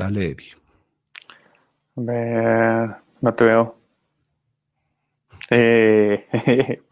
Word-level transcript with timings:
Dale, 0.00 0.30
Eddie. 0.30 0.56
no 3.20 3.34
te 3.34 3.44
veo. 3.44 3.76
Eh, 5.50 6.26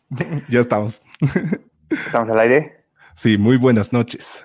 ya 0.50 0.60
estamos. 0.60 1.02
¿Estamos 1.88 2.28
al 2.28 2.38
aire? 2.38 2.84
Sí, 3.14 3.38
muy 3.38 3.56
buenas 3.56 3.94
noches. 3.94 4.44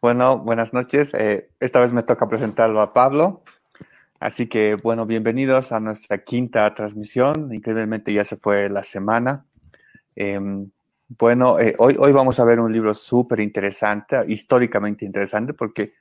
Bueno, 0.00 0.38
buenas 0.38 0.72
noches. 0.72 1.12
Eh, 1.12 1.50
esta 1.60 1.80
vez 1.80 1.92
me 1.92 2.02
toca 2.02 2.26
presentarlo 2.30 2.80
a 2.80 2.94
Pablo. 2.94 3.44
Así 4.20 4.46
que, 4.46 4.78
bueno, 4.82 5.04
bienvenidos 5.04 5.70
a 5.70 5.78
nuestra 5.78 6.24
quinta 6.24 6.72
transmisión. 6.72 7.52
Increíblemente 7.52 8.10
ya 8.10 8.24
se 8.24 8.38
fue 8.38 8.70
la 8.70 8.84
semana. 8.84 9.44
Em, 10.14 10.70
bueno, 11.08 11.60
eh, 11.60 11.74
hoy, 11.76 11.94
hoy 11.98 12.12
vamos 12.12 12.40
a 12.40 12.44
ver 12.46 12.58
un 12.58 12.72
libro 12.72 12.94
súper 12.94 13.40
interesante, 13.40 14.18
históricamente 14.28 15.04
interesante, 15.04 15.52
porque 15.52 15.92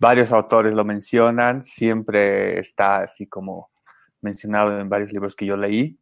varios 0.00 0.32
autores 0.32 0.72
lo 0.72 0.84
mencionan, 0.84 1.62
siempre 1.62 2.58
está 2.58 3.02
así 3.02 3.26
como 3.26 3.70
mencionado 4.22 4.80
en 4.80 4.88
varios 4.88 5.12
libros 5.12 5.36
que 5.36 5.46
yo 5.46 5.56
leí. 5.56 5.98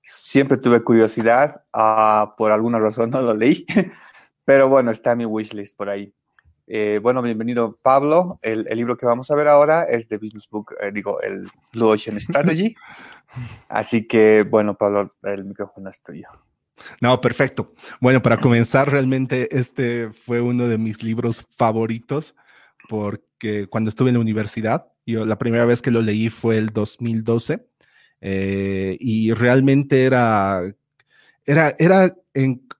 Siempre 0.00 0.56
tuve 0.56 0.80
curiosidad, 0.80 1.62
uh, 1.74 2.34
por 2.36 2.52
alguna 2.52 2.78
razón 2.78 3.10
no 3.10 3.20
lo 3.20 3.34
leí, 3.34 3.66
pero 4.44 4.68
bueno, 4.68 4.92
está 4.92 5.12
en 5.12 5.18
mi 5.18 5.26
wishlist 5.26 5.76
por 5.76 5.90
ahí. 5.90 6.14
Eh, 6.66 7.00
bueno, 7.02 7.20
bienvenido 7.20 7.76
Pablo. 7.82 8.36
El, 8.40 8.66
el, 8.68 8.78
libro 8.78 8.96
que 8.96 9.04
vamos 9.04 9.28
a 9.32 9.34
ver 9.34 9.48
ahora 9.48 9.82
es 9.82 10.08
de 10.08 10.18
Business 10.18 10.48
Book, 10.48 10.76
eh, 10.80 10.92
digo, 10.92 11.20
el 11.20 11.48
Blue 11.72 11.88
Ocean 11.88 12.20
Strategy. 12.20 12.76
Así 13.68 14.06
que, 14.06 14.44
bueno, 14.48 14.76
Pablo, 14.76 15.10
el 15.24 15.44
micrófono 15.44 15.90
es 15.90 16.00
tuyo. 16.00 16.28
No, 17.02 17.20
perfecto. 17.20 17.74
Bueno, 18.00 18.22
para 18.22 18.36
comenzar, 18.36 18.90
realmente 18.90 19.54
este 19.54 20.12
fue 20.12 20.40
uno 20.40 20.68
de 20.68 20.78
mis 20.78 21.02
libros 21.02 21.44
favoritos 21.56 22.36
porque 22.90 23.68
cuando 23.68 23.88
estuve 23.88 24.10
en 24.10 24.14
la 24.14 24.20
universidad, 24.20 24.88
yo 25.06 25.24
la 25.24 25.38
primera 25.38 25.64
vez 25.64 25.80
que 25.80 25.92
lo 25.92 26.02
leí 26.02 26.28
fue 26.28 26.58
el 26.58 26.70
2012 26.70 27.64
eh, 28.20 28.96
y 28.98 29.32
realmente 29.32 30.06
era, 30.06 30.60
era, 31.46 31.72
era 31.78 32.16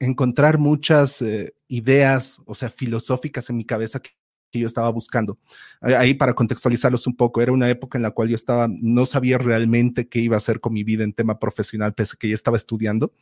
encontrar 0.00 0.58
muchas 0.58 1.22
eh, 1.22 1.54
ideas, 1.68 2.42
o 2.44 2.56
sea, 2.56 2.70
filosóficas 2.70 3.50
en 3.50 3.58
mi 3.58 3.64
cabeza 3.64 4.00
que 4.00 4.10
que 4.50 4.58
yo 4.58 4.66
estaba 4.66 4.90
buscando. 4.90 5.38
Ahí 5.80 6.14
para 6.14 6.34
contextualizarlos 6.34 7.06
un 7.06 7.16
poco, 7.16 7.40
era 7.40 7.52
una 7.52 7.68
época 7.68 7.98
en 7.98 8.02
la 8.02 8.10
cual 8.10 8.28
yo 8.28 8.34
estaba, 8.34 8.68
no 8.68 9.06
sabía 9.06 9.38
realmente 9.38 10.08
qué 10.08 10.20
iba 10.20 10.36
a 10.36 10.38
hacer 10.38 10.60
con 10.60 10.72
mi 10.72 10.84
vida 10.84 11.04
en 11.04 11.12
tema 11.12 11.38
profesional, 11.38 11.94
pese 11.94 12.14
a 12.14 12.18
que 12.18 12.28
ya 12.28 12.34
estaba 12.34 12.56
estudiando, 12.56 13.12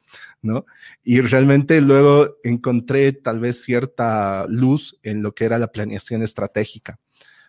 ¿no? 0.43 0.67
Y 1.05 1.21
realmente 1.21 1.81
luego 1.81 2.37
encontré 2.43 3.13
tal 3.13 3.41
vez 3.41 3.63
cierta 3.63 4.47
luz 4.49 4.99
en 5.03 5.23
lo 5.23 5.35
que 5.35 5.45
era 5.45 5.59
la 5.59 5.73
planeación 5.73 6.23
estratégica, 6.23 6.99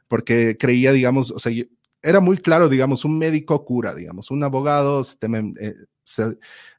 porque 0.07 0.57
creía, 0.59 0.91
digamos, 0.91 1.31
o 1.31 1.39
sea, 1.39 1.51
era 2.01 2.19
muy 2.19 2.37
claro, 2.37 2.69
digamos, 2.69 3.05
un 3.05 3.17
médico 3.17 3.65
cura, 3.65 3.93
digamos, 3.93 4.31
un 4.31 4.43
abogado 4.43 5.03
se, 5.03 5.17
eh, 5.59 5.75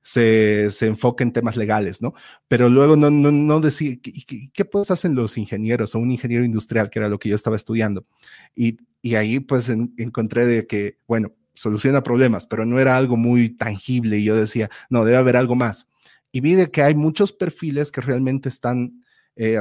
se, 0.02 0.70
se, 0.70 0.86
enfoca 0.86 1.24
en 1.24 1.32
temas 1.32 1.56
legales, 1.56 2.02
¿no? 2.02 2.14
Pero 2.48 2.68
luego 2.68 2.96
no, 2.96 3.10
no, 3.10 3.30
no 3.30 3.60
decía, 3.60 3.96
¿qué, 4.02 4.50
qué 4.52 4.64
pues 4.64 4.90
hacen 4.90 5.14
los 5.14 5.36
ingenieros 5.38 5.94
o 5.94 5.98
un 5.98 6.10
ingeniero 6.10 6.44
industrial, 6.44 6.90
que 6.90 6.98
era 6.98 7.08
lo 7.08 7.18
que 7.18 7.28
yo 7.28 7.34
estaba 7.34 7.56
estudiando? 7.56 8.06
Y, 8.54 8.78
y 9.02 9.14
ahí 9.14 9.40
pues 9.40 9.68
encontré 9.68 10.46
de 10.46 10.66
que, 10.66 10.98
bueno, 11.06 11.32
soluciona 11.54 12.02
problemas, 12.02 12.46
pero 12.46 12.64
no 12.64 12.80
era 12.80 12.96
algo 12.96 13.16
muy 13.16 13.50
tangible 13.50 14.18
y 14.18 14.24
yo 14.24 14.36
decía, 14.36 14.70
no, 14.88 15.04
debe 15.04 15.18
haber 15.18 15.36
algo 15.36 15.54
más. 15.54 15.86
Y 16.32 16.40
vi 16.40 16.54
de 16.54 16.70
que 16.70 16.82
hay 16.82 16.94
muchos 16.94 17.32
perfiles 17.32 17.92
que 17.92 18.00
realmente 18.00 18.48
están 18.48 19.04
eh, 19.36 19.60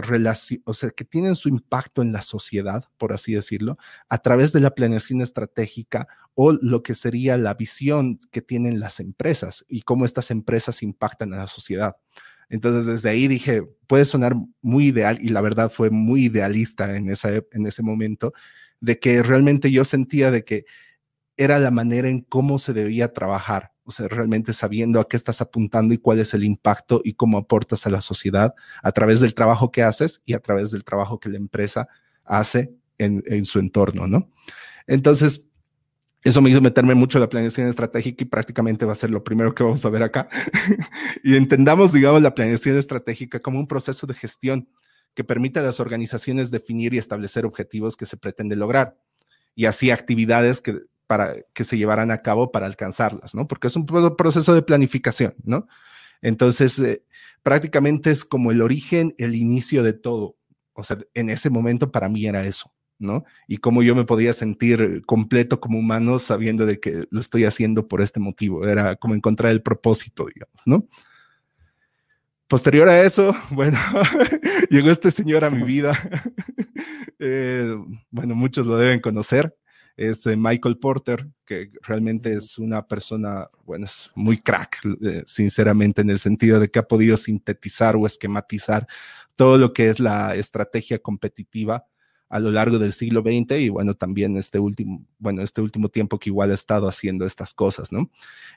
o 0.66 0.74
sea, 0.74 0.90
que 0.90 1.06
tienen 1.06 1.36
su 1.36 1.48
impacto 1.50 2.02
en 2.02 2.12
la 2.12 2.22
sociedad, 2.22 2.86
por 2.98 3.14
así 3.14 3.34
decirlo, 3.34 3.78
a 4.10 4.18
través 4.18 4.52
de 4.52 4.60
la 4.60 4.72
planeación 4.72 5.22
estratégica 5.22 6.08
o 6.34 6.52
lo 6.54 6.84
que 6.84 6.96
sería 6.96 7.38
la 7.38 7.54
visión 7.54 8.20
que 8.32 8.42
tienen 8.42 8.80
las 8.80 9.00
empresas 9.00 9.66
y 9.68 9.82
cómo 9.82 10.06
estas 10.06 10.32
empresas 10.32 10.84
impactan 10.84 11.34
a 11.34 11.38
la 11.38 11.48
sociedad. 11.48 11.96
Entonces, 12.50 12.88
desde 12.88 13.10
ahí 13.10 13.28
dije, 13.28 13.64
puede 13.88 14.06
sonar 14.06 14.36
muy 14.62 14.88
ideal 14.88 15.20
y 15.22 15.30
la 15.30 15.42
verdad 15.42 15.72
fue 15.72 15.92
muy 15.92 16.26
idealista 16.26 16.96
en, 16.96 17.10
esa, 17.10 17.30
en 17.52 17.66
ese 17.68 17.84
momento, 17.84 18.34
de 18.82 19.00
que 19.00 19.22
realmente 19.22 19.72
yo 19.72 19.84
sentía 19.84 20.32
de 20.32 20.44
que 20.44 20.66
era 21.38 21.60
la 21.60 21.72
manera 21.72 22.10
en 22.10 22.22
cómo 22.22 22.60
se 22.60 22.74
debía 22.74 23.14
trabajar 23.14 23.72
o 23.90 23.92
sea, 23.92 24.08
realmente 24.08 24.54
sabiendo 24.54 25.00
a 25.00 25.08
qué 25.08 25.18
estás 25.18 25.42
apuntando 25.42 25.94
y 25.94 25.98
cuál 25.98 26.20
es 26.20 26.36
el 26.36 26.44
impacto 26.44 27.02
y 27.04 27.14
cómo 27.14 27.40
aportas 27.40 27.88
a 27.88 27.90
la 27.90 28.02
sociedad 28.02 28.54
a 28.84 28.92
través 28.92 29.20
del 29.20 29.34
trabajo 29.34 29.72
que 29.72 29.82
haces 29.82 30.22
y 30.26 30.34
a 30.34 30.40
través 30.40 30.70
del 30.70 30.84
trabajo 30.84 31.20
que 31.20 31.30
la 31.30 31.38
empresa 31.38 31.88
hace 32.24 32.72
en, 33.00 33.24
en 33.26 33.46
su 33.46 33.58
entorno, 33.58 34.06
¿no? 34.06 34.30
Entonces, 34.86 35.46
eso 36.24 36.42
me 36.42 36.52
hizo 36.52 36.62
meterme 36.62 36.94
mucho 36.94 37.18
en 37.18 37.22
la 37.22 37.30
planeación 37.30 37.68
estratégica 37.68 38.24
y 38.24 38.28
prácticamente 38.28 38.86
va 38.86 38.92
a 38.92 38.96
ser 38.96 39.10
lo 39.10 39.24
primero 39.24 39.56
que 39.56 39.64
vamos 39.64 39.84
a 39.84 39.90
ver 39.90 40.04
acá. 40.04 40.30
y 41.24 41.36
entendamos, 41.36 41.92
digamos, 41.92 42.22
la 42.22 42.36
planeación 42.36 42.78
estratégica 42.78 43.40
como 43.40 43.60
un 43.60 43.68
proceso 43.68 44.06
de 44.06 44.14
gestión 44.14 44.70
que 45.16 45.24
permite 45.24 45.60
a 45.60 45.64
las 45.64 45.80
organizaciones 45.80 46.52
definir 46.52 46.94
y 46.94 47.00
establecer 47.00 47.46
objetivos 47.46 47.98
que 47.98 48.06
se 48.06 48.18
pretende 48.18 48.56
lograr 48.56 48.96
y 49.56 49.66
así 49.66 49.92
actividades 49.92 50.62
que 50.62 50.80
para 51.10 51.38
que 51.54 51.64
se 51.64 51.76
llevaran 51.76 52.12
a 52.12 52.20
cabo 52.20 52.52
para 52.52 52.68
alcanzarlas, 52.68 53.34
¿no? 53.34 53.48
Porque 53.48 53.66
es 53.66 53.76
un 53.76 53.88
proceso 54.16 54.54
de 54.54 54.62
planificación, 54.62 55.34
¿no? 55.44 55.68
Entonces, 56.22 56.78
eh, 56.78 57.04
prácticamente 57.42 58.12
es 58.12 58.24
como 58.24 58.52
el 58.52 58.62
origen, 58.62 59.16
el 59.18 59.34
inicio 59.34 59.82
de 59.82 59.94
todo. 59.94 60.38
O 60.74 60.84
sea, 60.84 61.00
en 61.16 61.32
ese 61.32 61.50
momento 61.50 61.92
para 61.92 62.10
mí 62.10 62.28
era 62.28 62.46
eso, 62.46 62.72
¿no? 63.00 63.24
Y 63.48 63.58
cómo 63.58 63.82
yo 63.82 63.96
me 63.96 64.06
podía 64.06 64.34
sentir 64.34 65.02
completo 65.08 65.60
como 65.60 65.80
humano 65.80 66.20
sabiendo 66.20 66.68
de 66.68 66.80
que 66.80 67.08
lo 67.10 67.20
estoy 67.20 67.46
haciendo 67.46 67.88
por 67.88 68.04
este 68.04 68.20
motivo. 68.20 68.68
Era 68.68 68.96
como 68.96 69.16
encontrar 69.16 69.52
el 69.52 69.64
propósito, 69.64 70.28
digamos, 70.28 70.62
¿no? 70.68 70.88
Posterior 72.48 72.88
a 72.88 73.02
eso, 73.02 73.36
bueno, 73.50 73.80
llegó 74.70 74.92
este 74.92 75.10
señor 75.10 75.44
a 75.44 75.50
mi 75.50 75.64
vida. 75.66 75.98
Eh, 77.22 77.76
bueno, 78.12 78.34
muchos 78.34 78.66
lo 78.66 78.78
deben 78.78 79.02
conocer 79.02 79.59
es 80.00 80.26
Michael 80.26 80.78
Porter, 80.78 81.28
que 81.46 81.72
realmente 81.82 82.32
es 82.32 82.58
una 82.58 82.88
persona, 82.88 83.50
bueno, 83.66 83.84
es 83.84 84.10
muy 84.16 84.38
crack, 84.38 84.80
eh, 85.02 85.24
sinceramente, 85.26 86.02
en 86.02 86.10
el 86.10 86.20
sentido 86.20 86.58
de 86.58 86.70
que 86.72 86.80
ha 86.80 86.88
podido 86.88 87.18
sintetizar 87.18 87.98
o 87.98 88.08
esquematizar 88.08 88.88
todo 89.36 89.58
lo 89.58 89.74
que 89.74 89.90
es 89.90 90.00
la 90.00 90.36
estrategia 90.36 91.00
competitiva 91.00 91.86
a 92.30 92.40
lo 92.40 92.50
largo 92.50 92.80
del 92.80 92.94
siglo 92.94 93.22
XX 93.22 93.60
y 93.60 93.70
bueno, 93.70 93.94
también 93.94 94.38
este 94.38 94.58
último, 94.58 95.06
bueno, 95.18 95.42
este 95.42 95.60
último 95.60 95.90
tiempo 95.90 96.18
que 96.18 96.30
igual 96.30 96.52
ha 96.52 96.54
estado 96.54 96.88
haciendo 96.88 97.26
estas 97.26 97.54
cosas, 97.54 97.92
¿no? 97.92 98.10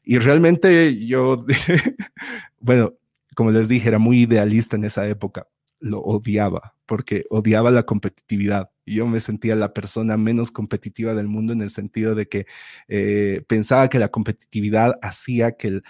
Y 0.04 0.18
realmente 0.18 1.04
yo, 1.06 1.44
bueno, 2.60 2.94
como 3.34 3.50
les 3.50 3.66
dije, 3.66 3.88
era 3.88 3.98
muy 3.98 4.20
idealista 4.22 4.76
en 4.76 4.84
esa 4.84 5.08
época, 5.08 5.48
lo 5.82 6.00
odiaba, 6.00 6.74
porque 6.86 7.24
odiaba 7.28 7.70
la 7.70 7.82
competitividad. 7.82 8.70
Yo 8.86 9.06
me 9.06 9.20
sentía 9.20 9.56
la 9.56 9.74
persona 9.74 10.16
menos 10.16 10.50
competitiva 10.50 11.14
del 11.14 11.28
mundo 11.28 11.52
en 11.52 11.60
el 11.60 11.70
sentido 11.70 12.14
de 12.14 12.28
que 12.28 12.46
eh, 12.88 13.44
pensaba 13.48 13.88
que 13.88 13.98
la 13.98 14.08
competitividad 14.08 14.98
hacía 15.02 15.52
que, 15.52 15.82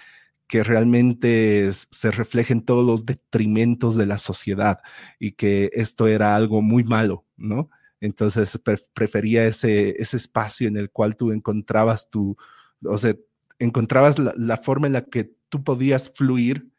que 0.47 0.63
realmente 0.63 1.71
se 1.73 2.11
reflejen 2.11 2.63
todos 2.65 2.85
los 2.85 3.05
detrimentos 3.05 3.95
de 3.95 4.07
la 4.07 4.17
sociedad 4.17 4.79
y 5.19 5.33
que 5.33 5.69
esto 5.73 6.07
era 6.07 6.35
algo 6.35 6.61
muy 6.61 6.83
malo, 6.83 7.25
¿no? 7.37 7.69
Entonces 8.01 8.59
prefería 8.93 9.45
ese, 9.45 9.95
ese 10.01 10.17
espacio 10.17 10.67
en 10.67 10.75
el 10.75 10.89
cual 10.89 11.15
tú 11.15 11.31
encontrabas 11.31 12.09
tu, 12.09 12.35
o 12.83 12.97
sea, 12.97 13.15
encontrabas 13.59 14.17
la 14.19 14.57
forma 14.57 14.87
en 14.87 14.93
la 14.93 15.05
que 15.05 15.31
tú 15.49 15.63
podías 15.63 16.11
fluir 16.13 16.72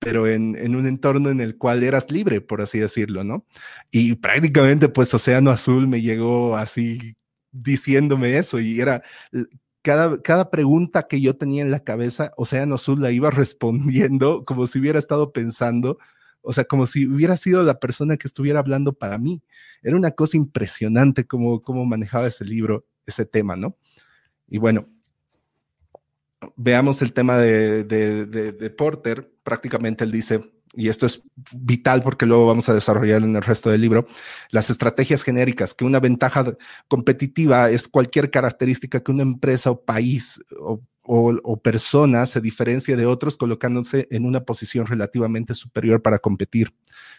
pero 0.00 0.26
en, 0.26 0.74
un 0.74 0.86
entorno 0.86 1.30
en 1.30 1.40
el 1.40 1.56
cual 1.58 1.84
eras 1.84 2.10
libre, 2.10 2.40
por 2.40 2.62
así 2.62 2.78
decirlo, 2.78 3.22
¿no? 3.22 3.46
Y 3.90 4.14
prácticamente 4.16 4.88
pues 4.88 5.12
Océano 5.14 5.50
Azul 5.50 5.86
me 5.86 6.00
llegó 6.00 6.56
así 6.56 7.16
diciéndome 7.52 8.38
eso 8.38 8.58
y 8.60 8.80
era 8.80 9.02
cada, 9.82 10.20
cada 10.22 10.50
pregunta 10.50 11.06
que 11.06 11.20
yo 11.20 11.36
tenía 11.36 11.62
en 11.62 11.70
la 11.70 11.84
cabeza, 11.84 12.32
Océano 12.36 12.76
Azul 12.76 13.00
la 13.02 13.10
iba 13.10 13.30
respondiendo 13.30 14.44
como 14.44 14.66
si 14.66 14.78
hubiera 14.80 14.98
estado 14.98 15.32
pensando, 15.32 15.98
o 16.40 16.52
sea, 16.52 16.64
como 16.64 16.86
si 16.86 17.06
hubiera 17.06 17.36
sido 17.36 17.62
la 17.62 17.78
persona 17.78 18.16
que 18.16 18.26
estuviera 18.26 18.60
hablando 18.60 18.94
para 18.94 19.18
mí. 19.18 19.42
Era 19.82 19.96
una 19.96 20.12
cosa 20.12 20.38
impresionante 20.38 21.26
cómo, 21.26 21.60
cómo 21.60 21.84
manejaba 21.84 22.26
ese 22.26 22.46
libro, 22.46 22.86
ese 23.04 23.26
tema, 23.26 23.56
¿no? 23.56 23.76
Y 24.48 24.58
bueno, 24.58 24.86
veamos 26.56 27.02
el 27.02 27.12
tema 27.12 27.38
de, 27.38 27.84
de, 27.84 28.70
Porter, 28.70 29.30
prácticamente 29.50 30.04
él 30.04 30.12
dice, 30.12 30.52
y 30.74 30.86
esto 30.86 31.06
es 31.06 31.22
vital 31.52 32.04
porque 32.04 32.24
luego 32.24 32.46
vamos 32.46 32.68
a 32.68 32.74
desarrollar 32.74 33.24
en 33.24 33.34
el 33.34 33.42
resto 33.42 33.68
del 33.68 33.80
libro, 33.80 34.06
las 34.50 34.70
estrategias 34.70 35.24
genéricas, 35.24 35.74
que 35.74 35.84
una 35.84 35.98
ventaja 35.98 36.56
competitiva 36.86 37.68
es 37.68 37.88
cualquier 37.88 38.30
característica 38.30 39.00
que 39.00 39.10
una 39.10 39.22
empresa 39.22 39.72
o 39.72 39.82
país 39.82 40.38
o, 40.60 40.80
o, 41.02 41.60
persona 41.60 42.24
se 42.26 42.40
diferencia 42.40 42.96
de 42.96 43.06
otros 43.06 43.36
colocándose 43.36 44.06
en 44.12 44.24
una 44.24 44.44
posición 44.44 44.86
relativamente 44.86 45.56
superior 45.56 46.02
para 46.02 46.20
competir, 46.20 46.72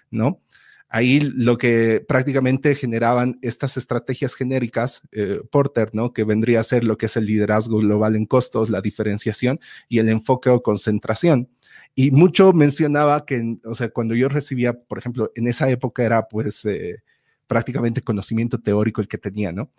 ¿no? 0.10 0.42
Ahí 0.88 1.20
lo 1.22 1.58
que 1.58 2.04
prácticamente 2.06 2.76
generaban 2.76 3.38
estas 3.42 3.76
estrategias 3.76 4.36
genéricas, 4.36 5.02
eh, 5.12 5.42
Porter, 5.52 5.90
¿no? 5.94 6.14
Que 6.14 6.24
vendría 6.24 6.62
a 6.62 6.64
ser 6.64 6.86
lo 6.86 6.98
que 6.98 7.08
es 7.08 7.18
el 7.18 7.26
liderazgo 7.26 7.80
global 7.80 8.16
en 8.16 8.26
costos, 8.26 8.70
la 8.70 8.82
diferenciación 8.82 9.60
y 9.90 10.00
el 10.00 10.08
enfoque 10.08 10.50
o 10.50 10.62
concentración. 10.62 11.50
Y 11.96 12.12
mucho 12.12 12.54
mencionaba 12.54 13.26
que, 13.26 13.58
o 13.66 13.76
sea, 13.76 13.90
cuando 13.90 14.16
yo 14.16 14.30
recibía, 14.30 14.74
por 14.74 14.98
ejemplo, 14.98 15.32
en 15.36 15.48
esa 15.48 15.70
época 15.70 16.04
era 16.04 16.28
pues 16.28 16.64
eh, 16.66 17.04
prácticamente 17.48 18.02
conocimiento 18.02 18.60
teórico 18.60 19.02
el 19.02 19.08
que 19.08 19.18
tenía, 19.18 19.52
¿no? 19.52 19.70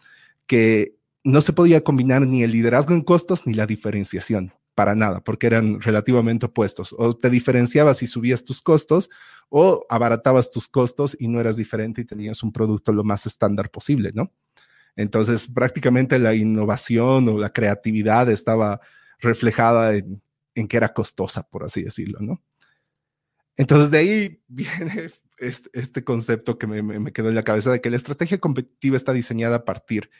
Que 0.47 0.95
no 1.25 1.41
se 1.41 1.53
podía 1.53 1.83
combinar 1.83 2.27
ni 2.27 2.43
el 2.43 2.51
liderazgo 2.51 2.93
en 2.93 3.03
costos 3.03 3.47
ni 3.47 3.55
la 3.55 3.67
diferenciación 3.67 4.53
para 4.75 4.95
nada, 4.95 5.21
porque 5.21 5.47
eran 5.47 5.81
relativamente 5.81 6.47
opuestos. 6.47 6.95
O 6.99 7.15
te 7.15 7.31
diferenciabas 7.31 8.03
y 8.03 8.07
subías 8.07 8.45
tus 8.45 8.61
costos, 8.63 9.11
o 9.49 9.85
abaratabas 9.89 10.51
tus 10.51 10.69
costos 10.69 11.17
y 11.19 11.29
no 11.29 11.41
eras 11.41 11.57
diferente 11.57 12.01
y 12.01 12.05
tenías 12.05 12.43
un 12.43 12.53
producto 12.53 12.93
lo 12.93 13.05
más 13.05 13.27
estándar 13.27 13.71
posible, 13.71 14.13
¿no? 14.15 14.33
Entonces, 14.97 15.47
prácticamente 15.47 16.19
la 16.19 16.35
innovación 16.35 17.29
o 17.29 17.39
la 17.39 17.51
creatividad 17.53 18.31
estaba 18.31 18.81
reflejada 19.19 19.95
en, 19.95 20.23
que 20.55 20.77
era 20.77 20.93
costosa, 20.93 21.43
por 21.43 21.65
así 21.65 21.83
decirlo, 21.83 22.21
¿no? 22.21 22.43
Entonces, 23.57 23.91
de 23.91 23.99
ahí 23.99 24.43
viene 24.49 25.11
este, 25.39 25.71
este 25.73 26.05
concepto 26.05 26.59
que 26.59 26.67
me, 26.67 26.83
me, 26.83 27.13
quedó 27.13 27.29
en 27.29 27.35
la 27.35 27.45
cabeza 27.45 27.71
de 27.71 27.81
que 27.81 27.91
la 27.91 27.97
estrategia 27.97 28.39
competitiva 28.39 28.97
está 28.97 29.13
diseñada 29.13 29.57
a 29.57 29.65
partir 29.65 30.11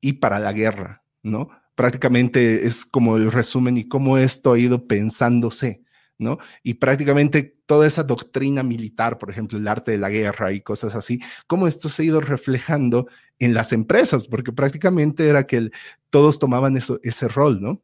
y 0.00 0.14
para 0.14 0.38
la 0.38 0.52
guerra, 0.52 1.04
¿no? 1.22 1.50
prácticamente 1.74 2.66
es 2.66 2.84
como 2.84 3.16
el 3.16 3.32
resumen 3.32 3.76
y 3.76 3.88
cómo 3.88 4.18
esto 4.18 4.52
ha 4.52 4.58
ido 4.58 4.82
pensándose, 4.86 5.82
¿no? 6.18 6.38
Y 6.62 6.74
prácticamente 6.74 7.58
toda 7.66 7.86
esa 7.86 8.02
doctrina 8.02 8.62
militar, 8.62 9.18
por 9.18 9.30
ejemplo, 9.30 9.58
el 9.58 9.66
arte 9.68 9.92
de 9.92 9.98
la 9.98 10.10
guerra 10.10 10.52
y 10.52 10.60
cosas 10.60 10.94
así, 10.94 11.20
cómo 11.46 11.66
esto 11.66 11.88
se 11.88 12.02
ha 12.02 12.06
ido 12.06 12.20
reflejando 12.20 13.08
en 13.38 13.54
las 13.54 13.72
empresas, 13.72 14.26
porque 14.26 14.52
prácticamente 14.52 15.28
era 15.28 15.46
que 15.46 15.70
todos 16.10 16.38
tomaban 16.38 16.76
eso, 16.76 17.00
ese 17.02 17.28
rol, 17.28 17.60
¿no? 17.60 17.82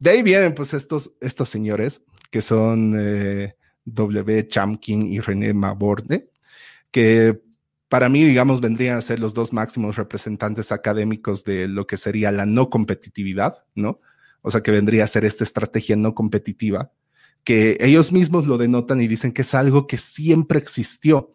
De 0.00 0.10
ahí 0.10 0.22
vienen 0.22 0.54
pues 0.54 0.74
estos, 0.74 1.12
estos 1.20 1.48
señores 1.48 2.02
que 2.30 2.40
son 2.40 2.94
eh, 2.98 3.54
W. 3.84 4.48
Chamkin 4.48 5.06
y 5.06 5.20
René 5.20 5.52
Maborde, 5.52 6.30
que 6.90 7.40
para 7.88 8.08
mí, 8.08 8.24
digamos, 8.24 8.60
vendrían 8.60 8.96
a 8.96 9.02
ser 9.02 9.20
los 9.20 9.34
dos 9.34 9.52
máximos 9.52 9.96
representantes 9.96 10.72
académicos 10.72 11.44
de 11.44 11.68
lo 11.68 11.86
que 11.86 11.96
sería 11.96 12.32
la 12.32 12.46
no 12.46 12.70
competitividad, 12.70 13.64
¿no? 13.74 14.00
O 14.42 14.50
sea, 14.50 14.62
que 14.62 14.70
vendría 14.70 15.04
a 15.04 15.08
ser 15.08 15.24
esta 15.24 15.44
estrategia 15.44 15.96
no 15.96 16.14
competitiva, 16.14 16.92
que 17.44 17.76
ellos 17.80 18.12
mismos 18.12 18.46
lo 18.46 18.58
denotan 18.58 19.02
y 19.02 19.08
dicen 19.08 19.32
que 19.32 19.42
es 19.42 19.54
algo 19.54 19.86
que 19.86 19.98
siempre 19.98 20.58
existió, 20.58 21.32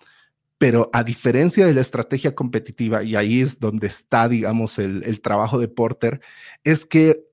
pero 0.57 0.89
a 0.94 1.03
diferencia 1.03 1.67
de 1.67 1.73
la 1.73 1.81
estrategia 1.81 2.33
competitiva, 2.33 3.03
y 3.03 3.15
ahí 3.15 3.41
es 3.41 3.59
donde 3.59 3.88
está, 3.88 4.27
digamos, 4.29 4.79
el, 4.79 5.03
el 5.03 5.21
trabajo 5.21 5.59
de 5.59 5.67
Porter, 5.67 6.21
es 6.63 6.85
que 6.85 7.25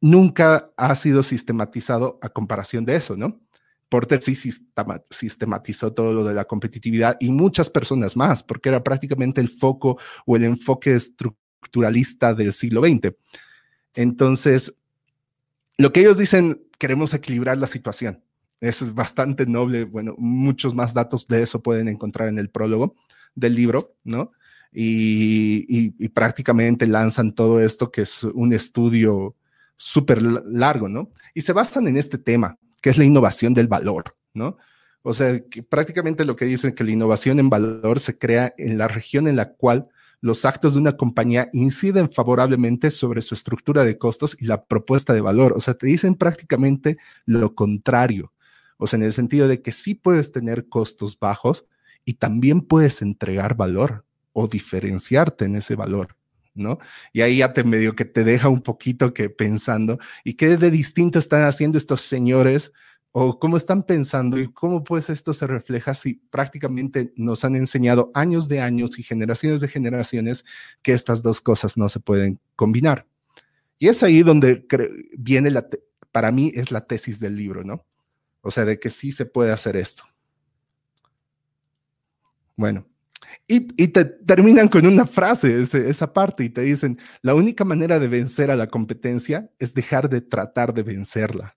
nunca 0.00 0.70
ha 0.76 0.94
sido 0.94 1.22
sistematizado 1.22 2.18
a 2.22 2.28
comparación 2.28 2.84
de 2.84 2.96
eso, 2.96 3.16
¿no? 3.16 3.40
Porter 3.88 4.22
sí 4.22 4.34
sistematizó 4.34 5.92
todo 5.92 6.12
lo 6.12 6.24
de 6.24 6.34
la 6.34 6.44
competitividad 6.44 7.16
y 7.20 7.30
muchas 7.30 7.70
personas 7.70 8.16
más, 8.16 8.42
porque 8.42 8.68
era 8.68 8.84
prácticamente 8.84 9.40
el 9.40 9.48
foco 9.48 9.98
o 10.26 10.36
el 10.36 10.44
enfoque 10.44 10.94
estructuralista 10.94 12.34
del 12.34 12.52
siglo 12.52 12.82
XX. 12.82 13.14
Entonces, 13.94 14.76
lo 15.78 15.92
que 15.92 16.00
ellos 16.00 16.18
dicen, 16.18 16.62
queremos 16.78 17.14
equilibrar 17.14 17.56
la 17.56 17.66
situación. 17.66 18.22
Eso 18.60 18.84
es 18.84 18.92
bastante 18.92 19.46
noble. 19.46 19.84
Bueno, 19.84 20.14
muchos 20.18 20.74
más 20.74 20.92
datos 20.92 21.26
de 21.26 21.42
eso 21.42 21.62
pueden 21.62 21.88
encontrar 21.88 22.28
en 22.28 22.38
el 22.38 22.50
prólogo 22.50 22.94
del 23.34 23.54
libro, 23.54 23.94
¿no? 24.04 24.32
Y, 24.70 25.94
y 25.98 26.08
prácticamente 26.10 26.86
lanzan 26.86 27.34
todo 27.34 27.58
esto 27.58 27.90
que 27.90 28.02
es 28.02 28.22
un 28.22 28.52
estudio 28.52 29.34
súper 29.78 30.20
largo, 30.20 30.88
¿no? 30.88 31.10
Y 31.32 31.40
se 31.40 31.54
basan 31.54 31.88
en 31.88 31.96
este 31.96 32.18
tema, 32.18 32.58
que 32.82 32.90
es 32.90 32.98
la 32.98 33.04
innovación 33.04 33.54
del 33.54 33.68
valor, 33.68 34.16
¿no? 34.34 34.58
O 35.02 35.14
sea, 35.14 35.40
que 35.40 35.62
prácticamente 35.62 36.26
lo 36.26 36.36
que 36.36 36.44
dicen 36.44 36.74
que 36.74 36.84
la 36.84 36.90
innovación 36.90 37.38
en 37.38 37.48
valor 37.48 38.00
se 38.00 38.18
crea 38.18 38.52
en 38.58 38.76
la 38.76 38.88
región 38.88 39.26
en 39.28 39.36
la 39.36 39.54
cual 39.54 39.88
los 40.20 40.44
actos 40.44 40.74
de 40.74 40.80
una 40.80 40.96
compañía 40.96 41.48
inciden 41.52 42.10
favorablemente 42.10 42.90
sobre 42.90 43.22
su 43.22 43.34
estructura 43.34 43.84
de 43.84 43.96
costos 43.96 44.36
y 44.38 44.46
la 44.46 44.64
propuesta 44.64 45.14
de 45.14 45.20
valor. 45.20 45.54
O 45.56 45.60
sea, 45.60 45.74
te 45.74 45.86
dicen 45.86 46.16
prácticamente 46.16 46.98
lo 47.24 47.54
contrario. 47.54 48.32
O 48.76 48.86
sea, 48.86 48.98
en 48.98 49.04
el 49.04 49.12
sentido 49.12 49.48
de 49.48 49.62
que 49.62 49.72
sí 49.72 49.94
puedes 49.94 50.32
tener 50.32 50.68
costos 50.68 51.18
bajos 51.18 51.66
y 52.04 52.14
también 52.14 52.62
puedes 52.62 53.00
entregar 53.00 53.56
valor 53.56 54.04
o 54.32 54.48
diferenciarte 54.48 55.44
en 55.44 55.56
ese 55.56 55.76
valor. 55.76 56.17
Y 57.12 57.20
ahí 57.20 57.38
ya 57.38 57.52
te 57.52 57.64
medio 57.64 57.94
que 57.94 58.04
te 58.04 58.24
deja 58.24 58.48
un 58.48 58.62
poquito 58.62 59.14
que 59.14 59.30
pensando, 59.30 59.98
¿y 60.24 60.34
qué 60.34 60.56
de 60.56 60.70
distinto 60.70 61.18
están 61.18 61.42
haciendo 61.42 61.78
estos 61.78 62.00
señores? 62.02 62.72
¿O 63.12 63.38
cómo 63.38 63.56
están 63.56 63.84
pensando? 63.84 64.38
¿Y 64.38 64.52
cómo 64.52 64.84
pues 64.84 65.10
esto 65.10 65.32
se 65.32 65.46
refleja 65.46 65.94
si 65.94 66.14
prácticamente 66.30 67.12
nos 67.16 67.44
han 67.44 67.56
enseñado 67.56 68.10
años 68.14 68.48
de 68.48 68.60
años 68.60 68.98
y 68.98 69.02
generaciones 69.02 69.60
de 69.60 69.68
generaciones 69.68 70.44
que 70.82 70.92
estas 70.92 71.22
dos 71.22 71.40
cosas 71.40 71.76
no 71.76 71.88
se 71.88 72.00
pueden 72.00 72.38
combinar? 72.54 73.06
Y 73.78 73.88
es 73.88 74.02
ahí 74.02 74.22
donde 74.22 74.66
viene 75.16 75.50
la, 75.50 75.66
para 76.12 76.32
mí 76.32 76.52
es 76.54 76.70
la 76.70 76.86
tesis 76.86 77.20
del 77.20 77.36
libro, 77.36 77.64
¿no? 77.64 77.84
O 78.40 78.50
sea, 78.50 78.64
de 78.64 78.78
que 78.78 78.90
sí 78.90 79.12
se 79.12 79.26
puede 79.26 79.52
hacer 79.52 79.76
esto. 79.76 80.04
Bueno, 82.56 82.86
y, 83.46 83.88
te 83.88 84.04
terminan 84.04 84.68
con 84.68 84.86
una 84.86 85.06
frase, 85.06 85.62
esa 85.62 86.12
parte, 86.12 86.44
y 86.44 86.50
te 86.50 86.62
dicen, 86.62 86.98
la 87.22 87.34
única 87.34 87.64
manera 87.64 87.98
de 87.98 88.08
vencer 88.08 88.50
a 88.50 88.56
la 88.56 88.66
competencia 88.66 89.50
es 89.58 89.74
dejar 89.74 90.08
de 90.08 90.20
tratar 90.20 90.74
de 90.74 90.82
vencerla. 90.82 91.56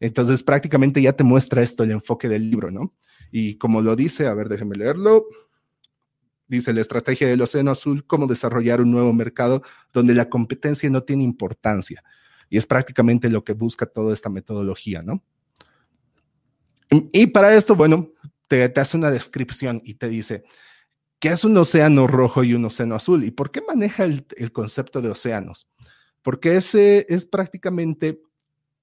Entonces 0.00 0.42
prácticamente 0.42 1.02
ya 1.02 1.12
te 1.12 1.24
muestra 1.24 1.62
esto 1.62 1.82
el 1.82 1.90
enfoque 1.90 2.28
del 2.28 2.50
libro, 2.50 2.70
¿no? 2.70 2.94
Y 3.30 3.56
como 3.56 3.82
lo 3.82 3.96
dice, 3.96 4.26
a 4.26 4.34
ver, 4.34 4.48
déjeme 4.48 4.76
leerlo. 4.76 5.26
Dice 6.46 6.72
la 6.72 6.80
estrategia 6.80 7.28
del 7.28 7.42
Océano 7.42 7.72
Azul, 7.72 8.06
cómo 8.06 8.26
desarrollar 8.26 8.80
un 8.80 8.90
nuevo 8.90 9.12
mercado 9.12 9.62
donde 9.92 10.14
la 10.14 10.30
competencia 10.30 10.88
no 10.88 11.02
tiene 11.02 11.24
importancia. 11.24 12.02
Y 12.48 12.56
es 12.56 12.64
prácticamente 12.64 13.28
lo 13.28 13.44
que 13.44 13.52
busca 13.52 13.84
toda 13.84 14.14
esta 14.14 14.30
metodología, 14.30 15.02
¿no? 15.02 15.22
Y, 17.12 17.26
para 17.26 17.54
esto, 17.54 17.74
bueno, 17.76 18.12
te 18.46 18.72
hace 18.76 18.96
una 18.96 19.10
descripción 19.10 19.82
y 19.84 19.94
te 19.94 20.08
dice, 20.08 20.44
¿Qué 21.20 21.28
es 21.30 21.44
un 21.44 21.56
océano 21.56 22.06
rojo 22.06 22.44
y 22.44 22.54
un 22.54 22.64
océano 22.64 22.94
azul? 22.94 23.24
¿Y 23.24 23.32
por 23.32 23.50
qué 23.50 23.60
maneja 23.66 24.04
el, 24.04 24.52
concepto 24.52 25.02
de 25.02 25.10
océanos? 25.10 25.66
Porque 26.22 26.56
ese 26.56 27.06
es 27.08 27.26
prácticamente 27.26 28.20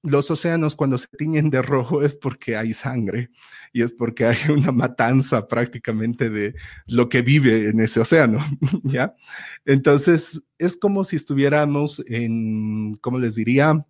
los 0.04 0.30
océanos 0.30 0.76
cuando 0.76 0.98
se 0.98 1.08
tiñen 1.18 1.50
de 1.50 1.62
rojo 1.62 2.04
es 2.04 2.16
porque 2.16 2.58
hay 2.58 2.74
sangre 2.74 3.32
y 3.74 3.82
es 3.82 3.92
porque 3.92 4.26
hay 4.26 4.38
una 4.50 4.72
matanza 4.72 5.48
prácticamente 5.48 6.30
de 6.30 6.56
lo 6.88 7.08
que 7.08 7.22
vive 7.22 7.70
en 7.70 7.80
ese 7.80 8.02
océano, 8.02 8.46
¿ya? 8.84 9.14
Entonces, 9.66 10.44
es 10.58 10.76
como 10.76 11.06
si 11.06 11.16
estuviéramos 11.16 12.04
en, 12.08 12.98
¿cómo 12.98 13.18
les 13.18 13.36
diría? 13.36 13.86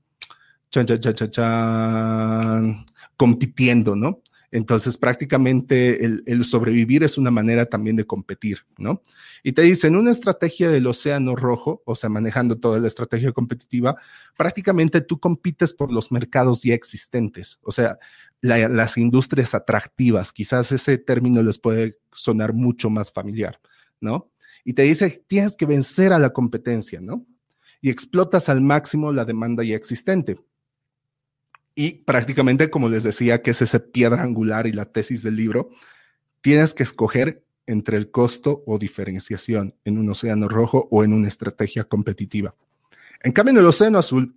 Chan, 0.69 0.85
chan, 0.85 0.99
chan, 0.99 1.29
chan, 1.31 2.85
compitiendo, 3.17 3.95
¿no? 3.95 4.21
Entonces, 4.51 4.97
prácticamente 4.97 6.05
el, 6.05 6.45
sobrevivir 6.45 7.03
es 7.03 7.17
una 7.17 7.31
manera 7.31 7.65
también 7.65 7.95
de 7.95 8.05
competir, 8.05 8.59
¿no? 8.77 9.01
Y 9.43 9.53
te 9.53 9.63
dicen, 9.63 9.95
una 9.95 10.11
estrategia 10.11 10.69
del 10.69 10.87
océano 10.87 11.35
rojo, 11.35 11.81
o 11.85 11.95
sea, 11.95 12.09
manejando 12.09 12.57
toda 12.57 12.79
la 12.79 12.87
estrategia 12.87 13.31
competitiva, 13.31 13.95
prácticamente 14.37 15.01
tú 15.01 15.19
compites 15.19 15.73
por 15.73 15.91
los 15.91 16.11
mercados 16.11 16.63
ya 16.63 16.73
existentes, 16.73 17.59
o 17.61 17.71
sea, 17.71 17.97
las 18.41 18.97
industrias 18.97 19.53
atractivas, 19.55 20.31
quizás 20.31 20.71
ese 20.71 20.97
término 20.97 21.41
les 21.41 21.57
puede 21.57 21.97
sonar 22.11 22.53
mucho 22.53 22.89
más 22.89 23.11
familiar, 23.11 23.59
¿no? 23.99 24.31
Y 24.63 24.73
te 24.73 24.83
dice, 24.83 25.23
tienes 25.27 25.55
que 25.55 25.65
vencer 25.65 26.13
a 26.13 26.19
la 26.19 26.31
competencia, 26.31 26.99
¿no? 26.99 27.25
Y 27.81 27.89
explotas 27.89 28.49
al 28.49 28.61
máximo 28.61 29.11
la 29.11 29.25
demanda 29.25 29.63
ya 29.63 29.75
existente. 29.75 30.37
Y 31.75 32.03
prácticamente, 32.03 32.69
como 32.69 32.87
les 32.87 33.03
decía, 33.03 33.41
que 33.41 33.51
es 33.51 33.61
ese 33.61 33.81
piedra 33.81 34.23
angular 34.23 34.65
y 34.65 34.71
la 34.71 34.85
tesis 34.85 35.21
del 35.21 35.35
libro, 35.35 35.69
tienes 36.41 36.73
que 36.73 36.83
escoger 36.83 37.43
entre 37.67 37.97
el 37.97 38.11
costo 38.11 38.63
o 38.65 38.79
diferenciación 38.79 39.75
en 39.83 39.97
un 39.97 40.09
océano 40.09 40.47
rojo 40.47 40.87
o 40.89 41.03
en 41.03 41.11
una 41.11 41.27
estrategia 41.27 41.83
competitiva. 41.83 42.55
En 43.23 43.31
cambio, 43.31 43.51
en 43.51 43.57
el 43.57 43.65
océano 43.65 43.97
azul, 43.97 44.35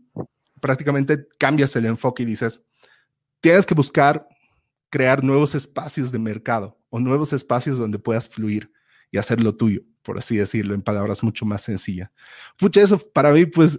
prácticamente 0.61 1.29
cambias 1.39 1.77
el 1.77 1.87
enfoque 1.87 2.25
y 2.25 2.27
dices, 2.27 2.65
tienes 3.41 3.67
que 3.67 3.75
buscar 3.75 4.27
crear 4.91 5.23
nuevos 5.23 5.55
espacios 5.55 6.11
de 6.11 6.19
mercado 6.19 6.79
o 6.91 6.99
nuevos 6.99 7.33
espacios 7.33 7.79
donde 7.79 7.99
puedas 7.99 8.29
fluir 8.29 8.73
y 9.11 9.19
hacer 9.19 9.43
lo 9.43 9.55
tuyo, 9.55 9.83
por 10.03 10.19
así 10.19 10.37
decirlo, 10.37 10.75
en 10.75 10.83
palabras 10.83 11.23
mucho 11.23 11.45
más 11.45 11.63
sencillas. 11.63 12.11
Pucha, 12.57 12.81
eso 12.81 12.99
para 12.99 13.31
mí, 13.31 13.47
pues, 13.47 13.79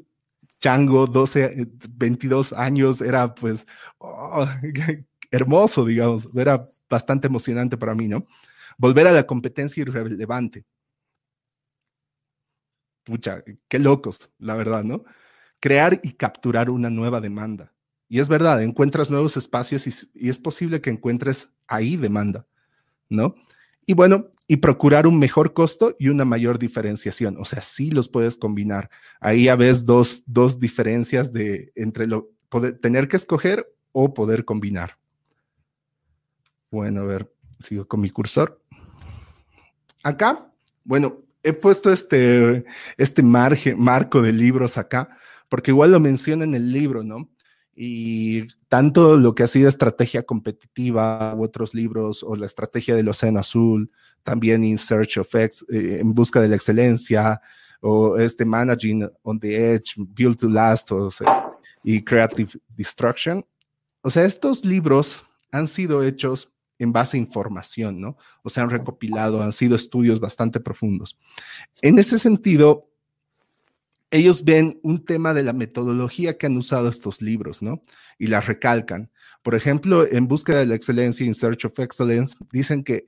chango, 0.59 1.07
12, 1.07 1.67
22 1.89 2.53
años, 2.53 3.01
era 3.01 3.33
pues, 3.33 3.65
oh, 3.99 4.47
hermoso, 5.31 5.85
digamos, 5.85 6.27
era 6.35 6.61
bastante 6.89 7.27
emocionante 7.27 7.77
para 7.77 7.95
mí, 7.95 8.07
¿no? 8.07 8.25
Volver 8.77 9.07
a 9.07 9.11
la 9.11 9.23
competencia 9.25 9.81
irrelevante. 9.81 10.65
Pucha, 13.03 13.43
qué 13.67 13.79
locos, 13.79 14.29
la 14.37 14.55
verdad, 14.55 14.83
¿no? 14.83 15.03
Crear 15.59 15.99
y 16.03 16.13
capturar 16.13 16.69
una 16.69 16.89
nueva 16.89 17.19
demanda. 17.21 17.73
Y 18.07 18.19
es 18.19 18.29
verdad, 18.29 18.61
encuentras 18.61 19.09
nuevos 19.09 19.37
espacios 19.37 19.87
y, 19.87 20.07
y 20.13 20.29
es 20.29 20.39
posible 20.39 20.81
que 20.81 20.89
encuentres 20.89 21.49
ahí 21.67 21.97
demanda, 21.97 22.47
¿no? 23.09 23.35
Y 23.85 23.93
bueno, 23.93 24.31
y 24.51 24.57
procurar 24.57 25.05
un 25.05 25.19
mejor 25.19 25.53
costo 25.53 25.95
y 25.99 26.09
una 26.09 26.25
mayor 26.25 26.57
diferenciación. 26.57 27.37
O 27.37 27.45
sea, 27.45 27.61
sí 27.61 27.91
los 27.91 28.09
puedes 28.09 28.35
combinar. 28.35 28.89
Ahí 29.21 29.43
ya 29.43 29.55
ves 29.55 29.85
dos, 29.85 30.23
dos 30.25 30.59
diferencias 30.59 31.31
de 31.31 31.71
entre 31.75 32.07
lo 32.07 32.31
tener 32.81 33.07
que 33.07 33.17
escoger 33.17 33.71
o 33.91 34.11
poder 34.11 34.45
combinar. 34.45 34.97
Bueno, 36.71 37.01
a 37.01 37.03
ver, 37.03 37.31
sigo 37.59 37.87
con 37.87 38.01
mi 38.01 38.09
cursor. 38.09 38.59
Acá, 40.01 40.49
bueno, 40.83 41.19
he 41.43 41.53
puesto 41.53 41.91
este, 41.91 42.65
este 42.97 43.21
margen, 43.21 43.79
marco 43.79 44.23
de 44.23 44.33
libros 44.33 44.79
acá, 44.79 45.15
porque 45.47 45.69
igual 45.69 45.91
lo 45.91 45.99
menciona 45.99 46.43
en 46.43 46.55
el 46.55 46.71
libro, 46.71 47.03
¿no? 47.03 47.29
Y 47.75 48.47
tanto 48.67 49.15
lo 49.15 49.35
que 49.35 49.43
ha 49.43 49.47
sido 49.47 49.69
estrategia 49.69 50.23
competitiva 50.23 51.35
u 51.35 51.43
otros 51.43 51.75
libros, 51.75 52.23
o 52.23 52.35
la 52.35 52.47
estrategia 52.47 52.95
del 52.95 53.09
Océano 53.09 53.39
Azul, 53.39 53.91
también 54.23 54.63
In 54.63 54.77
Search 54.77 55.17
of 55.17 55.33
X, 55.33 55.65
eh, 55.69 55.99
en 56.01 56.13
busca 56.13 56.41
de 56.41 56.47
la 56.47 56.55
excelencia, 56.55 57.41
o 57.81 58.17
este 58.17 58.45
Managing 58.45 59.09
on 59.23 59.39
the 59.39 59.73
Edge, 59.73 59.93
Build 59.97 60.37
to 60.37 60.49
Last, 60.49 60.91
o 60.91 61.09
y 61.83 62.03
Creative 62.03 62.51
Destruction. 62.75 63.45
O 64.01 64.09
sea, 64.09 64.25
estos 64.25 64.65
libros 64.65 65.23
han 65.51 65.67
sido 65.67 66.03
hechos 66.03 66.51
en 66.77 66.93
base 66.93 67.17
a 67.17 67.19
información, 67.19 67.99
¿no? 67.99 68.17
O 68.43 68.49
sea, 68.49 68.63
han 68.63 68.69
recopilado, 68.69 69.41
han 69.41 69.51
sido 69.51 69.75
estudios 69.75 70.19
bastante 70.19 70.59
profundos. 70.59 71.17
En 71.81 71.99
ese 71.99 72.17
sentido, 72.17 72.89
ellos 74.11 74.43
ven 74.43 74.79
un 74.81 75.03
tema 75.03 75.33
de 75.33 75.43
la 75.43 75.53
metodología 75.53 76.37
que 76.37 76.45
han 76.45 76.57
usado 76.57 76.87
estos 76.87 77.21
libros, 77.21 77.61
¿no? 77.61 77.81
Y 78.17 78.27
la 78.27 78.41
recalcan. 78.41 79.11
Por 79.43 79.55
ejemplo, 79.55 80.05
en 80.05 80.27
Búsqueda 80.27 80.59
de 80.59 80.65
la 80.65 80.75
Excelencia, 80.75 81.25
In 81.25 81.33
Search 81.33 81.65
of 81.65 81.77
Excellence, 81.79 82.35
dicen 82.51 82.83
que 82.83 83.05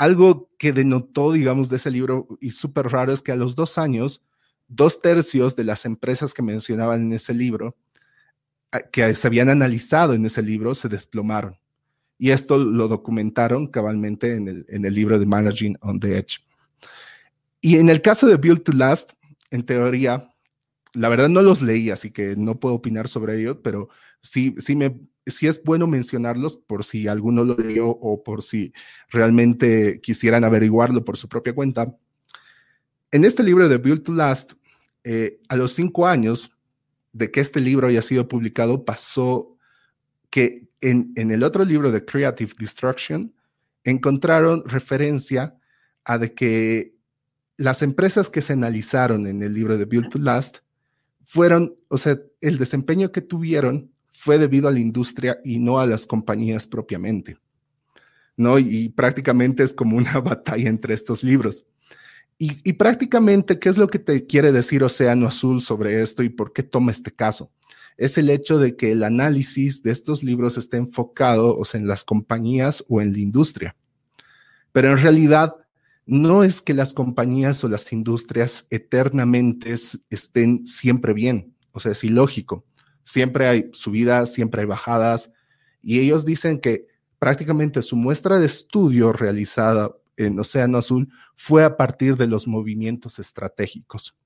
algo 0.00 0.48
que 0.56 0.72
denotó, 0.72 1.30
digamos, 1.30 1.68
de 1.68 1.76
ese 1.76 1.90
libro 1.90 2.26
y 2.40 2.52
súper 2.52 2.86
raro 2.86 3.12
es 3.12 3.20
que 3.20 3.32
a 3.32 3.36
los 3.36 3.54
dos 3.54 3.76
años, 3.76 4.22
dos 4.66 5.02
tercios 5.02 5.56
de 5.56 5.64
las 5.64 5.84
empresas 5.84 6.32
que 6.32 6.40
mencionaban 6.40 7.02
en 7.02 7.12
ese 7.12 7.34
libro, 7.34 7.76
que 8.92 9.14
se 9.14 9.26
habían 9.26 9.50
analizado 9.50 10.14
en 10.14 10.24
ese 10.24 10.40
libro, 10.40 10.74
se 10.74 10.88
desplomaron. 10.88 11.58
Y 12.16 12.30
esto 12.30 12.56
lo 12.56 12.88
documentaron 12.88 13.66
cabalmente 13.66 14.36
en 14.36 14.48
el, 14.48 14.66
en 14.70 14.86
el 14.86 14.94
libro 14.94 15.18
de 15.18 15.26
Managing 15.26 15.76
on 15.82 16.00
the 16.00 16.16
Edge. 16.16 16.38
Y 17.60 17.76
en 17.76 17.90
el 17.90 18.00
caso 18.00 18.26
de 18.26 18.36
Build 18.36 18.62
to 18.62 18.72
Last, 18.72 19.12
en 19.50 19.66
teoría, 19.66 20.30
la 20.94 21.10
verdad 21.10 21.28
no 21.28 21.42
los 21.42 21.60
leí, 21.60 21.90
así 21.90 22.10
que 22.10 22.36
no 22.38 22.58
puedo 22.58 22.76
opinar 22.76 23.06
sobre 23.06 23.38
ello, 23.38 23.60
pero 23.60 23.90
sí, 24.22 24.54
sí, 24.56 24.76
me, 24.76 24.98
sí 25.26 25.46
es 25.46 25.62
bueno 25.62 25.86
mencionarlos 25.86 26.56
por 26.56 26.84
si 26.84 27.08
alguno 27.08 27.44
lo 27.44 27.56
leyó 27.56 27.88
o 27.88 28.22
por 28.22 28.42
si 28.42 28.72
realmente 29.08 30.00
quisieran 30.00 30.44
averiguarlo 30.44 31.04
por 31.04 31.16
su 31.16 31.28
propia 31.28 31.54
cuenta. 31.54 31.96
En 33.10 33.24
este 33.24 33.42
libro 33.42 33.68
de 33.68 33.78
Build 33.78 34.02
to 34.02 34.12
Last, 34.12 34.52
eh, 35.04 35.40
a 35.48 35.56
los 35.56 35.72
cinco 35.72 36.06
años 36.06 36.52
de 37.12 37.30
que 37.30 37.40
este 37.40 37.60
libro 37.60 37.88
haya 37.88 38.02
sido 38.02 38.28
publicado, 38.28 38.84
pasó 38.84 39.56
que 40.30 40.68
en, 40.80 41.12
en 41.16 41.30
el 41.30 41.42
otro 41.42 41.64
libro 41.64 41.90
de 41.90 42.04
Creative 42.04 42.52
Destruction 42.58 43.34
encontraron 43.84 44.62
referencia 44.66 45.56
a 46.04 46.18
de 46.18 46.34
que 46.34 46.94
las 47.56 47.82
empresas 47.82 48.30
que 48.30 48.40
se 48.40 48.54
analizaron 48.54 49.26
en 49.26 49.42
el 49.42 49.52
libro 49.52 49.76
de 49.76 49.84
Build 49.84 50.08
to 50.08 50.18
Last 50.18 50.58
fueron, 51.24 51.76
o 51.88 51.98
sea, 51.98 52.18
el 52.40 52.58
desempeño 52.58 53.12
que 53.12 53.20
tuvieron 53.20 53.92
fue 54.20 54.36
debido 54.36 54.68
a 54.68 54.70
la 54.70 54.80
industria 54.80 55.40
y 55.42 55.58
no 55.58 55.80
a 55.80 55.86
las 55.86 56.06
compañías 56.06 56.66
propiamente. 56.66 57.38
¿No? 58.36 58.58
Y, 58.58 58.90
prácticamente 58.90 59.62
es 59.62 59.72
como 59.72 59.96
una 59.96 60.20
batalla 60.20 60.68
entre 60.68 60.92
estos 60.92 61.22
libros. 61.22 61.64
Y, 62.36 62.60
y, 62.68 62.74
prácticamente, 62.74 63.58
¿qué 63.58 63.70
es 63.70 63.78
lo 63.78 63.88
que 63.88 63.98
te 63.98 64.26
quiere 64.26 64.52
decir 64.52 64.84
Océano 64.84 65.26
Azul 65.26 65.62
sobre 65.62 66.02
esto 66.02 66.22
y 66.22 66.28
por 66.28 66.52
qué 66.52 66.62
toma 66.62 66.90
este 66.90 67.10
caso? 67.10 67.50
Es 67.96 68.18
el 68.18 68.28
hecho 68.28 68.58
de 68.58 68.76
que 68.76 68.92
el 68.92 69.04
análisis 69.04 69.82
de 69.82 69.90
estos 69.90 70.22
libros 70.22 70.58
esté 70.58 70.76
enfocado 70.76 71.56
o 71.56 71.64
sea, 71.64 71.80
en 71.80 71.88
las 71.88 72.04
compañías 72.04 72.84
o 72.88 73.00
en 73.00 73.14
la 73.14 73.20
industria. 73.20 73.74
Pero 74.72 74.90
en 74.90 74.98
realidad, 74.98 75.56
no 76.04 76.44
es 76.44 76.60
que 76.60 76.74
las 76.74 76.92
compañías 76.92 77.64
o 77.64 77.68
las 77.68 77.90
industrias 77.90 78.66
eternamente 78.68 79.74
estén 80.10 80.66
siempre 80.66 81.14
bien, 81.14 81.54
o 81.72 81.80
sea, 81.80 81.92
es 81.92 82.04
ilógico. 82.04 82.66
Siempre 83.10 83.48
hay 83.48 83.70
subidas, 83.72 84.32
siempre 84.32 84.60
hay 84.60 84.68
bajadas, 84.68 85.32
y 85.82 85.98
ellos 85.98 86.24
dicen 86.24 86.60
que 86.60 86.86
prácticamente 87.18 87.82
su 87.82 87.96
muestra 87.96 88.38
de 88.38 88.46
estudio 88.46 89.12
realizada 89.12 89.90
en 90.16 90.38
Océano 90.38 90.78
Azul 90.78 91.08
fue 91.34 91.64
a 91.64 91.76
partir 91.76 92.16
de 92.16 92.28
los 92.28 92.46
movimientos 92.46 93.18
estratégicos. 93.18 94.16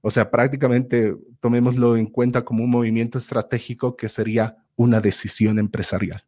O 0.00 0.10
sea, 0.10 0.28
prácticamente 0.28 1.16
tomémoslo 1.38 1.96
en 1.96 2.06
cuenta 2.06 2.44
como 2.44 2.64
un 2.64 2.70
movimiento 2.70 3.16
estratégico 3.16 3.96
que 3.96 4.08
sería 4.08 4.56
una 4.74 5.00
decisión 5.00 5.60
empresarial. 5.60 6.24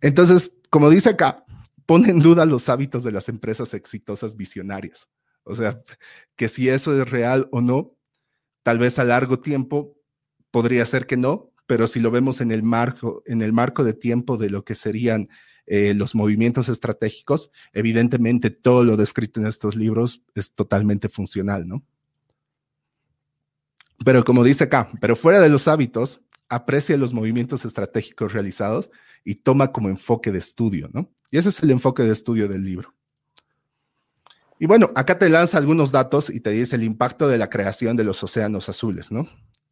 Entonces, 0.00 0.56
como 0.70 0.90
dice 0.90 1.10
acá, 1.10 1.44
pone 1.86 2.08
en 2.08 2.18
duda 2.18 2.44
los 2.46 2.68
hábitos 2.68 3.04
de 3.04 3.12
las 3.12 3.28
empresas 3.28 3.74
exitosas 3.74 4.36
visionarias. 4.36 5.08
O 5.44 5.54
sea, 5.54 5.80
que 6.34 6.48
si 6.48 6.68
eso 6.68 7.00
es 7.00 7.08
real 7.08 7.48
o 7.52 7.60
no, 7.60 7.92
tal 8.62 8.78
vez 8.78 8.98
a 8.98 9.04
largo 9.04 9.40
tiempo 9.40 9.96
podría 10.50 10.84
ser 10.86 11.06
que 11.06 11.16
no, 11.16 11.50
pero 11.66 11.86
si 11.86 12.00
lo 12.00 12.10
vemos 12.10 12.40
en 12.40 12.50
el 12.50 12.62
marco, 12.62 13.22
en 13.26 13.42
el 13.42 13.52
marco 13.52 13.84
de 13.84 13.94
tiempo 13.94 14.36
de 14.36 14.50
lo 14.50 14.64
que 14.64 14.74
serían 14.74 15.28
eh, 15.66 15.94
los 15.94 16.14
movimientos 16.14 16.68
estratégicos, 16.68 17.50
evidentemente 17.72 18.50
todo 18.50 18.84
lo 18.84 18.96
descrito 18.96 19.38
en 19.38 19.46
estos 19.46 19.76
libros 19.76 20.24
es 20.34 20.52
totalmente 20.52 21.08
funcional, 21.08 21.68
¿no? 21.68 21.84
Pero 24.04 24.24
como 24.24 24.42
dice 24.42 24.64
acá, 24.64 24.90
pero 25.00 25.14
fuera 25.14 25.40
de 25.40 25.48
los 25.48 25.68
hábitos, 25.68 26.22
aprecia 26.48 26.96
los 26.96 27.14
movimientos 27.14 27.64
estratégicos 27.64 28.32
realizados 28.32 28.90
y 29.24 29.36
toma 29.36 29.70
como 29.70 29.88
enfoque 29.88 30.32
de 30.32 30.38
estudio, 30.38 30.90
¿no? 30.92 31.12
Y 31.30 31.38
ese 31.38 31.50
es 31.50 31.62
el 31.62 31.70
enfoque 31.70 32.02
de 32.02 32.12
estudio 32.12 32.48
del 32.48 32.64
libro. 32.64 32.94
Y 34.60 34.66
bueno, 34.66 34.90
acá 34.94 35.18
te 35.18 35.30
lanza 35.30 35.56
algunos 35.56 35.90
datos 35.90 36.28
y 36.28 36.40
te 36.40 36.50
dice 36.50 36.76
el 36.76 36.82
impacto 36.82 37.26
de 37.26 37.38
la 37.38 37.48
creación 37.48 37.96
de 37.96 38.04
los 38.04 38.22
océanos 38.22 38.68
azules, 38.68 39.10
¿no? 39.10 39.26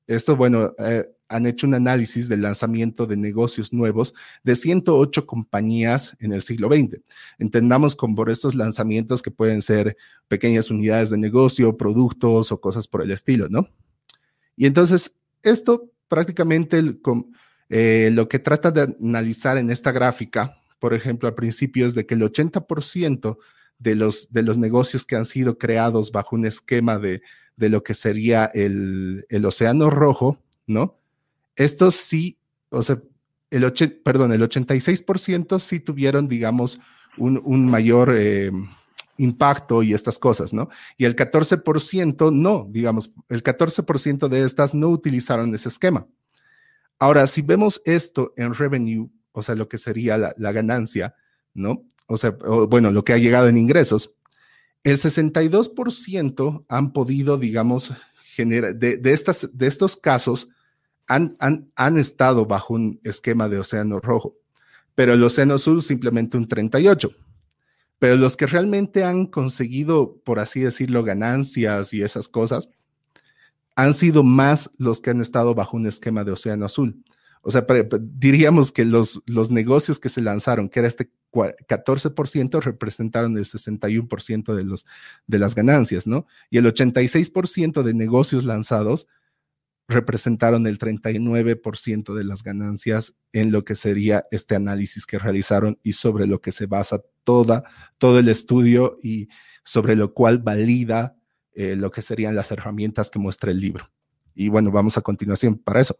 Esto, 0.07 0.35
bueno, 0.35 0.73
eh, 0.78 1.07
han 1.28 1.45
hecho 1.45 1.66
un 1.66 1.75
análisis 1.75 2.26
del 2.26 2.40
lanzamiento 2.40 3.07
de 3.07 3.18
negocios 3.18 3.71
nuevos 3.71 4.14
de 4.45 4.57
108 4.57 5.26
compañías 5.26 6.16
en 6.21 6.33
el 6.33 6.40
siglo 6.40 6.68
XX. 6.68 7.02
Entendamos 7.38 7.95
con 7.97 8.14
por 8.14 8.30
estos 8.30 8.54
lanzamientos 8.54 9.21
que 9.21 9.30
pueden 9.30 9.61
ser 9.61 9.95
pequeñas 10.26 10.71
unidades 10.71 11.11
de 11.11 11.18
negocio, 11.18 11.76
productos 11.76 12.50
o 12.50 12.59
cosas 12.59 12.88
por 12.88 13.02
el 13.02 13.11
estilo, 13.11 13.49
¿no? 13.50 13.68
Y 14.57 14.64
entonces, 14.64 15.14
esto 15.42 15.92
prácticamente 16.09 16.83
eh, 17.68 18.09
lo 18.11 18.26
que 18.26 18.38
trata 18.38 18.71
de 18.71 18.97
analizar 18.99 19.59
en 19.59 19.71
esta 19.71 19.92
gráfica 19.92 20.59
por 20.78 20.95
ejemplo, 20.95 21.28
al 21.28 21.35
principio 21.35 21.87
es 21.87 21.95
de 21.95 22.07
que 22.07 22.14
el 22.14 22.23
80% 22.23 23.38
de 23.78 23.94
los, 23.94 24.32
de 24.32 24.42
los 24.42 24.58
negocios 24.58 25.04
que 25.06 25.16
han 25.16 25.25
sido 25.25 25.58
creados 25.58 26.12
bajo 26.12 26.37
un 26.37 26.47
esquema 26.47 26.99
de, 26.99 27.23
de 27.56 27.68
lo 27.68 27.82
que 27.82 27.94
sería 27.94 28.47
el, 28.47 29.26
el, 29.28 29.44
océano 29.44 29.90
rojo, 29.90 30.38
¿no? 30.66 30.99
Estos 31.56 31.94
sí, 31.94 32.38
o 32.70 32.82
sea, 32.82 33.00
el, 33.50 33.73
perdón, 34.04 34.32
el 34.32 34.42
86% 34.42 35.58
sí 35.58 35.80
tuvieron, 35.80 36.28
digamos, 36.28 36.80
un, 37.16 37.40
un 37.44 37.70
mayor 37.70 38.14
eh, 38.16 38.50
impacto 39.16 39.82
y 39.82 39.94
estas 39.94 40.18
cosas, 40.18 40.52
¿no? 40.52 40.68
Y 40.97 41.04
el 41.04 41.16
14% 41.16 42.32
no, 42.32 42.68
digamos, 42.70 43.12
el 43.28 43.42
14% 43.42 44.28
de 44.28 44.42
estas 44.42 44.75
no 44.75 44.88
utilizaron 44.88 45.54
ese 45.54 45.68
esquema. 45.68 46.06
Ahora, 46.99 47.26
si 47.26 47.42
vemos 47.42 47.80
esto 47.85 48.32
en 48.37 48.54
revenue 48.54 49.08
o 49.38 49.42
sea, 49.42 49.54
lo 49.54 49.68
que 49.68 49.78
sería 49.78 50.18
la, 50.18 50.52
ganancia, 50.52 51.14
¿no? 51.54 51.85
O 52.08 52.16
sea, 52.16 52.30
bueno, 52.30 52.90
lo 52.90 53.04
que 53.04 53.12
ha 53.12 53.18
llegado 53.18 53.48
en 53.48 53.58
ingresos, 53.58 54.14
el 54.82 54.96
62% 54.96 56.64
han 56.66 56.92
podido, 56.92 57.36
digamos, 57.36 57.92
generar, 58.34 58.74
de, 58.74 59.00
estas, 59.12 59.50
de 59.52 59.66
estos 59.66 59.96
casos, 59.96 60.48
han, 61.06 61.36
han, 61.38 61.70
han, 61.76 61.98
estado 61.98 62.46
bajo 62.46 62.74
un 62.74 62.98
esquema 63.04 63.48
de 63.48 63.58
océano 63.58 64.00
rojo, 64.00 64.36
pero 64.94 65.12
el 65.12 65.22
océano 65.22 65.54
azul 65.54 65.82
simplemente 65.82 66.38
un 66.38 66.48
38. 66.48 67.10
Pero 67.98 68.16
los 68.16 68.36
que 68.36 68.46
realmente 68.46 69.04
han 69.04 69.26
conseguido, 69.26 70.16
por 70.24 70.38
así 70.38 70.60
decirlo, 70.60 71.04
ganancias 71.04 71.92
y 71.92 72.02
esas 72.02 72.28
cosas, 72.28 72.70
han 73.76 73.92
sido 73.92 74.22
más 74.22 74.70
los 74.78 75.00
que 75.02 75.10
han 75.10 75.20
estado 75.20 75.54
bajo 75.54 75.76
un 75.76 75.86
esquema 75.86 76.24
de 76.24 76.32
océano 76.32 76.64
azul. 76.64 77.04
O 77.49 77.50
sea, 77.50 77.64
diríamos 77.99 78.73
que 78.73 78.85
los, 78.85 79.23
los 79.25 79.50
negocios 79.50 79.99
que 79.99 80.11
se 80.11 80.21
lanzaron, 80.21 80.69
que 80.69 80.81
era 80.81 80.87
este 80.87 81.11
14%, 81.33 82.61
representaron 82.61 83.38
el 83.38 83.47
61% 83.47 84.55
de, 84.55 84.64
los, 84.64 84.85
de 85.26 85.38
las 85.38 85.55
ganancias, 85.55 86.07
¿no? 86.07 86.26
Y 86.50 86.59
el 86.59 86.67
86% 86.67 87.83
de 87.83 87.95
negocios 87.95 88.45
lanzados 88.45 89.09
representaron 89.88 90.67
el 90.67 90.78
39% 90.78 92.14
de 92.14 92.25
las 92.25 92.43
ganancias 92.43 93.14
en 93.33 93.50
lo 93.50 93.64
que 93.64 93.76
sería 93.76 94.26
este 94.31 94.55
análisis 94.55 95.07
que 95.07 95.19
realizaron 95.19 95.78
y 95.83 95.95
sobre 95.95 96.26
lo 96.26 96.43
que 96.43 96.52
se 96.52 96.67
basa 96.67 97.00
toda, 97.25 97.64
todo 97.97 98.19
el 98.19 98.28
estudio 98.28 98.99
y 99.02 99.31
sobre 99.64 99.97
lo 99.97 100.12
cual 100.12 100.40
valida 100.40 101.17
eh, 101.55 101.76
lo 101.76 101.90
que 101.90 102.02
serían 102.02 102.37
las 102.37 102.52
herramientas 102.52 103.11
que 103.11 103.19
muestra 103.19 103.50
el 103.50 103.59
libro. 103.59 103.90
Y 104.35 104.50
bueno, 104.50 104.71
vamos 104.71 104.99
a 104.99 105.00
continuación 105.00 105.57
para 105.57 105.81
eso. 105.81 105.99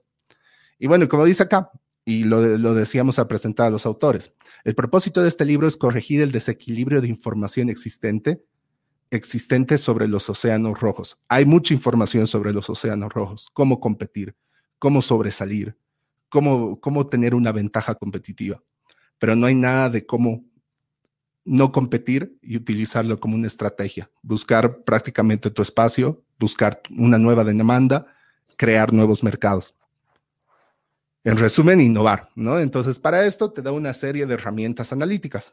Y 0.78 0.87
bueno, 0.87 1.08
como 1.08 1.25
dice 1.25 1.42
acá, 1.42 1.70
y 2.04 2.25
lo, 2.25 2.40
decíamos 2.75 3.18
a 3.18 3.28
presentar 3.28 3.66
a 3.66 3.70
los 3.70 3.85
autores, 3.85 4.32
el 4.64 4.75
propósito 4.75 5.20
de 5.23 5.28
este 5.28 5.44
libro 5.44 5.66
es 5.66 5.76
corregir 5.76 6.23
el 6.23 6.32
desequilibrio 6.32 7.00
de 7.00 7.08
información 7.08 7.68
existente, 7.68 8.42
existente 9.11 9.76
sobre 9.76 10.08
los 10.08 10.30
océanos 10.30 10.80
rojos. 10.80 11.18
Hay 11.28 11.44
mucha 11.44 11.75
información 11.75 12.26
sobre 12.26 12.52
los 12.52 12.70
océanos 12.70 13.12
rojos, 13.12 13.49
cómo 13.52 13.80
competir, 13.80 14.35
cómo 14.78 15.02
sobresalir, 15.02 15.76
cómo, 16.28 16.80
cómo 16.80 17.06
tener 17.08 17.35
una 17.35 17.52
ventaja 17.52 17.94
competitiva, 17.94 18.62
pero 19.18 19.37
no 19.37 19.47
hay 19.47 19.54
nada 19.54 19.90
de 19.90 20.06
cómo 20.06 20.44
no 21.44 21.73
competir 21.73 22.38
y 22.42 22.56
utilizarlo 22.56 23.18
como 23.18 23.35
una 23.35 23.47
estrategia, 23.47 24.11
buscar 24.23 24.85
prácticamente 24.85 25.50
tu 25.50 25.62
espacio, 25.62 26.23
buscar 26.38 26.82
una 26.97 27.18
nueva 27.18 27.42
demanda, 27.42 28.06
crear 28.56 28.92
nuevos 28.92 29.23
mercados. 29.23 29.75
En 31.28 31.37
resumen, 31.37 31.78
innovar, 31.78 32.30
¿no? 32.37 32.58
Entonces, 32.58 32.99
para 32.99 33.26
esto 33.26 33.52
te 33.52 33.61
da 33.61 33.70
una 33.70 33.92
serie 33.92 34.25
de 34.25 34.32
herramientas 34.32 34.94
analíticas. 34.94 35.52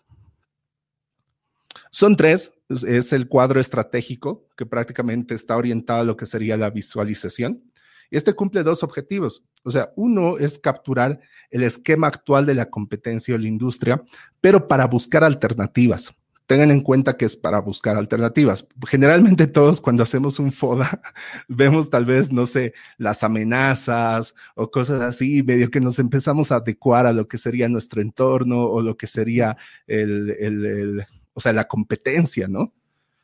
Son 1.92 2.16
tres, 2.16 2.54
es 2.70 3.12
el 3.12 3.28
cuadro 3.28 3.60
estratégico 3.60 4.48
que 4.56 4.66
prácticamente 4.66 5.36
está 5.36 5.58
orientado 5.58 6.00
a 6.00 6.04
lo 6.06 6.16
que 6.16 6.26
sería 6.26 6.56
la 6.56 6.70
visualización. 6.70 7.62
Este 8.10 8.32
cumple 8.32 8.64
dos 8.64 8.84
objetivos. 8.84 9.44
O 9.64 9.70
sea, 9.70 9.92
uno 9.98 10.38
es 10.38 10.58
capturar 10.58 11.20
el 11.50 11.64
esquema 11.64 12.08
actual 12.08 12.46
de 12.46 12.56
la 12.56 12.70
competencia 12.70 13.36
o 13.36 13.38
la 13.38 13.48
industria, 13.50 14.02
pero 14.40 14.70
para 14.70 14.86
buscar 14.88 15.26
alternativas 15.26 16.16
tengan 16.48 16.72
en 16.72 16.82
cuenta 16.82 17.18
que 17.18 17.26
es 17.26 17.36
para 17.36 17.60
buscar 17.60 17.96
alternativas. 17.98 18.68
Generalmente 18.88 19.48
todos 19.48 19.82
cuando 19.82 20.04
hacemos 20.04 20.40
un 20.40 20.52
FODA 20.52 21.02
vemos 21.48 21.90
tal 21.90 22.06
vez, 22.06 22.32
no 22.32 22.46
sé, 22.46 22.74
las 22.98 23.24
amenazas 23.24 24.36
o 24.56 24.70
cosas 24.70 25.02
así, 25.02 25.44
medio 25.44 25.70
que 25.72 25.82
nos 25.82 26.00
empezamos 26.00 26.52
a 26.52 26.58
adecuar 26.58 27.06
a 27.06 27.14
lo 27.14 27.28
que 27.28 27.38
sería 27.38 27.68
nuestro 27.70 28.02
entorno 28.02 28.64
o 28.64 28.82
lo 28.82 28.98
que 28.98 29.08
sería 29.08 29.58
el, 29.88 30.32
el, 30.40 31.06
o 31.34 31.40
sea, 31.40 31.54
la 31.54 31.68
competencia, 31.68 32.48
¿no? 32.48 32.74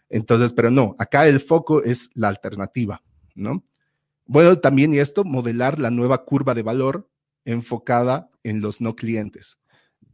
Entonces, 0.09 0.51
pero 0.53 0.71
no, 0.71 0.95
acá 0.99 1.27
el 1.27 1.39
foco 1.39 1.83
es 1.83 2.09
la 2.13 2.27
alternativa, 2.27 3.01
¿no? 3.33 3.63
Bueno, 4.25 4.59
también 4.59 4.93
y 4.93 4.99
esto, 4.99 5.23
modelar 5.23 5.79
la 5.79 5.89
nueva 5.89 6.25
curva 6.25 6.53
de 6.53 6.63
valor 6.63 7.09
enfocada 7.45 8.29
en 8.43 8.61
los 8.61 8.81
no 8.81 8.95
clientes. 8.95 9.59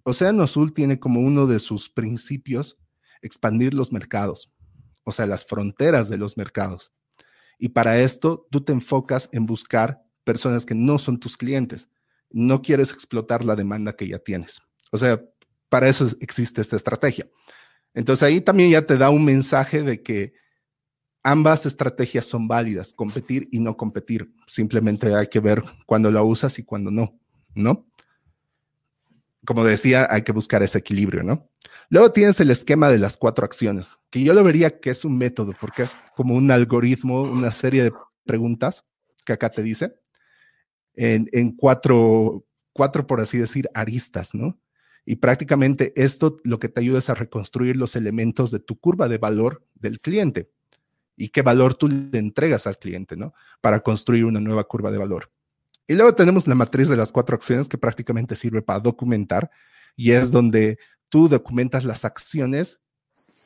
Océano 0.04 0.44
Azul 0.44 0.74
tiene 0.74 1.00
como 1.00 1.20
uno 1.20 1.48
de 1.48 1.60
sus 1.60 1.90
principios 1.90 2.78
expandir 3.22 3.74
los 3.74 3.92
mercados, 3.92 4.52
o 5.04 5.12
sea, 5.12 5.26
las 5.26 5.46
fronteras 5.46 6.10
de 6.10 6.18
los 6.18 6.38
mercados. 6.38 6.92
Y 7.60 7.70
para 7.70 8.00
esto 8.00 8.48
tú 8.52 8.62
te 8.62 8.74
enfocas 8.74 9.30
en 9.32 9.46
buscar 9.46 10.02
personas 10.24 10.66
que 10.66 10.76
no 10.76 11.00
son 11.00 11.20
tus 11.20 11.38
clientes. 11.38 11.90
No 12.30 12.62
quieres 12.62 12.92
explotar 12.92 13.44
la 13.44 13.56
demanda 13.56 13.94
que 13.94 14.08
ya 14.08 14.20
tienes. 14.20 14.62
O 14.92 14.98
sea, 14.98 15.22
para 15.70 15.88
eso 15.88 16.08
existe 16.20 16.62
esta 16.62 16.76
estrategia. 16.76 17.28
Entonces 17.94 18.24
ahí 18.24 18.42
también 18.42 18.70
ya 18.70 18.86
te 18.86 18.98
da 18.98 19.10
un 19.10 19.26
mensaje 19.26 19.82
de 19.82 20.04
que 20.04 20.34
ambas 21.24 21.66
estrategias 21.66 22.26
son 22.26 22.48
válidas, 22.48 22.94
competir 22.94 23.48
y 23.52 23.60
no 23.60 23.76
competir. 23.76 24.32
Simplemente 24.46 25.16
hay 25.16 25.28
que 25.28 25.40
ver 25.40 25.64
cuándo 25.86 26.12
la 26.12 26.24
usas 26.24 26.60
y 26.60 26.64
cuándo 26.64 26.92
no, 26.92 27.20
¿no? 27.56 27.88
Como 29.46 29.64
decía, 29.64 30.08
hay 30.10 30.22
que 30.24 30.32
buscar 30.32 30.62
ese 30.62 30.78
equilibrio, 30.78 31.24
¿no? 31.24 31.50
Luego 31.90 32.12
tienes 32.12 32.40
el 32.40 32.52
esquema 32.52 32.90
de 32.90 32.98
las 32.98 33.18
cuatro 33.18 33.46
acciones, 33.46 33.98
que 34.10 34.24
yo 34.24 34.34
lo 34.34 34.44
vería 34.44 34.80
que 34.80 34.90
es 34.90 35.06
un 35.06 35.18
método, 35.18 35.54
porque 35.60 35.84
es 35.84 35.98
como 36.16 36.36
un 36.36 36.52
algoritmo, 36.52 37.22
una 37.22 37.52
serie 37.52 37.84
de 37.84 37.94
preguntas 38.26 38.86
que 39.26 39.34
acá 39.34 39.50
te 39.50 39.64
dice, 39.64 39.96
en, 40.94 41.28
en 41.32 41.56
cuatro, 41.56 42.46
cuatro, 42.74 43.06
por 43.06 43.22
así 43.22 43.38
decir, 43.38 43.70
aristas, 43.74 44.34
¿no? 44.34 44.60
Y 45.06 45.18
prácticamente 45.18 45.94
esto 45.96 46.38
lo 46.44 46.60
que 46.60 46.68
te 46.68 46.82
ayuda 46.82 47.00
es 47.00 47.10
a 47.10 47.14
reconstruir 47.14 47.78
los 47.78 47.96
elementos 47.96 48.52
de 48.52 48.60
tu 48.60 48.78
curva 48.78 49.08
de 49.08 49.18
valor 49.18 49.66
del 49.76 50.00
cliente 50.00 50.52
y 51.16 51.30
qué 51.30 51.42
valor 51.42 51.74
tú 51.74 51.88
le 51.88 52.20
entregas 52.20 52.68
al 52.68 52.78
cliente, 52.78 53.18
¿no? 53.18 53.34
Para 53.60 53.80
construir 53.80 54.26
una 54.26 54.40
nueva 54.40 54.66
curva 54.66 54.92
de 54.92 55.00
valor. 55.00 55.32
Y 55.88 55.96
luego 55.96 56.14
tenemos 56.14 56.48
la 56.48 56.56
matriz 56.56 56.90
de 56.90 56.98
las 56.98 57.12
cuatro 57.12 57.36
acciones 57.36 57.68
que 57.68 57.78
prácticamente 57.78 58.36
sirve 58.36 58.62
para 58.62 58.80
documentar 58.80 59.50
y 59.96 60.12
es 60.12 60.32
donde 60.32 60.78
tú 61.10 61.30
documentas 61.30 61.84
las 61.84 62.06
acciones 62.06 62.82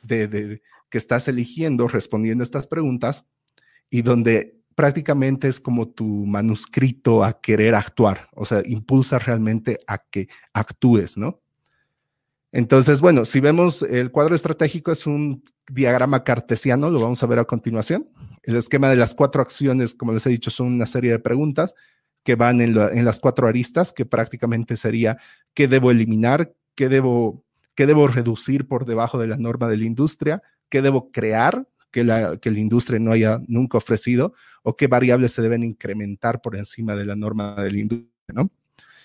de, 0.02 0.62
que 0.90 0.98
estás 0.98 1.28
eligiendo 1.28 1.88
respondiendo 1.88 2.42
a 2.42 2.44
estas 2.44 2.66
preguntas 2.66 3.24
y 3.90 4.02
donde 4.02 4.58
prácticamente 4.74 5.48
es 5.48 5.60
como 5.60 5.88
tu 5.88 6.04
manuscrito 6.04 7.24
a 7.24 7.40
querer 7.40 7.74
actuar, 7.74 8.28
o 8.34 8.44
sea, 8.44 8.62
impulsa 8.64 9.18
realmente 9.18 9.78
a 9.86 9.98
que 9.98 10.28
actúes, 10.52 11.16
¿no? 11.16 11.40
Entonces, 12.52 13.00
bueno, 13.00 13.24
si 13.24 13.40
vemos 13.40 13.82
el 13.82 14.10
cuadro 14.10 14.34
estratégico 14.34 14.92
es 14.92 15.06
un 15.06 15.42
diagrama 15.70 16.22
cartesiano, 16.22 16.90
lo 16.90 17.00
vamos 17.00 17.22
a 17.22 17.26
ver 17.26 17.38
a 17.38 17.46
continuación. 17.46 18.10
El 18.42 18.56
esquema 18.56 18.90
de 18.90 18.96
las 18.96 19.14
cuatro 19.14 19.40
acciones, 19.40 19.94
como 19.94 20.12
les 20.12 20.26
he 20.26 20.30
dicho, 20.30 20.50
son 20.50 20.66
una 20.66 20.84
serie 20.84 21.12
de 21.12 21.18
preguntas 21.18 21.74
que 22.22 22.34
van 22.34 22.60
en, 22.60 22.78
en 22.78 23.04
las 23.06 23.20
cuatro 23.20 23.48
aristas, 23.48 23.92
que 23.92 24.04
prácticamente 24.04 24.76
sería 24.76 25.16
qué 25.54 25.66
debo 25.66 25.90
eliminar, 25.90 26.52
qué 26.74 26.90
debo 26.90 27.41
qué 27.74 27.86
debo 27.86 28.06
reducir 28.06 28.66
por 28.66 28.84
debajo 28.84 29.18
de 29.18 29.26
la 29.26 29.36
norma 29.36 29.68
de 29.68 29.76
la 29.76 29.84
industria, 29.84 30.42
qué 30.68 30.82
debo 30.82 31.10
crear 31.10 31.66
que 31.90 32.04
la, 32.04 32.38
que 32.38 32.50
la 32.50 32.58
industria 32.58 32.98
no 32.98 33.12
haya 33.12 33.40
nunca 33.46 33.78
ofrecido 33.78 34.34
o 34.62 34.76
qué 34.76 34.86
variables 34.86 35.32
se 35.32 35.42
deben 35.42 35.62
incrementar 35.62 36.40
por 36.40 36.56
encima 36.56 36.96
de 36.96 37.04
la 37.04 37.16
norma 37.16 37.54
de 37.56 37.70
la 37.70 37.78
industria, 37.78 38.08
¿no? 38.34 38.50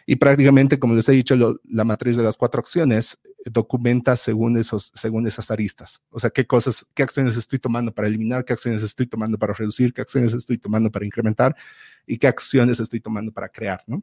Y 0.10 0.16
prácticamente, 0.16 0.80
como 0.80 0.96
les 0.96 1.10
he 1.10 1.12
dicho, 1.12 1.36
la 1.66 1.84
matriz 1.84 2.16
de 2.16 2.24
las 2.24 2.38
cuatro 2.38 2.62
acciones 2.62 3.20
documenta 3.44 4.16
según, 4.16 4.56
esos, 4.56 4.90
según 4.96 5.28
esas 5.28 5.52
aristas. 5.52 6.02
O 6.10 6.18
sea, 6.18 6.30
qué 6.30 6.48
cosas, 6.48 6.86
qué 6.94 7.04
acciones 7.04 7.36
estoy 7.36 7.60
tomando 7.60 7.94
para 7.94 8.08
eliminar, 8.08 8.46
qué 8.46 8.54
acciones 8.54 8.84
estoy 8.84 9.08
tomando 9.08 9.38
para 9.38 9.54
reducir, 9.54 9.94
qué 9.94 10.00
acciones 10.00 10.32
estoy 10.32 10.60
tomando 10.60 10.90
para 10.90 11.06
incrementar 11.06 11.58
y 12.06 12.18
qué 12.18 12.28
acciones 12.28 12.80
estoy 12.80 13.02
tomando 13.02 13.34
para 13.34 13.50
crear, 13.50 13.84
¿no? 13.86 14.02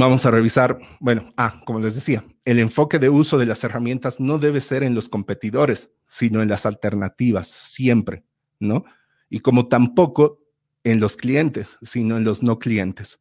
Vamos 0.00 0.24
a 0.24 0.30
revisar, 0.30 0.78
bueno, 0.98 1.30
ah, 1.36 1.60
como 1.66 1.78
les 1.78 1.94
decía, 1.94 2.24
el 2.46 2.58
enfoque 2.58 2.98
de 2.98 3.10
uso 3.10 3.36
de 3.36 3.44
las 3.44 3.62
herramientas 3.64 4.18
no 4.18 4.38
debe 4.38 4.62
ser 4.62 4.82
en 4.82 4.94
los 4.94 5.10
competidores, 5.10 5.90
sino 6.06 6.40
en 6.40 6.48
las 6.48 6.64
alternativas, 6.64 7.48
siempre, 7.48 8.24
¿no? 8.58 8.86
Y 9.28 9.40
como 9.40 9.68
tampoco 9.68 10.40
en 10.84 11.00
los 11.00 11.18
clientes, 11.18 11.76
sino 11.82 12.16
en 12.16 12.24
los 12.24 12.42
no 12.42 12.58
clientes. 12.58 13.20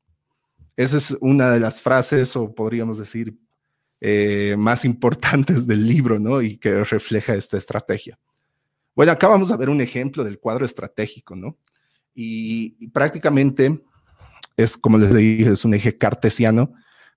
Esa 0.77 0.95
es 0.95 1.17
una 1.19 1.51
de 1.51 1.59
las 1.59 1.81
frases, 1.81 2.37
o 2.37 2.55
podríamos 2.55 2.97
decir, 2.97 3.37
eh, 3.99 4.55
más 4.57 4.85
importantes 4.85 5.67
del 5.67 5.85
libro, 5.85 6.17
¿no? 6.17 6.41
Y 6.41 6.55
que 6.59 6.85
refleja 6.85 7.35
esta 7.35 7.57
estrategia. 7.57 8.17
Bueno, 8.95 9.11
acá 9.11 9.27
vamos 9.27 9.51
a 9.51 9.57
ver 9.57 9.67
un 9.67 9.81
ejemplo 9.81 10.23
del 10.23 10.39
cuadro 10.39 10.63
estratégico, 10.63 11.35
¿no? 11.35 11.57
y 12.21 12.89
prácticamente 12.89 13.81
es, 14.59 14.77
como 14.77 14.97
les 14.97 15.15
dije, 15.15 15.51
es 15.51 15.63
un 15.63 15.73
eje 15.73 15.97
cartesiano 15.97 16.73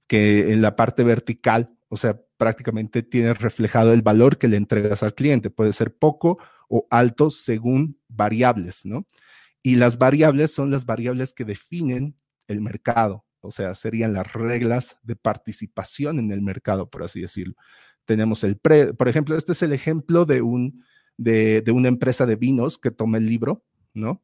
que 0.07 0.53
en 0.53 0.63
la 0.63 0.77
parte 0.77 1.03
vertical, 1.03 1.71
o 1.89 1.97
sea, 1.97 2.21
prácticamente 2.37 3.03
tiene 3.03 3.35
reflejado 3.35 3.93
el 3.93 4.03
valor 4.03 4.39
que 4.39 4.47
le 4.47 4.57
entregas 4.57 5.03
al 5.03 5.15
cliente. 5.15 5.51
Puede 5.51 5.73
ser 5.73 5.95
poco 5.97 6.39
o 6.69 6.87
alto 6.91 7.31
según 7.31 7.99
variables, 8.09 8.85
¿no? 8.85 9.07
Y 9.63 9.75
las 9.77 9.99
variables 9.99 10.53
son 10.53 10.71
las 10.71 10.87
variables 10.87 11.33
que 11.33 11.45
definen 11.45 12.17
el 12.47 12.61
mercado, 12.61 13.25
o 13.41 13.51
sea, 13.51 13.75
serían 13.75 14.13
las 14.13 14.33
reglas 14.33 14.99
de 15.03 15.17
participación 15.17 16.19
en 16.19 16.31
el 16.31 16.43
mercado, 16.43 16.91
por 16.91 17.03
así 17.03 17.21
decirlo. 17.21 17.55
Tenemos 18.05 18.45
el 18.45 18.57
pre, 18.57 18.95
por 18.95 19.09
ejemplo, 19.09 19.37
este 19.37 19.53
es 19.53 19.63
el 19.63 19.73
ejemplo 19.73 20.27
de, 20.27 20.43
un, 20.43 20.85
de, 21.17 21.61
de 21.61 21.73
una 21.73 21.89
empresa 21.89 22.25
de 22.27 22.37
vinos 22.37 22.79
que 22.79 22.91
toma 22.91 23.19
el 23.19 23.27
libro, 23.27 23.65
¿no? 23.95 24.23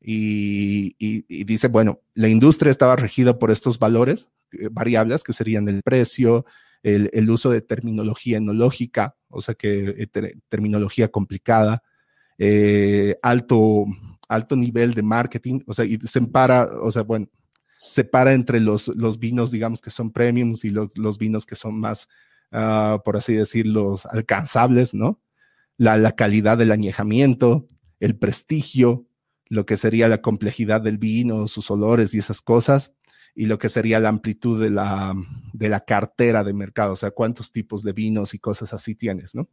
Y, 0.00 1.44
dice, 1.44 1.68
bueno, 1.68 2.00
la 2.14 2.28
industria 2.28 2.70
estaba 2.70 2.96
regida 2.96 3.38
por 3.38 3.50
estos 3.50 3.78
valores, 3.78 4.28
eh, 4.52 4.68
variables, 4.70 5.24
que 5.24 5.32
serían 5.32 5.68
el 5.68 5.82
precio, 5.82 6.46
el, 6.82 7.30
uso 7.30 7.50
de 7.50 7.60
terminología 7.60 8.38
enológica, 8.38 9.16
o 9.28 9.40
sea 9.40 9.54
que 9.54 9.94
eh, 9.98 10.34
terminología 10.48 11.08
complicada, 11.08 11.82
eh, 12.38 13.16
alto, 13.22 13.86
alto 14.28 14.56
nivel 14.56 14.94
de 14.94 15.02
marketing, 15.02 15.60
o 15.66 15.74
sea, 15.74 15.84
y 15.84 15.98
se 15.98 16.20
empara, 16.20 16.68
o 16.80 16.90
sea, 16.90 17.02
bueno, 17.02 17.28
separa 17.80 18.32
entre 18.32 18.60
los, 18.60 18.88
los 18.88 19.18
vinos, 19.18 19.50
digamos, 19.50 19.80
que 19.80 19.90
son 19.90 20.12
premiums 20.12 20.64
y 20.64 20.70
los, 20.70 20.96
los 20.96 21.18
vinos 21.18 21.44
que 21.46 21.56
son 21.56 21.78
más, 21.78 22.08
uh, 22.52 23.02
por 23.04 23.16
así 23.16 23.34
decirlo, 23.34 23.96
alcanzables, 24.10 24.94
¿no? 24.94 25.20
La 25.76 26.12
calidad 26.12 26.58
del 26.58 26.72
añejamiento, 26.72 27.66
el 28.00 28.16
prestigio, 28.16 29.07
lo 29.48 29.66
que 29.66 29.76
sería 29.76 30.08
la 30.08 30.20
complejidad 30.20 30.80
del 30.80 30.98
vino, 30.98 31.48
sus 31.48 31.70
olores 31.70 32.14
y 32.14 32.18
esas 32.18 32.40
cosas, 32.40 32.92
y 33.34 33.46
lo 33.46 33.58
que 33.58 33.68
sería 33.68 34.00
la 34.00 34.08
amplitud 34.08 34.60
de 34.60 34.70
la, 34.70 35.14
de 35.52 35.68
la 35.68 35.80
cartera 35.80 36.44
de 36.44 36.52
mercado, 36.54 36.94
o 36.94 36.96
sea, 36.96 37.10
cuántos 37.10 37.52
tipos 37.52 37.82
de 37.82 37.92
vinos 37.92 38.34
y 38.34 38.38
cosas 38.38 38.72
así 38.72 38.94
tienes, 38.94 39.34
¿no? 39.34 39.48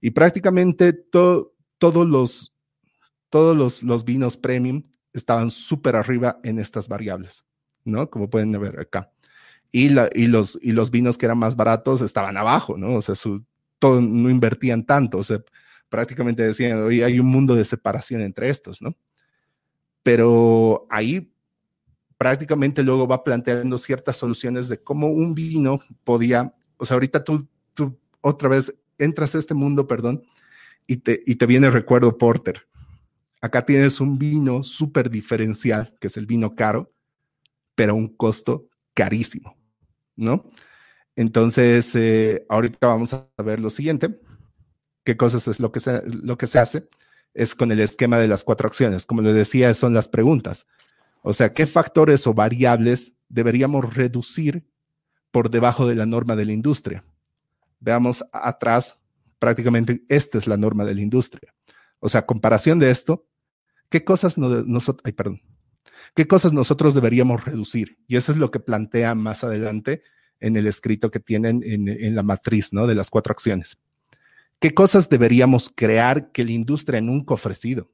Y 0.00 0.10
prácticamente 0.10 0.92
todos 0.92 1.52
los, 1.80 2.54
todos 3.28 3.56
los, 3.56 3.82
los 3.82 4.04
vinos 4.04 4.36
premium 4.36 4.82
estaban 5.12 5.50
súper 5.50 5.96
arriba 5.96 6.38
en 6.42 6.58
estas 6.58 6.88
variables, 6.88 7.44
¿no? 7.84 8.08
Como 8.08 8.30
pueden 8.30 8.52
ver 8.52 8.80
acá. 8.80 9.12
Y, 9.70 9.90
la, 9.90 10.08
y, 10.14 10.28
los, 10.28 10.58
y 10.62 10.72
los 10.72 10.90
vinos 10.90 11.18
que 11.18 11.26
eran 11.26 11.38
más 11.38 11.56
baratos 11.56 12.00
estaban 12.00 12.36
abajo, 12.36 12.78
¿no? 12.78 12.94
O 12.94 13.02
sea, 13.02 13.14
su, 13.14 13.44
todo, 13.78 14.00
no 14.00 14.30
invertían 14.30 14.86
tanto, 14.86 15.18
o 15.18 15.24
sea, 15.24 15.42
prácticamente 15.88 16.42
decían, 16.42 16.82
hoy 16.82 17.02
hay 17.02 17.20
un 17.20 17.26
mundo 17.26 17.54
de 17.54 17.64
separación 17.64 18.20
entre 18.22 18.48
estos, 18.48 18.80
¿no? 18.80 18.96
Pero 20.08 20.86
ahí 20.88 21.30
prácticamente 22.16 22.82
luego 22.82 23.06
va 23.06 23.22
planteando 23.22 23.76
ciertas 23.76 24.16
soluciones 24.16 24.66
de 24.68 24.82
cómo 24.82 25.08
un 25.08 25.34
vino 25.34 25.80
podía, 26.02 26.54
o 26.78 26.86
sea, 26.86 26.94
ahorita 26.94 27.22
tú, 27.22 27.46
tú 27.74 27.94
otra 28.22 28.48
vez 28.48 28.74
entras 28.96 29.34
a 29.34 29.38
este 29.38 29.52
mundo, 29.52 29.86
perdón, 29.86 30.22
y 30.86 30.96
te, 30.96 31.22
y 31.26 31.34
te 31.34 31.44
viene 31.44 31.68
recuerdo 31.68 32.16
Porter. 32.16 32.66
Acá 33.42 33.66
tienes 33.66 34.00
un 34.00 34.18
vino 34.18 34.62
súper 34.62 35.10
diferencial, 35.10 35.94
que 36.00 36.06
es 36.06 36.16
el 36.16 36.24
vino 36.24 36.54
caro, 36.54 36.90
pero 37.74 37.92
a 37.92 37.96
un 37.96 38.08
costo 38.08 38.66
carísimo, 38.94 39.58
¿no? 40.16 40.50
Entonces, 41.16 41.94
eh, 41.96 42.46
ahorita 42.48 42.86
vamos 42.86 43.12
a 43.12 43.28
ver 43.44 43.60
lo 43.60 43.68
siguiente. 43.68 44.18
¿Qué 45.04 45.18
cosas 45.18 45.46
es 45.48 45.60
lo 45.60 45.70
que, 45.70 45.80
se, 45.80 46.00
lo 46.06 46.38
que 46.38 46.46
se 46.46 46.58
hace? 46.60 46.88
Es 47.34 47.54
con 47.54 47.70
el 47.70 47.80
esquema 47.80 48.18
de 48.18 48.28
las 48.28 48.44
cuatro 48.44 48.68
acciones. 48.68 49.06
Como 49.06 49.22
les 49.22 49.34
decía, 49.34 49.72
son 49.74 49.94
las 49.94 50.08
preguntas. 50.08 50.66
O 51.22 51.32
sea, 51.32 51.52
¿qué 51.52 51.66
factores 51.66 52.26
o 52.26 52.34
variables 52.34 53.14
deberíamos 53.28 53.94
reducir 53.94 54.66
por 55.30 55.50
debajo 55.50 55.86
de 55.86 55.94
la 55.94 56.06
norma 56.06 56.36
de 56.36 56.46
la 56.46 56.52
industria? 56.52 57.04
Veamos 57.80 58.24
atrás, 58.32 58.98
prácticamente 59.38 60.02
esta 60.08 60.38
es 60.38 60.46
la 60.46 60.56
norma 60.56 60.84
de 60.84 60.94
la 60.94 61.00
industria. 61.00 61.54
O 62.00 62.08
sea, 62.08 62.26
comparación 62.26 62.78
de 62.78 62.90
esto, 62.90 63.26
¿qué 63.88 64.04
cosas, 64.04 64.38
nosotros, 64.38 65.12
perdón, 65.14 65.42
¿qué 66.14 66.26
cosas 66.26 66.52
nosotros 66.52 66.94
deberíamos 66.94 67.44
reducir? 67.44 67.98
Y 68.06 68.16
eso 68.16 68.32
es 68.32 68.38
lo 68.38 68.50
que 68.50 68.60
plantea 68.60 69.14
más 69.14 69.44
adelante 69.44 70.02
en 70.40 70.56
el 70.56 70.66
escrito 70.66 71.10
que 71.10 71.20
tienen 71.20 71.62
en, 71.64 71.88
en 71.88 72.14
la 72.14 72.22
matriz 72.22 72.72
¿no? 72.72 72.86
de 72.86 72.94
las 72.94 73.10
cuatro 73.10 73.32
acciones. 73.32 73.78
¿Qué 74.60 74.74
cosas 74.74 75.08
deberíamos 75.08 75.70
crear 75.74 76.32
que 76.32 76.44
la 76.44 76.52
industria 76.52 77.00
nunca 77.00 77.32
ha 77.32 77.34
ofrecido? 77.34 77.90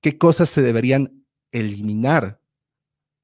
¿Qué 0.00 0.18
cosas 0.18 0.48
se 0.48 0.62
deberían 0.62 1.24
eliminar, 1.50 2.40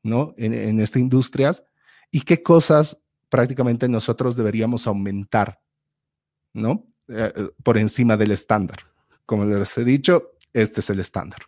¿no? 0.02 0.34
En, 0.36 0.80
estas 0.80 1.00
industrias 1.00 1.62
y 2.10 2.22
qué 2.22 2.42
cosas 2.42 3.00
prácticamente 3.28 3.88
nosotros 3.88 4.36
deberíamos 4.36 4.86
aumentar, 4.86 5.60
¿no? 6.52 6.86
Eh, 7.08 7.32
eh, 7.34 7.48
por 7.62 7.78
encima 7.78 8.16
del 8.16 8.32
estándar. 8.32 8.80
Como 9.24 9.44
les 9.44 9.76
he 9.78 9.84
dicho, 9.84 10.32
este 10.52 10.80
es 10.80 10.90
el 10.90 11.00
estándar. 11.00 11.42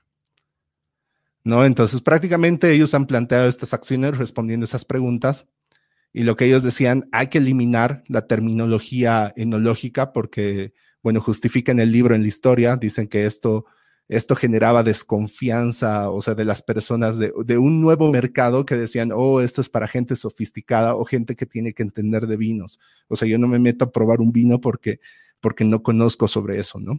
¿No? 1.43 1.65
Entonces, 1.65 2.03
prácticamente 2.03 2.71
ellos 2.71 2.95
han 2.95 3.07
planteado 3.07 3.49
estas 3.49 3.73
acciones 3.73 4.19
respondiendo 4.19 4.65
esas 4.65 4.85
preguntas 4.85 5.47
y 6.13 6.25
lo 6.25 6.37
que 6.37 6.47
ellos 6.47 6.63
decían, 6.63 7.09
hay 7.13 7.29
que 7.29 7.39
eliminar 7.39 8.05
la 8.09 8.27
terminología 8.27 9.33
enológica 9.37 10.13
porque, 10.13 10.75
bueno, 11.03 11.21
justifican 11.21 11.81
el 11.81 11.93
libro 11.93 12.15
en 12.15 12.23
la 12.23 12.29
historia, 12.29 12.77
dicen 12.77 13.09
que 13.09 13.27
esto 13.27 13.67
esto 14.11 14.35
generaba 14.35 14.83
desconfianza, 14.83 16.11
o 16.11 16.21
sea, 16.21 16.35
de 16.35 16.45
las 16.45 16.63
personas 16.63 17.17
de, 17.17 17.31
un 17.59 17.81
nuevo 17.81 18.11
mercado 18.11 18.67
que 18.67 18.75
decían, 18.75 19.13
oh, 19.15 19.41
esto 19.41 19.61
es 19.61 19.69
para 19.69 19.87
gente 19.87 20.17
sofisticada 20.17 20.97
o 20.97 21.05
gente 21.05 21.37
que 21.37 21.47
tiene 21.47 21.75
que 21.75 21.85
entender 21.85 22.27
de 22.27 22.37
vinos. 22.37 22.81
O 23.07 23.15
sea, 23.15 23.29
yo 23.29 23.39
no 23.39 23.47
me 23.47 23.61
meto 23.61 23.85
a 23.85 23.93
probar 23.93 24.21
un 24.21 24.33
vino 24.33 24.61
porque, 24.61 24.99
porque 25.39 25.65
no 25.65 25.85
conozco 25.85 26.27
sobre 26.27 26.59
eso, 26.59 26.81
¿no? 26.81 26.99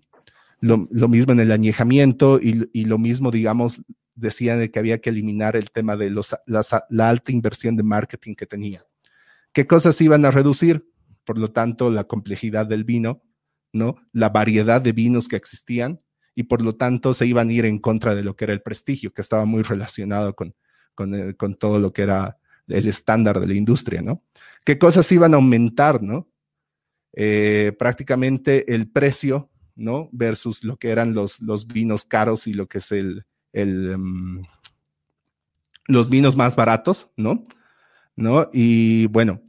Lo, 0.61 0.77
mismo 1.09 1.33
en 1.33 1.41
el 1.41 1.51
añejamiento 1.51 2.39
y, 2.41 2.85
lo 2.85 2.97
mismo, 2.97 3.29
digamos, 3.29 3.81
decían 4.15 4.59
de 4.59 4.71
que 4.71 4.79
había 4.79 5.01
que 5.01 5.09
eliminar 5.09 5.57
el 5.57 5.69
tema 5.69 5.97
de 5.97 6.11
los, 6.11 6.33
la 6.45 7.09
alta 7.09 7.31
inversión 7.33 7.75
de 7.75 7.83
marketing 7.83 8.35
que 8.35 8.45
tenía. 8.45 8.85
¿Qué 9.51 9.67
cosas 9.67 9.99
iban 9.99 10.23
a 10.23 10.31
reducir? 10.31 10.87
Por 11.25 11.37
lo 11.37 11.51
tanto, 11.51 11.89
la 11.89 12.05
complejidad 12.05 12.67
del 12.67 12.85
vino, 12.85 13.21
¿no? 13.73 13.95
La 14.11 14.29
variedad 14.29 14.81
de 14.81 14.91
vinos 14.91 15.27
que 15.27 15.35
existían 15.35 15.99
y 16.35 16.43
por 16.43 16.61
lo 16.61 16.75
tanto 16.75 17.13
se 17.13 17.27
iban 17.27 17.49
a 17.49 17.53
ir 17.53 17.65
en 17.65 17.79
contra 17.79 18.15
de 18.15 18.23
lo 18.23 18.35
que 18.35 18.45
era 18.45 18.53
el 18.53 18.61
prestigio, 18.61 19.13
que 19.13 19.21
estaba 19.21 19.45
muy 19.45 19.63
relacionado 19.63 20.35
con, 20.35 20.55
con, 20.95 21.13
eh, 21.15 21.35
todo 21.59 21.79
lo 21.79 21.93
que 21.93 22.03
era 22.03 22.37
el 22.67 22.87
estándar 22.87 23.39
de 23.39 23.47
la 23.47 23.53
industria, 23.53 24.01
¿no? 24.01 24.23
¿Qué 24.63 24.77
cosas 24.77 25.11
iban 25.11 25.33
a 25.33 25.37
aumentar, 25.37 26.01
¿no? 26.01 26.29
Eh, 27.13 27.73
prácticamente 27.77 28.73
el 28.73 28.89
precio, 28.89 29.49
¿no? 29.75 30.09
Versus 30.11 30.63
lo 30.63 30.77
que 30.77 30.89
eran 30.89 31.13
los, 31.13 31.41
los 31.41 31.67
vinos 31.67 32.05
caros 32.05 32.47
y 32.47 32.53
lo 32.53 32.67
que 32.67 32.77
es 32.77 32.91
el, 32.91 33.25
el 33.51 33.91
em, 33.91 34.43
los 35.87 36.09
vinos 36.09 36.35
más 36.35 36.55
baratos, 36.55 37.09
¿no? 37.17 37.43
¿No? 38.15 38.49
Y 38.53 39.07
bueno, 39.07 39.41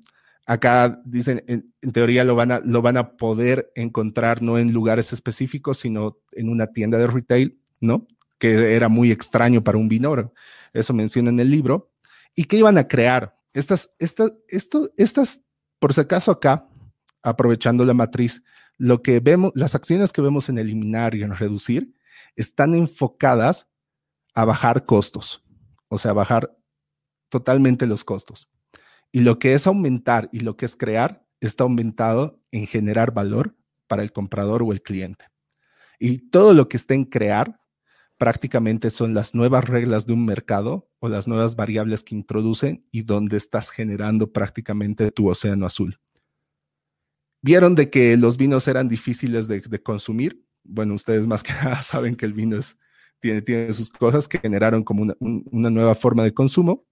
Acá 0.47 1.01
dicen, 1.05 1.45
en, 1.47 1.93
teoría 1.93 2.25
lo 2.25 2.35
van, 2.35 2.51
a, 2.51 2.61
lo 2.65 2.83
van 2.83 2.97
a 2.97 3.17
poder 3.17 3.71
encontrar 3.77 4.43
no 4.43 4.59
en 4.59 4.73
lugares 4.73 5.13
específicos, 5.13 5.79
sino 5.79 6.19
en 6.33 6.49
una 6.49 6.69
tienda 6.69 6.99
de 6.99 7.07
retail, 7.07 7.61
¿no? 7.81 8.09
Que 8.39 8.75
era 8.75 8.89
muy 8.89 9.13
extraño 9.13 9.63
para 9.63 9.79
un 9.79 9.89
vino, 9.89 10.33
eso 10.73 10.95
menciona 10.95 11.31
en 11.31 11.39
el 11.39 11.51
libro. 11.51 11.93
¿Y 12.35 12.45
qué 12.45 12.57
iban 12.57 12.77
a 12.79 12.89
crear? 12.89 13.37
Estas, 13.55 13.91
estas, 13.99 14.33
esto, 14.49 14.91
estas, 14.97 15.41
por 15.79 15.93
si 15.93 16.01
acaso 16.01 16.31
acá, 16.31 16.67
aprovechando 17.23 17.85
la 17.85 17.95
matriz, 17.95 18.43
lo 18.79 19.03
que 19.03 19.21
vemos, 19.21 19.53
las 19.55 19.75
acciones 19.75 20.13
que 20.13 20.23
vemos 20.23 20.49
en 20.49 20.59
eliminar 20.59 21.15
y 21.15 21.23
en 21.23 21.37
reducir, 21.37 21.95
están 22.35 22.75
enfocadas 22.75 23.69
a 24.35 24.45
bajar 24.45 24.85
costos, 24.85 25.45
o 25.89 25.99
sea, 25.99 26.13
bajar 26.13 26.57
totalmente 27.29 27.87
los 27.87 28.05
costos. 28.05 28.49
Y 29.13 29.21
lo 29.21 29.39
que 29.39 29.53
es 29.53 29.67
aumentar 29.67 30.31
y 30.33 30.41
lo 30.41 30.57
que 30.57 30.65
es 30.65 30.75
crear 30.75 31.27
está 31.41 31.65
aumentado 31.65 32.41
en 32.51 32.67
generar 32.67 33.13
valor 33.13 33.55
para 33.87 34.03
el 34.03 34.13
comprador 34.13 34.63
o 34.63 34.73
el 34.73 34.81
cliente. 34.83 35.27
Y 35.99 36.31
todo 36.31 36.55
lo 36.55 36.69
que 36.69 36.79
está 36.79 36.95
en 36.95 37.05
crear 37.05 37.61
prácticamente 38.17 38.91
son 38.91 39.15
las 39.15 39.35
nuevas 39.35 39.65
reglas 39.65 40.07
de 40.07 40.13
un 40.13 40.25
mercado 40.25 40.89
o 41.01 41.09
las 41.09 41.29
nuevas 41.29 41.57
variables 41.57 42.03
que 42.03 42.15
introducen 42.15 42.87
y 42.91 43.03
donde 43.03 43.37
estás 43.37 43.71
generando 43.71 44.33
prácticamente 44.33 45.11
tu 45.11 45.29
océano 45.29 45.67
azul. 45.67 45.99
Vieron 47.43 47.75
de 47.75 47.91
que 47.91 48.17
los 48.17 48.37
vinos 48.37 48.69
eran 48.69 48.89
difíciles 48.89 49.49
de, 49.49 49.61
consumir. 49.83 50.47
Bueno, 50.63 50.95
ustedes 50.95 51.27
más 51.27 51.43
que 51.43 51.53
nada 51.65 51.83
saben 51.83 52.15
que 52.15 52.25
el 52.25 52.33
vino 52.33 52.59
tiene, 53.21 53.73
sus 53.73 53.91
cosas 53.91 54.29
que 54.29 54.39
generaron 54.39 54.85
como 54.85 55.15
una 55.21 55.71
nueva 55.71 55.95
forma 55.97 56.23
de 56.23 56.33
consumo, 56.33 56.87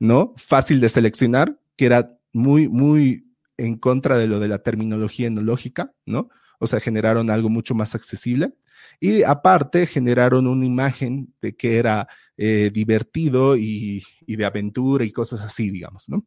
¿no? 0.00 0.34
Fácil 0.36 0.80
de 0.80 0.88
seleccionar, 0.88 1.56
que 1.76 1.86
era 1.86 2.18
muy, 2.32 2.68
muy 2.68 3.32
en 3.56 3.76
contra 3.76 4.16
de 4.16 4.26
lo 4.26 4.40
de 4.40 4.48
la 4.48 4.58
terminología 4.58 5.28
enológica, 5.28 5.92
¿no? 6.06 6.30
O 6.58 6.66
sea, 6.66 6.80
generaron 6.80 7.30
algo 7.30 7.48
mucho 7.48 7.74
más 7.74 7.94
accesible. 7.94 8.54
Y 8.98 9.22
aparte, 9.22 9.86
generaron 9.86 10.46
una 10.46 10.64
imagen 10.64 11.32
de 11.40 11.54
que 11.54 11.78
era 11.78 12.08
eh, 12.36 12.70
divertido 12.72 13.56
y, 13.56 14.02
y, 14.26 14.36
de 14.36 14.44
aventura 14.44 15.04
y 15.04 15.12
cosas 15.12 15.42
así, 15.42 15.70
digamos, 15.70 16.08
¿no? 16.08 16.24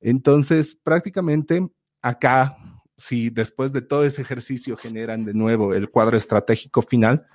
Entonces, 0.00 0.74
prácticamente 0.74 1.66
acá, 2.02 2.56
si 2.96 3.30
después 3.30 3.72
de 3.72 3.82
todo 3.82 4.04
ese 4.04 4.22
ejercicio 4.22 4.76
generan 4.76 5.24
de 5.24 5.32
nuevo 5.32 5.74
el 5.74 5.88
cuadro 5.90 6.16
estratégico 6.16 6.82
final, 6.82 7.26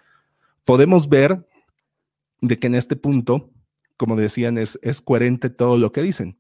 podemos 0.66 1.10
ver 1.10 1.44
de 2.42 2.60
que 2.60 2.68
en 2.68 2.76
este 2.76 2.96
punto, 2.96 3.50
como 3.98 4.16
decían, 4.16 4.58
es, 4.58 4.80
es 4.82 5.02
coherente 5.02 5.50
todo 5.50 5.78
lo 5.78 5.92
que 5.92 6.02
dicen 6.02 6.40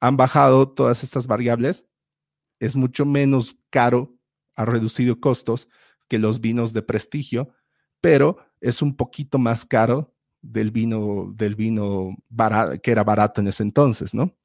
han 0.00 0.16
bajado 0.16 0.68
todas 0.70 1.04
estas 1.04 1.26
variables, 1.26 1.86
es 2.58 2.74
mucho 2.74 3.04
menos 3.04 3.56
caro, 3.68 4.16
ha 4.56 4.64
reducido 4.64 5.20
costos 5.20 5.68
que 6.08 6.18
los 6.18 6.40
vinos 6.40 6.72
de 6.72 6.82
prestigio, 6.82 7.50
pero 8.00 8.38
es 8.60 8.82
un 8.82 8.96
poquito 8.96 9.38
más 9.38 9.64
caro 9.64 10.14
del 10.42 10.70
vino, 10.70 11.32
del 11.36 11.54
vino 11.54 12.16
que 12.82 12.90
era 12.90 13.04
barato 13.04 13.40
en 13.40 13.48
ese 13.48 13.62
entonces, 13.62 14.14
¿no? 14.14 14.36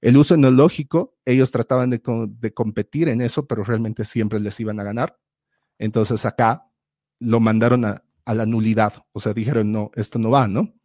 El 0.00 0.16
uso 0.16 0.34
enológico, 0.34 1.16
ellos 1.24 1.50
trataban 1.50 1.90
de, 1.90 2.00
de 2.28 2.54
competir 2.54 3.08
en 3.08 3.20
eso, 3.20 3.46
pero 3.46 3.64
realmente 3.64 4.04
siempre 4.04 4.40
les 4.40 4.58
iban 4.60 4.78
a 4.80 4.84
ganar. 4.84 5.18
Entonces 5.76 6.24
acá 6.24 6.70
lo 7.18 7.40
mandaron 7.40 7.84
a, 7.84 8.04
a 8.24 8.34
la 8.34 8.46
nulidad, 8.46 9.04
o 9.12 9.20
sea, 9.20 9.34
dijeron, 9.34 9.72
no, 9.72 9.90
esto 9.96 10.18
no 10.18 10.30
va, 10.30 10.46
¿no? 10.46 10.77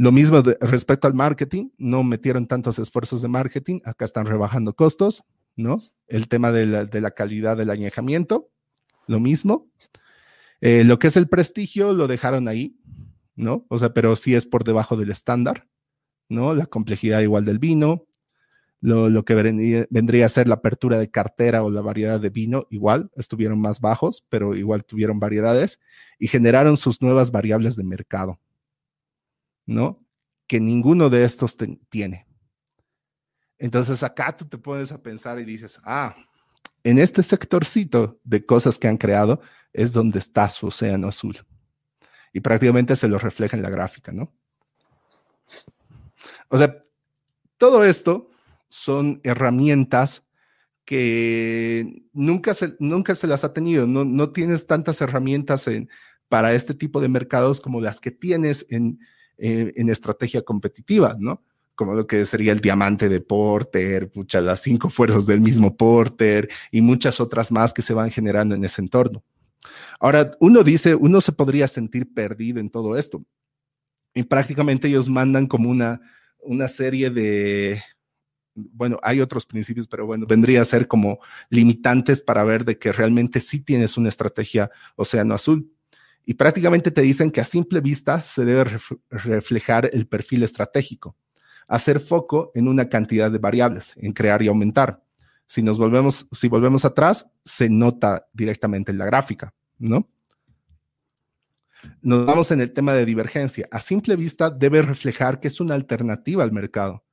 Lo 0.00 0.12
mismo 0.12 0.40
respecto 0.62 1.08
al 1.08 1.12
marketing, 1.12 1.72
no 1.76 2.02
metieron 2.02 2.46
tantos 2.46 2.78
esfuerzos 2.78 3.20
de 3.20 3.28
marketing, 3.28 3.80
acá 3.84 4.06
están 4.06 4.24
rebajando 4.24 4.72
costos, 4.72 5.24
¿no? 5.56 5.76
El 6.06 6.26
tema 6.26 6.52
de 6.52 6.64
la, 6.66 7.10
calidad 7.10 7.58
del 7.58 7.68
añejamiento, 7.68 8.48
lo 9.06 9.20
mismo. 9.20 9.68
Eh, 10.62 10.84
lo 10.84 10.98
que 10.98 11.08
es 11.08 11.18
el 11.18 11.28
prestigio 11.28 11.92
lo 11.92 12.08
dejaron 12.08 12.48
ahí, 12.48 12.78
¿no? 13.36 13.66
O 13.68 13.76
sea, 13.76 13.92
pero 13.92 14.16
sí 14.16 14.34
es 14.34 14.46
por 14.46 14.64
debajo 14.64 14.96
del 14.96 15.10
estándar, 15.10 15.68
¿no? 16.30 16.54
La 16.54 16.64
complejidad 16.64 17.20
igual 17.20 17.44
del 17.44 17.58
vino, 17.58 18.06
lo, 18.80 19.22
que 19.26 19.34
vendría, 19.34 20.24
a 20.24 20.30
ser 20.30 20.48
la 20.48 20.54
apertura 20.54 20.98
de 20.98 21.10
cartera 21.10 21.62
o 21.62 21.70
la 21.70 21.82
variedad 21.82 22.18
de 22.18 22.30
vino, 22.30 22.66
igual 22.70 23.10
estuvieron 23.16 23.60
más 23.60 23.82
bajos, 23.82 24.24
pero 24.30 24.56
igual 24.56 24.82
tuvieron 24.82 25.20
variedades 25.20 25.78
y 26.18 26.28
generaron 26.28 26.78
sus 26.78 27.02
nuevas 27.02 27.32
variables 27.32 27.76
de 27.76 27.84
mercado, 27.84 28.40
¿no? 29.70 30.04
Que 30.46 30.60
ninguno 30.60 31.08
de 31.08 31.24
estos 31.24 31.56
tiene. 31.88 32.26
Entonces 33.58 34.02
acá 34.02 34.36
tú 34.36 34.44
te 34.46 34.58
pones 34.58 34.90
a 34.90 35.00
pensar 35.00 35.38
y 35.38 35.44
dices, 35.44 35.78
ah, 35.84 36.16
en 36.82 36.98
este 36.98 37.22
sectorcito 37.22 38.18
de 38.24 38.44
cosas 38.44 38.78
que 38.78 38.88
han 38.88 38.96
creado 38.96 39.40
es 39.72 39.92
donde 39.92 40.18
está 40.18 40.48
su 40.48 40.66
océano 40.66 41.08
azul. 41.08 41.38
Y 42.32 42.40
prácticamente 42.40 42.96
se 42.96 43.08
lo 43.08 43.18
refleja 43.18 43.56
en 43.56 43.62
la 43.62 43.70
gráfica, 43.70 44.12
¿no? 44.12 44.32
O 46.48 46.58
sea, 46.58 46.84
todo 47.56 47.84
esto 47.84 48.30
son 48.68 49.20
herramientas 49.22 50.24
que 50.84 52.02
nunca 52.12 52.54
se, 52.54 52.74
nunca 52.80 53.14
se 53.14 53.28
las 53.28 53.44
ha 53.44 53.52
tenido. 53.52 53.86
No, 53.86 54.04
no 54.04 54.30
tienes 54.32 54.66
tantas 54.66 55.00
herramientas 55.00 55.68
en, 55.68 55.88
para 56.28 56.54
este 56.54 56.74
tipo 56.74 57.00
de 57.00 57.08
mercados 57.08 57.60
como 57.60 57.80
las 57.80 58.00
que 58.00 58.10
tienes 58.10 58.66
en, 58.70 58.98
en, 59.40 59.88
estrategia 59.88 60.42
competitiva, 60.42 61.16
¿no? 61.18 61.42
Como 61.74 61.94
lo 61.94 62.06
que 62.06 62.26
sería 62.26 62.52
el 62.52 62.60
diamante 62.60 63.08
de 63.08 63.20
Porter, 63.20 64.10
pucha, 64.10 64.40
las 64.40 64.60
cinco 64.60 64.90
fuerzas 64.90 65.26
del 65.26 65.40
mismo 65.40 65.76
Porter 65.76 66.48
y 66.70 66.80
muchas 66.82 67.20
otras 67.20 67.50
más 67.50 67.72
que 67.72 67.82
se 67.82 67.94
van 67.94 68.10
generando 68.10 68.54
en 68.54 68.64
ese 68.64 68.82
entorno. 68.82 69.24
Ahora, 69.98 70.36
uno 70.40 70.62
dice, 70.62 70.94
uno 70.94 71.20
se 71.20 71.32
podría 71.32 71.68
sentir 71.68 72.12
perdido 72.12 72.60
en 72.60 72.70
todo 72.70 72.96
esto. 72.96 73.24
Y 74.14 74.24
prácticamente 74.24 74.88
ellos 74.88 75.08
mandan 75.08 75.46
como 75.46 75.70
una, 75.70 76.00
una 76.42 76.68
serie 76.68 77.10
de, 77.10 77.80
bueno, 78.54 78.98
hay 79.02 79.20
otros 79.20 79.46
principios, 79.46 79.86
pero 79.86 80.06
bueno, 80.06 80.26
vendría 80.26 80.62
a 80.62 80.64
ser 80.64 80.88
como 80.88 81.20
limitantes 81.48 82.22
para 82.22 82.44
ver 82.44 82.64
de 82.64 82.78
que 82.78 82.92
realmente 82.92 83.40
sí 83.40 83.60
tienes 83.60 83.96
una 83.96 84.08
estrategia 84.08 84.70
océano 84.96 85.34
azul. 85.34 85.70
Y 86.24 86.34
prácticamente 86.34 86.90
te 86.90 87.00
dicen 87.00 87.30
que 87.30 87.40
a 87.40 87.44
simple 87.44 87.80
vista 87.80 88.22
se 88.22 88.44
debe 88.44 88.78
reflejar 89.10 89.90
el 89.92 90.06
perfil 90.06 90.42
estratégico, 90.42 91.16
hacer 91.66 92.00
foco 92.00 92.52
en 92.54 92.68
una 92.68 92.88
cantidad 92.88 93.30
de 93.30 93.38
variables, 93.38 93.94
en 93.96 94.12
crear 94.12 94.42
y 94.42 94.48
aumentar. 94.48 95.02
Si 95.46 95.62
nos 95.62 95.78
volvemos, 95.78 96.28
si 96.32 96.48
volvemos 96.48 96.84
atrás, 96.84 97.26
se 97.44 97.68
nota 97.68 98.28
directamente 98.32 98.92
en 98.92 98.98
la 98.98 99.06
gráfica, 99.06 99.52
¿no? 99.78 100.08
Nos 102.02 102.26
vamos 102.26 102.50
en 102.50 102.60
el 102.60 102.72
tema 102.72 102.92
de 102.92 103.06
divergencia. 103.06 103.66
A 103.70 103.80
simple 103.80 104.14
vista 104.16 104.50
debe 104.50 104.82
reflejar 104.82 105.40
que 105.40 105.48
es 105.48 105.60
una 105.60 105.74
alternativa 105.74 106.44
al 106.44 106.52
mercado 106.52 107.04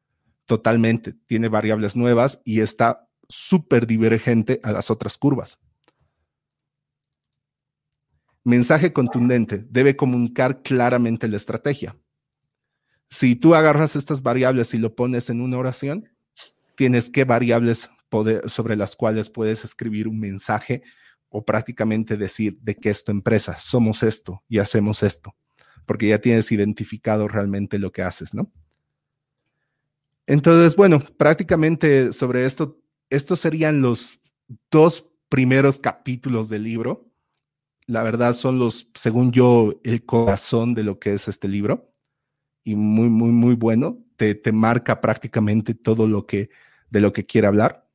totalmente, 0.47 1.13
tiene 1.27 1.49
variables 1.49 1.95
nuevas 1.95 2.41
y 2.43 2.61
está 2.61 3.07
súper 3.27 3.85
divergente 3.85 4.59
a 4.63 4.71
las 4.71 4.89
otras 4.89 5.17
curvas. 5.17 5.59
Mensaje 8.47 8.93
contundente, 8.93 9.65
debe 9.69 9.97
comunicar 9.97 10.61
claramente 10.61 11.27
la 11.27 11.35
estrategia. 11.35 11.97
Si 13.09 13.35
tú 13.35 13.55
agarras 13.55 13.97
estas 13.97 14.23
variables 14.23 14.73
y 14.73 14.77
lo 14.77 14.95
pones 14.95 15.29
en 15.29 15.41
una 15.41 15.57
oración, 15.57 16.07
tienes 16.77 17.09
qué 17.09 17.25
variables 17.25 17.91
sobre 18.45 18.77
las 18.77 18.95
cuales 18.95 19.29
puedes 19.29 19.65
escribir 19.65 20.07
un 20.07 20.21
mensaje 20.21 20.81
o 21.27 21.43
prácticamente 21.43 22.15
decir 22.15 22.57
de 22.61 22.77
qué 22.77 22.89
es 22.89 23.03
tu 23.03 23.11
empresa, 23.11 23.57
somos 23.57 24.01
esto 24.01 24.41
y 24.47 24.59
hacemos 24.59 25.03
esto, 25.03 25.35
porque 25.85 26.07
ya 26.07 26.21
tienes 26.21 26.49
identificado 26.53 27.27
realmente 27.27 27.77
lo 27.79 27.91
que 27.91 28.01
haces, 28.01 28.33
¿no? 28.33 28.49
Entonces, 30.25 30.77
bueno, 30.77 31.03
prácticamente 31.17 32.13
sobre 32.13 32.45
esto, 32.45 32.79
estos 33.09 33.41
serían 33.41 33.81
los 33.81 34.21
dos 34.71 35.05
primeros 35.27 35.79
capítulos 35.79 36.47
del 36.47 36.63
libro. 36.63 37.06
La 37.87 38.03
verdad 38.03 38.33
son 38.33 38.59
los, 38.59 38.87
según 38.93 39.31
yo, 39.31 39.79
el 39.83 40.05
corazón 40.05 40.73
de 40.73 40.83
lo 40.83 40.99
que 40.99 41.13
es 41.13 41.27
este 41.27 41.47
libro. 41.47 41.91
Y 42.63 42.75
muy, 42.75 43.09
muy, 43.09 43.31
muy 43.31 43.55
bueno. 43.55 43.97
Te, 44.17 44.35
te 44.35 44.51
marca 44.51 45.01
prácticamente 45.01 45.73
todo 45.73 46.07
lo 46.07 46.25
que, 46.25 46.49
de 46.89 47.01
lo 47.01 47.13
que 47.13 47.25
quiere 47.25 47.47
hablar. 47.47 47.87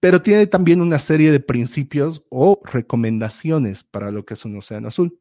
Pero 0.00 0.22
tiene 0.22 0.46
también 0.46 0.80
una 0.80 0.98
serie 0.98 1.30
de 1.30 1.40
principios 1.40 2.24
o 2.30 2.60
recomendaciones 2.64 3.84
para 3.84 4.10
lo 4.10 4.24
que 4.24 4.34
es 4.34 4.44
un 4.44 4.56
océano 4.56 4.88
azul. 4.88 5.18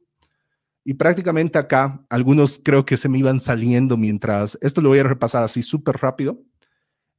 Y 0.85 0.95
prácticamente 0.95 1.59
acá, 1.59 2.03
algunos 2.09 2.59
creo 2.63 2.85
que 2.85 2.97
se 2.97 3.09
me 3.09 3.19
iban 3.19 3.39
saliendo 3.39 3.97
mientras, 3.97 4.57
esto 4.61 4.81
lo 4.81 4.89
voy 4.89 4.99
a 4.99 5.03
repasar 5.03 5.43
así 5.43 5.61
súper 5.61 5.97
rápido, 5.97 6.41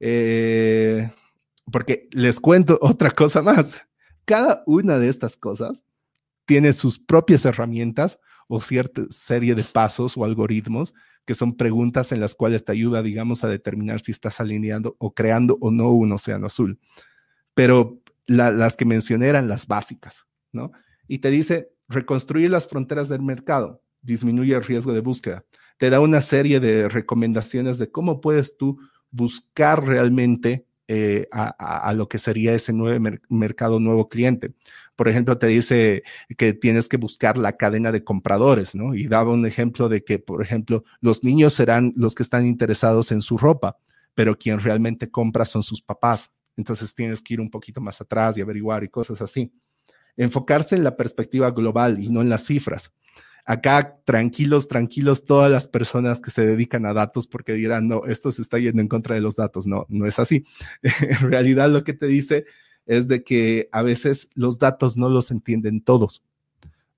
eh, 0.01 1.11
porque 1.71 2.09
les 2.11 2.41
cuento 2.41 2.79
otra 2.83 3.11
cosa 3.11 3.43
más. 3.43 3.87
Cada 4.25 4.63
una 4.67 4.99
de 4.99 5.09
estas 5.09 5.37
cosas 5.37 5.85
tiene 6.51 6.73
sus 6.73 6.99
propias 6.99 7.45
herramientas 7.45 8.19
o 8.49 8.61
cierta 8.61 9.03
serie 9.09 9.55
de 9.55 9.63
pasos 9.63 10.17
o 10.17 10.25
algoritmos 10.25 10.95
que 11.25 11.37
son 11.37 11.57
preguntas 11.57 12.11
en 12.11 12.19
las 12.19 12.35
cuales 12.35 12.65
te 12.65 12.73
ayuda, 12.73 13.05
digamos, 13.05 13.45
a 13.45 13.49
determinar 13.49 14.01
si 14.01 14.11
estás 14.11 14.41
alineando 14.41 14.97
o 14.99 15.15
creando 15.15 15.59
o 15.61 15.71
no 15.71 15.91
un 15.91 16.11
océano 16.11 16.47
azul. 16.47 16.81
Pero 17.55 18.01
las 18.27 18.77
que 18.77 18.85
mencioné 18.85 19.29
eran 19.29 19.47
las 19.47 19.69
básicas, 19.69 20.27
¿no? 20.51 20.73
Y 21.07 21.19
te 21.19 21.31
dice, 21.31 21.71
reconstruir 21.87 22.51
las 22.51 22.67
fronteras 22.67 23.09
del 23.09 23.23
mercado, 23.23 23.81
disminuye 24.03 24.53
el 24.53 24.65
riesgo 24.65 24.93
de 24.93 25.03
búsqueda. 25.03 25.45
Te 25.79 25.89
da 25.89 26.01
una 26.01 26.21
serie 26.21 26.59
de 26.59 26.89
recomendaciones 26.89 27.79
de 27.79 27.93
cómo 27.93 28.21
puedes 28.21 28.57
tú 28.57 28.81
buscar 29.13 29.87
realmente 29.87 30.67
eh, 30.89 31.29
a, 31.31 31.93
lo 31.95 32.09
que 32.09 32.19
sería 32.19 32.53
ese 32.53 32.73
nuevo 32.73 33.09
mercado, 33.29 33.79
nuevo 33.79 34.09
cliente. 34.09 34.55
Por 35.01 35.09
ejemplo, 35.09 35.39
te 35.39 35.47
dice 35.47 36.03
que 36.37 36.53
tienes 36.53 36.87
que 36.87 36.99
buscar 36.99 37.39
la 37.39 37.57
cadena 37.57 37.91
de 37.91 38.05
compradores, 38.05 38.75
¿no? 38.75 38.95
Y 38.95 39.07
daba 39.07 39.33
un 39.33 39.47
ejemplo 39.47 39.89
de 39.89 40.05
que, 40.05 40.19
por 40.19 40.43
ejemplo, 40.43 40.85
los 41.01 41.25
niños 41.25 41.55
serán 41.55 41.95
los 41.97 42.15
que 42.15 42.23
están 42.23 42.47
interesados 42.47 43.11
en 43.11 43.23
su 43.23 43.39
ropa, 43.39 43.79
pero 44.15 44.37
quien 44.37 44.59
realmente 44.59 45.11
compra 45.11 45.47
son 45.47 45.63
sus 45.63 45.81
papás. 45.81 46.31
Entonces 46.55 46.95
tienes 46.95 47.23
que 47.23 47.33
ir 47.33 47.41
un 47.41 47.49
poquito 47.49 47.81
más 47.81 47.99
atrás 48.03 48.37
y 48.37 48.43
averiguar 48.43 48.85
y 48.85 48.91
cosas 48.91 49.23
así. 49.23 49.51
Enfocarse 50.19 50.77
en 50.77 50.85
la 50.85 50.99
perspectiva 50.99 51.51
global 51.51 51.99
y 51.99 52.11
no 52.11 52.21
en 52.21 52.29
las 52.29 52.45
cifras. 52.45 52.93
Acá, 53.47 53.97
tranquilos, 54.05 54.69
tranquilos, 54.69 55.25
todas 55.25 55.51
las 55.51 55.67
personas 55.67 56.21
que 56.21 56.31
se 56.31 56.45
dedican 56.45 56.85
a 56.85 56.93
datos, 56.93 57.27
porque 57.27 57.55
dirán, 57.55 57.89
no, 57.89 58.05
esto 58.05 58.33
se 58.33 58.43
está 58.43 58.59
yendo 58.59 58.83
en 58.83 58.89
contra 58.89 59.15
de 59.15 59.23
los 59.23 59.37
datos. 59.37 59.67
No, 59.67 59.87
no 59.89 60.05
es 60.05 60.19
así. 60.19 60.45
en 60.83 61.31
realidad, 61.31 61.71
lo 61.71 61.85
que 61.85 61.95
te 61.95 62.07
dice 62.07 62.45
es 62.87 63.09
de 63.09 63.23
que 63.23 63.69
a 63.73 63.83
veces 63.83 64.29
los 64.35 64.59
datos 64.59 64.97
no 64.97 65.09
los 65.09 65.31
entienden 65.31 65.81
todos 65.81 66.23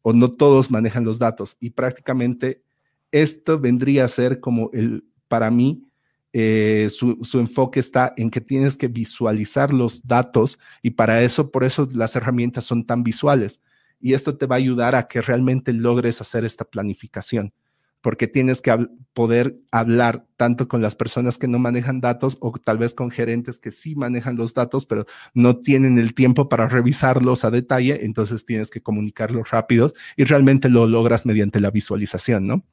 o 0.02 0.12
no 0.12 0.30
todos 0.30 0.70
manejan 0.70 1.04
los 1.04 1.18
datos 1.18 1.56
y 1.60 1.70
prácticamente 1.70 2.62
esto 3.10 3.58
vendría 3.58 4.04
a 4.04 4.08
ser 4.08 4.40
como 4.40 4.70
el, 4.72 5.04
para 5.28 5.50
mí, 5.50 5.86
eh, 6.32 6.88
su, 6.90 7.18
su, 7.24 7.38
enfoque 7.38 7.78
está 7.78 8.14
en 8.16 8.30
que 8.30 8.40
tienes 8.40 8.76
que 8.76 8.88
visualizar 8.88 9.74
los 9.74 10.06
datos 10.06 10.58
y 10.80 10.90
para 10.90 11.22
eso, 11.22 11.50
por 11.50 11.62
eso 11.62 11.86
las 11.92 12.16
herramientas 12.16 12.64
son 12.64 12.86
tan 12.86 13.02
visuales 13.02 13.60
y 14.00 14.14
esto 14.14 14.36
te 14.36 14.46
va 14.46 14.56
a 14.56 14.58
ayudar 14.58 14.94
a 14.94 15.06
que 15.06 15.20
realmente 15.20 15.72
logres 15.72 16.20
hacer 16.20 16.44
esta 16.44 16.64
planificación, 16.64 17.52
porque 18.02 18.26
tienes 18.26 18.60
que 18.60 18.88
poder 19.14 19.58
hablar 19.70 20.26
tanto 20.36 20.68
con 20.68 20.82
las 20.82 20.94
personas 20.94 21.38
que 21.38 21.48
no 21.48 21.58
manejan 21.58 22.00
datos 22.00 22.36
o 22.40 22.52
tal 22.52 22.78
vez 22.78 22.94
con 22.94 23.10
gerentes 23.10 23.58
que 23.58 23.70
sí 23.70 23.94
manejan 23.94 24.36
los 24.36 24.52
datos, 24.52 24.84
pero 24.84 25.06
no 25.32 25.56
tienen 25.58 25.98
el 25.98 26.14
tiempo 26.14 26.48
para 26.48 26.68
revisarlos 26.68 27.44
a 27.44 27.50
detalle, 27.50 28.04
entonces 28.04 28.44
tienes 28.44 28.70
que 28.70 28.82
comunicarlos 28.82 29.50
rápidos 29.50 29.94
y 30.16 30.24
realmente 30.24 30.68
lo 30.68 30.86
logras 30.86 31.24
mediante 31.24 31.60
la 31.60 31.70
visualización, 31.70 32.46
¿no? 32.46 32.66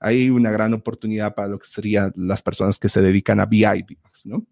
Hay 0.00 0.30
una 0.30 0.50
gran 0.50 0.74
oportunidad 0.74 1.34
para 1.34 1.48
lo 1.48 1.58
que 1.60 1.68
serían 1.68 2.12
las 2.16 2.42
personas 2.42 2.78
que 2.78 2.88
se 2.88 3.02
dedican 3.02 3.38
a 3.38 3.46
BI, 3.46 3.86
¿no? 4.24 4.44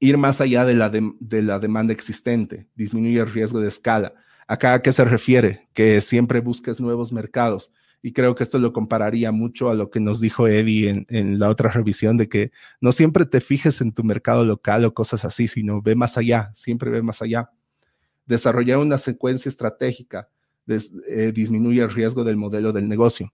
Ir 0.00 0.16
más 0.16 0.40
allá 0.40 0.64
de 0.64 0.74
la, 0.74 0.90
de 0.90 1.42
la 1.42 1.58
demanda 1.58 1.92
existente, 1.92 2.66
disminuir 2.74 3.20
el 3.20 3.30
riesgo 3.30 3.60
de 3.60 3.68
escala 3.68 4.14
Acá 4.50 4.74
a 4.74 4.82
qué 4.82 4.90
se 4.90 5.04
refiere? 5.04 5.68
Que 5.74 6.00
siempre 6.00 6.40
busques 6.40 6.80
nuevos 6.80 7.12
mercados. 7.12 7.72
Y 8.02 8.12
creo 8.12 8.34
que 8.34 8.44
esto 8.44 8.58
lo 8.58 8.72
compararía 8.72 9.30
mucho 9.30 9.70
a 9.70 9.74
lo 9.74 9.90
que 9.90 10.00
nos 10.00 10.20
dijo 10.20 10.48
Eddie 10.48 11.04
en, 11.08 11.38
la 11.38 11.50
otra 11.50 11.70
revisión, 11.70 12.16
de 12.16 12.28
que 12.28 12.50
no 12.80 12.92
siempre 12.92 13.26
te 13.26 13.40
fijes 13.40 13.80
en 13.80 13.92
tu 13.92 14.04
mercado 14.04 14.44
local 14.44 14.84
o 14.84 14.94
cosas 14.94 15.24
así, 15.24 15.48
sino 15.48 15.82
ve 15.82 15.94
más 15.94 16.16
allá, 16.16 16.50
siempre 16.54 16.90
ve 16.90 17.02
más 17.02 17.20
allá. 17.20 17.50
Desarrollar 18.26 18.78
una 18.78 18.96
secuencia 18.96 19.48
estratégica 19.48 20.28
eh, 20.66 21.32
disminuye 21.34 21.82
el 21.82 21.90
riesgo 21.90 22.22
del 22.24 22.36
modelo 22.36 22.72
del 22.72 22.88
negocio. 22.88 23.32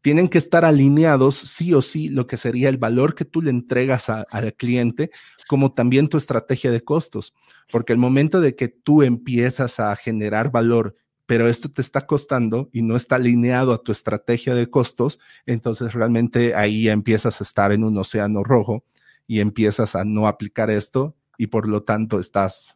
tienen 0.00 0.28
que 0.28 0.38
estar 0.38 0.64
alineados 0.64 1.36
sí 1.36 1.74
o 1.74 1.82
sí 1.82 2.08
lo 2.08 2.26
que 2.26 2.36
sería 2.36 2.68
el 2.68 2.78
valor 2.78 3.14
que 3.14 3.24
tú 3.24 3.42
le 3.42 3.50
entregas 3.50 4.08
al 4.08 4.54
cliente, 4.54 5.10
como 5.48 5.72
también 5.72 6.08
tu 6.08 6.16
estrategia 6.16 6.70
de 6.70 6.82
costos, 6.82 7.34
porque 7.70 7.92
el 7.92 7.98
momento 7.98 8.40
de 8.40 8.54
que 8.54 8.68
tú 8.68 9.02
empiezas 9.02 9.80
a 9.80 9.94
generar 9.96 10.50
valor, 10.50 10.96
pero 11.28 11.46
esto 11.46 11.68
te 11.68 11.82
está 11.82 12.06
costando 12.06 12.70
y 12.72 12.80
no 12.80 12.96
está 12.96 13.16
alineado 13.16 13.74
a 13.74 13.82
tu 13.82 13.92
estrategia 13.92 14.54
de 14.54 14.70
costos, 14.70 15.20
entonces 15.44 15.92
realmente 15.92 16.54
ahí 16.54 16.88
empiezas 16.88 17.42
a 17.42 17.44
estar 17.44 17.70
en 17.70 17.84
un 17.84 17.98
océano 17.98 18.42
rojo 18.42 18.82
y 19.26 19.40
empiezas 19.40 19.94
a 19.94 20.06
no 20.06 20.26
aplicar 20.26 20.70
esto 20.70 21.14
y 21.36 21.48
por 21.48 21.68
lo 21.68 21.82
tanto 21.82 22.18
estás, 22.18 22.74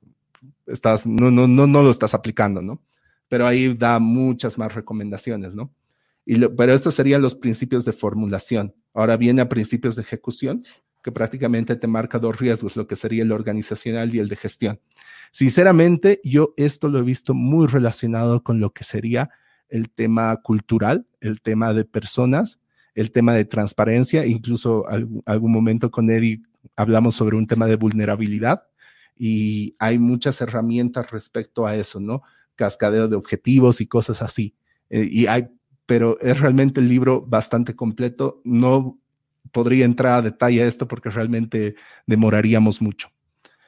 estás, 0.66 1.06
no, 1.06 1.30
no, 1.30 1.48
no, 1.48 1.66
no 1.66 1.82
lo 1.82 1.88
estás 1.88 2.12
aplicando, 2.12 2.60
¿no? 2.60 2.82
Pero 3.26 3.46
ahí 3.46 3.72
da 3.72 3.98
muchas 3.98 4.58
más 4.58 4.74
recomendaciones, 4.74 5.54
¿no? 5.54 5.72
pero 6.54 6.74
estos 6.74 6.94
serían 6.94 7.22
los 7.22 7.34
principios 7.34 7.86
de 7.86 7.92
formulación. 7.92 8.74
Ahora 8.92 9.16
viene 9.16 9.40
a 9.40 9.48
principios 9.48 9.96
de 9.96 10.02
ejecución, 10.02 10.62
que 11.02 11.12
prácticamente 11.12 11.76
te 11.76 11.86
marca 11.86 12.18
dos 12.18 12.38
riesgos, 12.38 12.76
lo 12.76 12.86
que 12.86 12.96
sería 12.96 13.22
el 13.22 13.32
organizacional 13.32 14.14
y 14.14 14.18
el 14.18 14.28
de 14.28 14.36
gestión. 14.36 14.80
Sinceramente, 15.30 16.20
yo 16.24 16.54
esto 16.56 16.88
lo 16.88 16.98
he 16.98 17.02
visto 17.02 17.34
muy 17.34 17.66
relacionado 17.66 18.42
con 18.42 18.60
lo 18.60 18.72
que 18.72 18.84
sería 18.84 19.30
el 19.68 19.90
tema 19.90 20.36
cultural, 20.36 21.06
el 21.20 21.40
tema 21.40 21.72
de 21.72 21.84
personas, 21.84 22.60
el 22.94 23.10
tema 23.10 23.34
de 23.34 23.44
transparencia, 23.44 24.26
incluso 24.26 24.84
algún, 25.26 25.52
momento 25.52 25.90
con 25.90 26.10
Eddie 26.10 26.42
hablamos 26.76 27.14
sobre 27.14 27.36
un 27.36 27.46
tema 27.46 27.66
de 27.66 27.76
vulnerabilidad 27.76 28.64
y 29.16 29.74
hay 29.78 29.98
muchas 29.98 30.40
herramientas 30.40 31.10
respecto 31.10 31.66
a 31.66 31.74
eso, 31.76 32.00
¿no? 32.00 32.22
Cascadeo 32.54 33.08
de 33.08 33.16
objetivos 33.16 33.80
y 33.80 33.86
cosas 33.86 34.20
así. 34.20 34.54
Eh, 34.90 35.08
y 35.10 35.26
hay 35.26 35.48
pero 35.86 36.18
es 36.20 36.40
realmente 36.40 36.80
el 36.80 36.88
libro 36.88 37.20
bastante 37.26 37.74
completo. 37.74 38.40
No 38.44 38.98
podría 39.50 39.84
entrar 39.84 40.18
a 40.18 40.22
detalle 40.22 40.62
a 40.62 40.66
esto 40.66 40.86
porque 40.86 41.10
realmente 41.10 41.74
demoraríamos 42.06 42.80
mucho. 42.80 43.10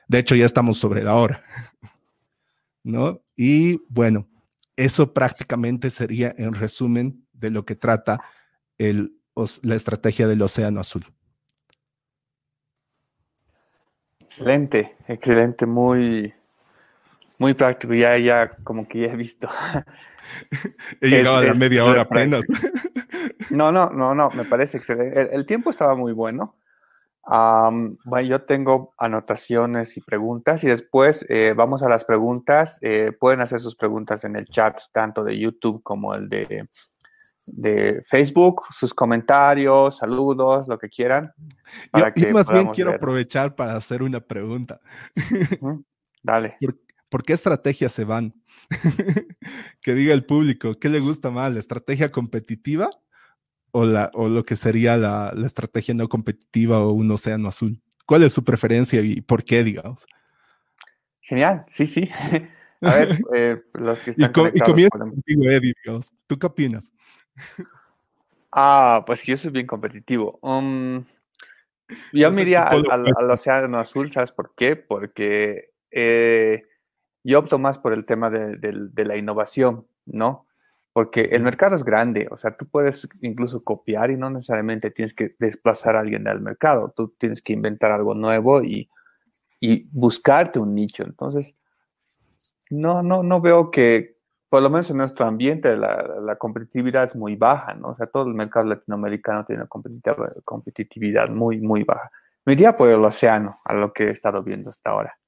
De 0.08 0.18
hecho, 0.18 0.34
ya 0.34 0.46
estamos 0.46 0.78
sobre 0.78 1.02
la 1.02 1.14
hora. 1.14 1.42
¿No? 2.84 3.22
Y 3.36 3.80
bueno, 3.88 4.28
eso 4.76 5.12
prácticamente 5.12 5.90
sería 5.90 6.34
en 6.36 6.54
resumen 6.54 7.26
de 7.32 7.50
lo 7.50 7.64
que 7.64 7.74
trata 7.74 8.20
el, 8.78 9.16
la 9.62 9.74
estrategia 9.74 10.28
del 10.28 10.42
Océano 10.42 10.80
Azul. 10.80 11.04
Excelente, 14.20 14.96
excelente, 15.08 15.64
muy, 15.64 16.34
muy 17.38 17.54
práctico. 17.54 17.94
Ya, 17.94 18.18
ya, 18.18 18.56
como 18.64 18.86
que 18.88 19.00
ya 19.00 19.12
he 19.12 19.16
visto 19.16 19.48
He 21.00 21.08
llegado 21.08 21.36
a 21.36 21.44
la 21.44 21.54
media 21.54 21.84
hora 21.84 22.02
apenas. 22.02 22.42
No, 23.50 23.72
no, 23.72 23.90
no, 23.90 24.14
no, 24.14 24.30
me 24.30 24.44
parece 24.44 24.78
excelente. 24.78 25.34
El, 25.34 25.46
tiempo 25.46 25.70
estaba 25.70 25.94
muy 25.94 26.12
bueno. 26.12 26.56
bueno, 27.26 28.28
yo 28.28 28.42
tengo 28.42 28.94
anotaciones 28.98 29.96
y 29.96 30.00
preguntas 30.00 30.62
y 30.64 30.68
después 30.68 31.24
eh, 31.28 31.54
vamos 31.56 31.82
a 31.82 31.88
las 31.88 32.04
preguntas. 32.04 32.78
Eh, 32.82 33.12
pueden 33.18 33.40
hacer 33.40 33.60
sus 33.60 33.76
preguntas 33.76 34.24
en 34.24 34.36
el 34.36 34.46
chat, 34.46 34.80
tanto 34.92 35.24
de 35.24 35.38
YouTube 35.38 35.82
como 35.82 36.14
el 36.14 36.28
de, 36.28 36.68
de 37.46 38.02
Facebook, 38.06 38.62
sus 38.70 38.94
comentarios, 38.94 39.98
saludos, 39.98 40.68
lo 40.68 40.78
que 40.78 40.88
quieran. 40.88 41.32
yo, 41.92 42.32
más 42.32 42.48
bien 42.48 42.68
quiero 42.68 42.92
aprovechar 42.92 43.54
para 43.54 43.76
hacer 43.76 44.02
una 44.02 44.20
pregunta. 44.20 44.80
Dale. 46.22 46.56
¿Por 47.14 47.22
qué 47.22 47.34
estrategias 47.34 47.92
se 47.92 48.02
van? 48.02 48.34
que 49.80 49.94
diga 49.94 50.12
el 50.14 50.26
público, 50.26 50.74
¿qué 50.80 50.88
le 50.88 50.98
gusta 50.98 51.30
más, 51.30 51.52
la 51.52 51.60
estrategia 51.60 52.10
competitiva 52.10 52.90
o, 53.74 53.84
la, 53.84 54.10
o 54.14 54.28
lo 54.28 54.44
que 54.44 54.54
sería 54.54 54.96
la, 54.96 55.34
estrategia 55.44 55.94
no 55.94 56.08
competitiva 56.08 56.78
o 56.78 56.92
un 56.92 57.10
océano 57.10 57.48
azul? 57.48 57.80
¿Cuál 58.06 58.22
es 58.22 58.32
su 58.32 58.44
preferencia 58.44 59.00
y 59.00 59.20
por 59.20 59.44
qué, 59.44 59.64
digamos? 59.64 60.06
Genial, 61.20 61.66
sí, 61.70 61.86
sí. 61.86 62.08
A 62.80 62.94
ver, 62.94 63.18
eh, 63.34 63.62
los 63.72 63.98
que 64.00 64.10
están 64.16 64.32
y, 64.54 64.58
y 64.58 64.60
comienza 64.60 64.98
contigo, 64.98 65.42
Eddie, 65.44 65.72
digamos. 65.82 66.12
¿Tú 66.26 66.38
qué 66.38 66.46
opinas? 66.46 66.92
Ah, 68.52 69.02
pues 69.06 69.22
yo 69.24 69.36
soy 69.36 69.50
bien 69.50 69.66
competitivo. 69.66 70.38
Um, 70.40 71.04
yo 72.12 72.30
me 72.30 72.42
iría 72.42 72.62
al, 72.62 73.30
Océano 73.30 73.78
Azul, 73.78 74.12
¿sabes 74.12 74.30
por 74.30 74.54
qué? 74.54 74.76
Porque 74.76 75.72
eh, 75.90 76.62
yo 77.24 77.40
opto 77.40 77.58
más 77.58 77.78
por 77.78 77.92
el 77.92 78.06
tema 78.06 78.30
de, 78.30 79.04
la 79.04 79.16
innovación, 79.16 79.88
¿no? 80.06 80.43
Porque 80.94 81.22
el 81.32 81.42
mercado 81.42 81.74
es 81.74 81.82
grande, 81.82 82.28
o 82.30 82.36
sea, 82.36 82.56
tú 82.56 82.66
puedes 82.66 83.08
incluso 83.20 83.64
copiar 83.64 84.12
y 84.12 84.16
no 84.16 84.30
necesariamente 84.30 84.92
tienes 84.92 85.12
que 85.12 85.34
desplazar 85.40 85.96
a 85.96 86.00
alguien 86.00 86.22
del 86.22 86.40
mercado, 86.40 86.94
tú 86.94 87.12
tienes 87.18 87.42
que 87.42 87.52
inventar 87.52 87.90
algo 87.90 88.14
nuevo 88.14 88.62
y, 88.62 88.88
buscarte 89.90 90.60
un 90.60 90.72
nicho. 90.72 91.02
Entonces, 91.02 91.56
no, 92.70 93.02
no, 93.02 93.24
no 93.24 93.40
veo 93.40 93.72
que, 93.72 94.18
por 94.48 94.62
lo 94.62 94.70
menos 94.70 94.88
en 94.88 94.98
nuestro 94.98 95.26
ambiente, 95.26 95.76
la, 95.76 96.36
competitividad 96.38 97.02
es 97.02 97.16
muy 97.16 97.34
baja, 97.34 97.74
¿no? 97.74 97.88
O 97.88 97.96
sea, 97.96 98.06
todo 98.06 98.28
el 98.28 98.34
mercado 98.34 98.66
latinoamericano 98.66 99.44
tiene 99.44 99.62
una 99.62 100.42
competitividad 100.44 101.28
muy, 101.28 101.58
muy 101.60 101.82
baja. 101.82 102.08
Me 102.44 102.52
iría 102.52 102.76
por 102.76 102.88
el 102.88 103.04
océano, 103.04 103.52
a 103.64 103.74
lo 103.74 103.92
que 103.92 104.04
he 104.04 104.10
estado 104.10 104.44
viendo 104.44 104.70
hasta 104.70 104.90
ahora. 104.90 105.18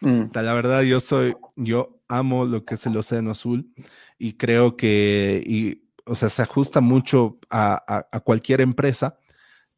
Mm. 0.00 0.26
La 0.32 0.54
verdad, 0.54 0.82
yo 0.82 1.00
soy, 1.00 1.34
yo 1.56 1.95
amo 2.08 2.44
lo 2.44 2.64
que 2.64 2.74
es 2.74 2.86
el 2.86 2.96
océano 2.96 3.30
azul 3.30 3.72
y 4.18 4.34
creo 4.34 4.76
que, 4.76 5.42
y, 5.44 5.82
o 6.04 6.14
sea, 6.14 6.28
se 6.28 6.42
ajusta 6.42 6.80
mucho 6.80 7.38
a, 7.50 8.06
cualquier 8.24 8.60
empresa, 8.60 9.18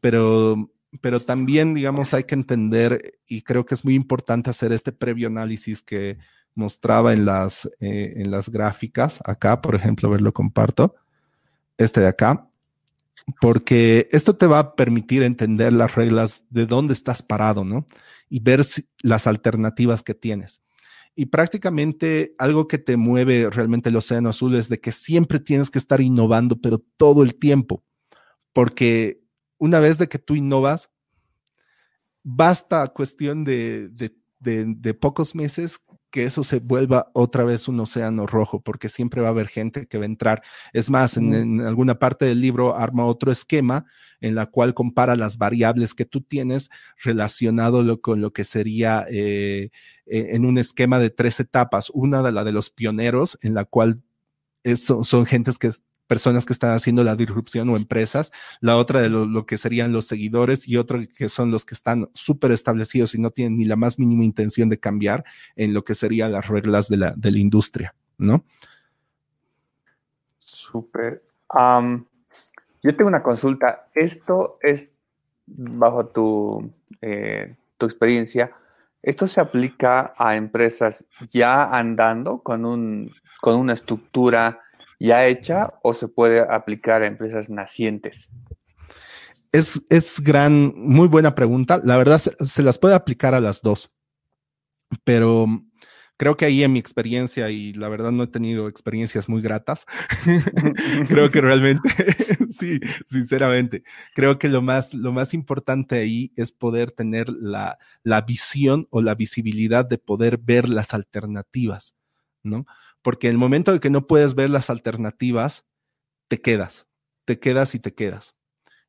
pero, 0.01 0.71
pero 1.01 1.21
también, 1.21 1.75
digamos, 1.75 2.15
hay 2.15 2.25
que 2.25 2.35
entender 2.35 3.21
y 3.27 3.43
creo 3.43 3.67
que 3.67 3.75
es 3.75 3.85
muy 3.85 3.95
importante 3.95 4.51
hacer 4.51 4.73
este 4.73 4.93
previo 4.93 5.29
análisis 5.29 5.83
que 5.83 6.19
mostraba 6.55 7.13
en 7.13 7.25
las, 7.25 7.71
eh, 7.81 8.15
en 8.17 8.31
las 8.31 8.49
gráficas. 8.49 9.21
Acá, 9.25 9.61
por 9.61 9.75
ejemplo, 9.75 10.11
verlo 10.11 10.33
comparto. 10.33 10.97
Este 11.77 12.01
de 12.01 12.09
acá 12.09 12.49
porque 13.41 14.09
esto 14.11 14.37
te 14.37 14.47
va 14.47 14.59
a 14.59 14.75
permitir 14.75 15.23
entender 15.23 15.73
las 15.73 15.95
reglas 15.95 16.45
de 16.51 16.67
dónde 16.67 16.93
estás 16.93 17.23
parado, 17.23 17.65
¿no? 17.65 17.87
Y 18.29 18.41
ver 18.41 18.65
las 19.03 19.27
alternativas 19.27 20.03
que 20.03 20.15
tienes. 20.15 20.61
Y 21.21 21.27
prácticamente 21.27 22.37
algo 22.39 22.69
que 22.69 22.79
te 22.79 22.97
mueve 22.97 23.51
realmente 23.51 23.89
el 23.89 23.97
océano 23.97 24.29
azul 24.29 24.55
es 24.55 24.69
de 24.69 24.79
que 24.79 24.93
siempre 24.93 25.41
tienes 25.41 25.69
que 25.69 25.81
estar 25.81 26.01
innovando, 26.01 26.61
pero 26.61 26.79
todo 26.97 27.25
el 27.25 27.35
tiempo, 27.35 27.83
porque 28.53 29.21
una 29.59 29.81
vez 29.81 29.99
de 29.99 30.09
que 30.09 30.21
tú 30.21 30.37
innovas, 30.37 30.93
basta 32.23 32.87
cuestión 32.87 33.43
de, 33.43 33.89
de, 33.89 34.15
de 34.39 34.95
pocos 34.95 35.35
meses 35.35 35.81
que 36.11 36.25
eso 36.25 36.45
se 36.45 36.59
vuelva 36.59 37.11
otra 37.13 37.45
vez 37.45 37.69
un 37.69 37.81
océano 37.81 38.27
rojo, 38.27 38.61
porque 38.61 38.89
siempre 38.89 39.21
va 39.21 39.29
a 39.29 39.31
haber 39.31 39.49
gente 39.49 39.87
que 39.87 39.99
va 39.99 40.05
a 40.05 40.07
entrar. 40.07 40.43
Es 40.73 40.91
más, 40.91 41.17
en, 41.17 41.61
alguna 41.61 41.99
parte 41.99 42.25
del 42.25 42.41
libro 42.41 42.77
arma 42.77 43.05
otro 43.05 43.31
esquema 43.31 43.87
en 44.21 44.35
la 44.35 44.47
cual 44.47 44.75
compara 44.75 45.17
las 45.17 45.39
variables 45.39 45.95
que 45.95 46.05
tú 46.05 46.21
tienes 46.23 46.71
relacionado 47.03 48.01
con 48.01 48.21
lo 48.21 48.33
que 48.33 48.45
sería 48.45 49.07
eh, 49.11 49.71
e, 50.07 50.35
en 50.35 50.45
un 50.45 50.59
esquema 50.59 50.99
de 50.99 51.11
tres 51.11 51.41
etapas. 51.41 51.91
Una 51.91 52.23
de 52.23 52.33
la 52.33 52.45
de 52.45 52.53
los 52.53 52.71
pioneros, 52.71 53.39
en 53.43 53.55
la 53.55 53.65
cual 53.65 54.03
son 54.75 55.27
gentes 55.27 55.59
que 55.59 55.71
personas 56.09 56.47
que 56.47 56.53
están 56.53 56.71
haciendo 56.75 57.05
la 57.05 57.15
disrupción 57.15 57.69
o 57.69 57.77
empresas, 57.77 58.33
la 58.61 58.77
otra 58.77 59.01
de 59.01 59.11
lo, 59.11 59.47
que 59.47 59.59
serían 59.59 59.93
los 59.93 60.07
seguidores 60.07 60.67
y 60.67 60.77
otro 60.77 61.01
que 61.17 61.29
son 61.29 61.53
los 61.53 61.65
que 61.65 61.75
están 61.75 62.09
súper 62.15 62.51
establecidos 62.51 63.15
y 63.15 63.21
no 63.21 63.31
tienen 63.31 63.57
ni 63.57 63.65
la 63.65 63.77
más 63.77 63.99
mínima 63.99 64.25
intención 64.25 64.69
de 64.69 64.81
cambiar 64.81 65.25
en 65.55 65.75
lo 65.75 65.85
que 65.85 65.95
serían 65.95 66.33
las 66.33 66.49
reglas 66.49 66.89
de 66.89 66.97
la, 66.97 67.13
de 67.15 67.31
la 67.31 67.39
industria, 67.39 67.95
¿no? 68.17 68.45
Súper. 70.39 71.23
yo 72.83 72.97
tengo 72.97 73.09
una 73.09 73.23
consulta. 73.23 73.89
Esto 73.95 74.59
es, 74.63 74.91
bajo 75.47 76.07
tu, 76.07 76.73
eh, 77.01 77.55
tu 77.77 77.87
experiencia, 77.87 78.51
¿esto 79.03 79.27
se 79.27 79.41
aplica 79.41 80.15
a 80.17 80.37
empresas 80.37 81.05
ya 81.31 81.65
andando 81.65 82.43
con, 82.43 82.65
un, 82.65 83.13
con 83.41 83.57
una 83.57 83.75
estructura 83.75 84.61
ya 84.99 85.27
hecha 85.27 85.75
o 85.83 85.95
se 85.95 86.09
puede 86.09 86.41
aplicar 86.41 87.03
a 87.03 87.07
empresas 87.07 87.49
nacientes? 87.49 88.31
Es, 89.53 89.83
es 89.89 90.21
gran, 90.21 90.75
muy 90.77 91.09
buena 91.09 91.35
pregunta. 91.35 91.81
La 91.83 91.97
verdad, 91.97 92.19
se, 92.19 92.63
las 92.63 92.79
puede 92.79 92.95
aplicar 92.95 93.35
a 93.35 93.41
las 93.41 93.63
dos, 93.63 93.91
pero 95.05 95.47
creo 96.19 96.37
que 96.37 96.45
ahí 96.45 96.63
en 96.65 96.73
mi 96.73 96.79
experiencia, 96.79 97.49
y 97.49 97.73
la 97.73 97.89
verdad 97.89 98.11
no 98.11 98.25
he 98.25 98.27
tenido 98.27 98.69
experiencias 98.69 99.29
muy 99.29 99.41
gratas, 99.41 99.87
creo 101.09 101.31
que 101.31 101.41
realmente, 101.41 101.89
sí, 102.51 102.79
sinceramente, 103.07 103.85
creo 104.15 104.39
que 104.39 104.49
lo 104.49 104.61
más, 104.61 104.93
lo 104.93 105.13
más 105.13 105.33
importante 105.33 105.97
ahí 105.97 106.33
es 106.37 106.53
poder 106.53 106.91
tener 106.91 107.31
la, 107.31 107.79
la 108.03 108.21
visión 108.23 108.87
o 108.91 109.01
la 109.01 109.15
visibilidad 109.15 109.87
de 109.87 109.97
poder 109.97 110.37
ver 110.37 110.69
las 110.69 110.93
alternativas, 110.93 111.95
¿no? 112.43 112.67
Porque 113.03 113.29
en 113.29 113.33
el 113.33 113.39
momento 113.39 113.73
de 113.73 113.81
que 113.81 113.91
no 113.91 114.07
puedes 114.07 114.35
ver 114.35 114.51
las 114.51 114.71
alternativas, 114.71 115.67
te 116.29 116.41
quedas, 116.41 116.89
te 117.25 117.39
quedas 117.39 117.75
y 117.75 117.81
te 117.81 117.95
quedas. 117.95 118.35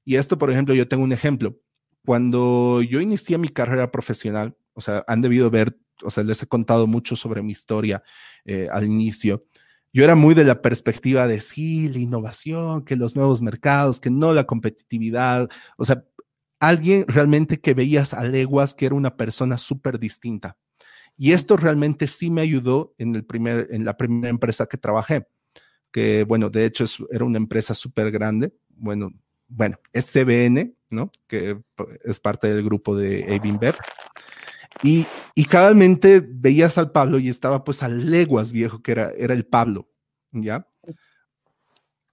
Y 0.05 0.15
esto, 0.15 0.37
por 0.37 0.51
ejemplo, 0.51 0.73
yo 0.73 0.87
tengo 0.87 1.03
un 1.03 1.11
ejemplo. 1.11 1.59
Cuando 2.05 2.81
yo 2.81 3.01
inicié 3.01 3.37
mi 3.37 3.49
carrera 3.49 3.91
profesional, 3.91 4.57
o 4.73 4.81
sea, 4.81 5.03
han 5.07 5.21
debido 5.21 5.49
ver, 5.49 5.77
o 6.03 6.09
sea, 6.09 6.23
les 6.23 6.41
he 6.41 6.47
contado 6.47 6.87
mucho 6.87 7.15
sobre 7.15 7.41
mi 7.41 7.51
historia 7.51 8.03
eh, 8.45 8.67
al 8.71 8.85
inicio. 8.85 9.45
Yo 9.91 10.03
era 10.03 10.15
muy 10.15 10.35
de 10.35 10.43
la 10.43 10.61
perspectiva 10.61 11.27
de 11.27 11.41
sí, 11.41 11.89
la 11.89 11.99
innovación, 11.99 12.85
que 12.85 12.95
los 12.95 13.15
nuevos 13.15 13.41
mercados, 13.41 13.99
que 13.99 14.09
no 14.09 14.33
la 14.33 14.45
competitividad. 14.45 15.49
O 15.77 15.85
sea, 15.85 16.05
alguien 16.59 17.05
realmente 17.07 17.59
que 17.59 17.73
veías 17.73 18.13
a 18.13 18.23
leguas 18.23 18.73
que 18.73 18.85
era 18.85 18.95
una 18.95 19.17
persona 19.17 19.57
súper 19.57 19.99
distinta. 19.99 20.57
Y 21.21 21.33
esto 21.33 21.57
realmente 21.57 22.07
sí 22.07 22.29
me 22.29 22.39
ayudó 22.39 22.95
en, 22.97 23.13
el 23.13 23.25
primer, 23.25 23.67
en 23.71 23.83
la 23.83 23.97
primera 23.97 24.29
empresa 24.29 24.67
que 24.67 24.77
trabajé, 24.77 25.27
que 25.91 26.23
bueno, 26.23 26.49
de 26.49 26.63
hecho 26.63 26.85
era 27.11 27.25
una 27.25 27.35
empresa 27.35 27.75
súper 27.75 28.09
grande, 28.09 28.53
bueno, 28.69 29.11
bueno, 29.49 29.77
es 29.91 30.05
CBN, 30.13 30.73
¿no? 30.89 31.11
Que 31.27 31.59
es 32.05 32.21
parte 32.21 32.47
del 32.47 32.63
grupo 32.63 32.95
de 32.95 33.35
Avinbev. 33.35 33.75
Y, 34.81 35.05
y 35.35 35.43
cabalmente 35.43 36.25
veías 36.25 36.77
al 36.77 36.93
Pablo 36.93 37.19
y 37.19 37.27
estaba 37.27 37.65
pues 37.65 37.83
a 37.83 37.89
leguas 37.89 38.53
viejo, 38.53 38.81
que 38.81 38.93
era, 38.93 39.11
era 39.11 39.33
el 39.33 39.45
Pablo, 39.45 39.89
¿ya? 40.31 40.65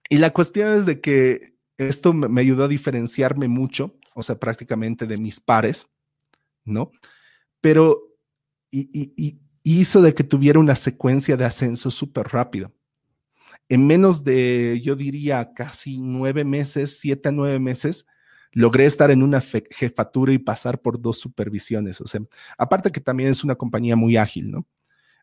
Y 0.08 0.16
la 0.16 0.32
cuestión 0.32 0.72
es 0.74 0.84
de 0.84 1.00
que 1.00 1.54
esto 1.78 2.12
me 2.12 2.40
ayudó 2.40 2.64
a 2.64 2.68
diferenciarme 2.68 3.46
mucho, 3.46 3.94
o 4.16 4.24
sea, 4.24 4.40
prácticamente 4.40 5.06
de 5.06 5.16
mis 5.16 5.38
pares, 5.38 5.86
¿no? 6.64 6.90
Pero 7.60 8.15
y, 8.70 9.38
hizo 9.62 10.00
de 10.00 10.14
que 10.14 10.22
tuviera 10.22 10.60
una 10.60 10.76
secuencia 10.76 11.36
de 11.36 11.44
ascenso 11.44 11.90
súper 11.90 12.28
rápido. 12.28 12.72
En 13.68 13.84
menos 13.86 14.22
de, 14.22 14.80
yo 14.82 14.94
diría, 14.94 15.52
casi 15.54 16.00
nueve 16.00 16.44
meses, 16.44 17.00
siete 17.00 17.30
a 17.30 17.32
nueve 17.32 17.58
meses, 17.58 18.06
logré 18.52 18.84
estar 18.84 19.10
en 19.10 19.24
una 19.24 19.40
jefatura 19.40 20.32
y 20.32 20.38
pasar 20.38 20.80
por 20.80 21.00
dos 21.00 21.18
supervisiones. 21.18 22.00
O 22.00 22.06
sea, 22.06 22.20
aparte 22.56 22.92
que 22.92 23.00
también 23.00 23.30
es 23.30 23.42
una 23.42 23.56
compañía 23.56 23.96
muy 23.96 24.16
ágil, 24.16 24.52
¿no? 24.52 24.66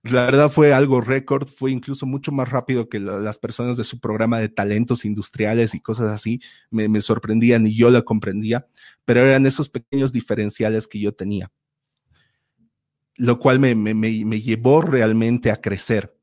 La 0.03 0.25
verdad 0.25 0.51
fue 0.51 0.73
algo 0.73 0.99
récord, 0.99 1.47
fue 1.47 1.71
incluso 1.71 2.05
mucho 2.05 2.33
más 2.33 2.49
rápido 2.49 2.89
que 2.89 2.99
las 2.99 3.39
personas 3.39 3.77
de 3.77 3.85
su 3.85 4.01
programa 4.01 4.39
de 4.39 4.49
talentos 4.49 5.05
industriales 5.05 5.73
y 5.75 5.79
cosas 5.79 6.09
así. 6.09 6.41
Me, 6.69 6.89
me 6.89 6.99
sorprendían 6.99 7.65
y 7.65 7.73
yo 7.73 7.89
la 7.89 8.01
comprendía, 8.01 8.67
pero 9.05 9.21
eran 9.21 9.45
esos 9.45 9.69
pequeños 9.69 10.11
diferenciales 10.11 10.89
que 10.89 10.99
yo 10.99 11.13
tenía 11.13 11.49
lo 13.15 13.39
cual 13.39 13.59
me, 13.59 13.75
me, 13.75 14.41
llevó 14.41 14.81
realmente 14.81 15.51
a 15.51 15.61
crecer. 15.61 16.15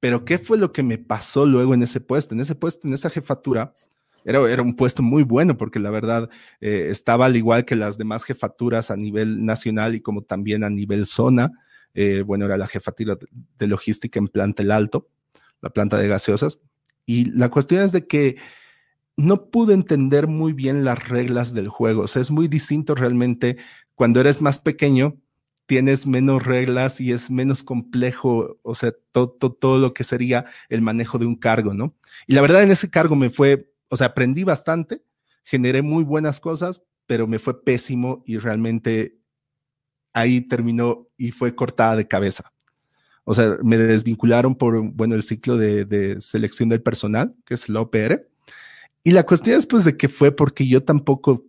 Pero 0.00 0.24
¿qué 0.24 0.38
fue 0.38 0.58
lo 0.58 0.72
que 0.72 0.82
me 0.82 0.98
pasó 0.98 1.44
luego 1.44 1.74
en 1.74 1.82
ese 1.82 2.00
puesto? 2.00 2.34
En 2.34 2.40
ese 2.40 2.54
puesto, 2.54 2.86
en 2.86 2.94
esa 2.94 3.10
jefatura, 3.10 3.74
era, 4.24 4.48
era 4.50 4.62
un 4.62 4.76
puesto 4.76 5.02
muy 5.02 5.24
bueno 5.24 5.56
porque 5.56 5.80
la 5.80 5.90
verdad 5.90 6.30
eh, 6.60 6.88
estaba 6.90 7.26
al 7.26 7.36
igual 7.36 7.64
que 7.64 7.74
las 7.74 7.98
demás 7.98 8.24
jefaturas 8.24 8.90
a 8.90 8.96
nivel 8.96 9.44
nacional 9.44 9.94
y 9.94 10.00
como 10.00 10.22
también 10.22 10.62
a 10.62 10.70
nivel 10.70 11.06
zona. 11.06 11.50
Eh, 11.94 12.22
bueno, 12.22 12.44
era 12.44 12.56
la 12.56 12.68
jefatura 12.68 13.18
de 13.58 13.66
logística 13.66 14.18
en 14.18 14.28
Planta 14.28 14.62
El 14.62 14.70
Alto, 14.70 15.08
la 15.60 15.70
planta 15.70 15.98
de 15.98 16.06
gaseosas. 16.06 16.60
Y 17.06 17.24
la 17.24 17.48
cuestión 17.48 17.82
es 17.82 17.90
de 17.90 18.06
que 18.06 18.36
no 19.16 19.50
pude 19.50 19.74
entender 19.74 20.28
muy 20.28 20.52
bien 20.52 20.84
las 20.84 21.08
reglas 21.08 21.52
del 21.54 21.68
juego. 21.68 22.02
O 22.02 22.06
sea, 22.06 22.22
es 22.22 22.30
muy 22.30 22.46
distinto 22.46 22.94
realmente 22.94 23.56
cuando 23.96 24.20
eres 24.20 24.40
más 24.40 24.60
pequeño 24.60 25.16
tienes 25.68 26.06
menos 26.06 26.44
reglas 26.44 26.98
y 26.98 27.12
es 27.12 27.30
menos 27.30 27.62
complejo, 27.62 28.58
o 28.62 28.74
sea, 28.74 28.94
todo, 29.12 29.28
todo, 29.28 29.78
lo 29.78 29.92
que 29.92 30.02
sería 30.02 30.46
el 30.70 30.80
manejo 30.80 31.18
de 31.18 31.26
un 31.26 31.36
cargo, 31.36 31.74
¿no? 31.74 31.94
Y 32.26 32.32
la 32.32 32.40
verdad 32.40 32.62
en 32.62 32.70
ese 32.70 32.88
cargo 32.88 33.14
me 33.14 33.28
fue, 33.28 33.70
o 33.88 33.96
sea, 33.98 34.08
aprendí 34.08 34.44
bastante, 34.44 35.02
generé 35.44 35.82
muy 35.82 36.04
buenas 36.04 36.40
cosas, 36.40 36.82
pero 37.06 37.26
me 37.26 37.38
fue 37.38 37.62
pésimo 37.62 38.22
y 38.26 38.38
realmente 38.38 39.18
ahí 40.14 40.40
terminó 40.40 41.06
y 41.18 41.32
fue 41.32 41.54
cortada 41.54 41.96
de 41.96 42.08
cabeza. 42.08 42.50
O 43.24 43.34
sea, 43.34 43.58
me 43.62 43.76
desvincularon 43.76 44.54
por, 44.54 44.80
bueno, 44.92 45.14
el 45.14 45.22
ciclo 45.22 45.58
de, 45.58 45.84
de 45.84 46.18
selección 46.22 46.70
del 46.70 46.80
personal, 46.80 47.34
que 47.44 47.52
es 47.52 47.68
la 47.68 47.82
OPR, 47.82 48.26
y 49.04 49.12
la 49.12 49.24
cuestión 49.24 49.56
es 49.56 49.66
pues 49.66 49.84
de 49.84 49.96
que 49.96 50.08
fue 50.08 50.34
porque 50.34 50.66
yo 50.66 50.82
tampoco 50.82 51.44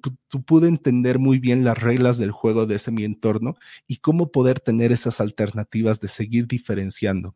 pude 0.46 0.68
entender 0.68 1.20
muy 1.20 1.40
bien 1.40 1.64
las 1.64 1.78
reglas 1.78 2.18
del 2.18 2.32
juego 2.32 2.66
de 2.66 2.76
ese 2.76 2.92
mi 2.92 3.04
entorno 3.04 3.56
y 3.88 3.98
cómo 3.98 4.32
poder 4.32 4.60
tener 4.60 4.92
esas 4.92 5.20
alternativas 5.20 6.00
de 6.00 6.08
seguir 6.08 6.48
diferenciando. 6.48 7.36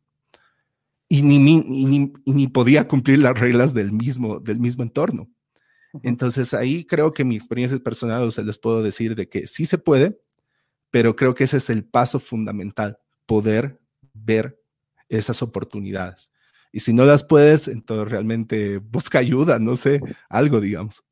Y 1.10 1.22
ni, 1.22 1.38
ni, 1.38 2.14
ni, 2.26 2.48
podía 2.48 2.88
cumplir 2.88 3.20
las 3.20 3.40
reglas 3.40 3.74
del 3.74 3.92
mismo, 3.92 4.40
del 4.40 4.60
mismo 4.60 4.84
entorno. 4.84 5.30
Entonces 6.02 6.54
ahí 6.54 6.86
creo 6.86 7.12
que 7.14 7.24
mi 7.24 7.36
experiencia 7.36 7.78
personal, 7.80 8.24
o 8.24 8.32
sea, 8.32 8.44
les 8.44 8.58
puedo 8.58 8.82
decir 8.82 9.16
de 9.16 9.30
que 9.30 9.46
sí 9.46 9.66
se 9.66 9.78
puede, 9.78 10.20
pero 10.90 11.16
creo 11.16 11.36
que 11.36 11.44
ese 11.44 11.58
es 11.58 11.70
el 11.70 11.84
paso 11.84 12.20
fundamental, 12.20 12.98
poder 13.26 13.80
ver 14.14 14.60
esas 15.10 15.42
oportunidades. 15.42 16.32
Y 16.76 16.80
si 16.80 16.92
no 16.92 17.06
las 17.06 17.24
puedes, 17.24 17.68
entonces 17.68 18.12
realmente 18.12 18.80
busca 18.80 19.20
ayuda, 19.20 19.60
no 19.60 19.76
sé, 19.76 20.02
algo, 20.28 20.60
digamos. 20.60 21.04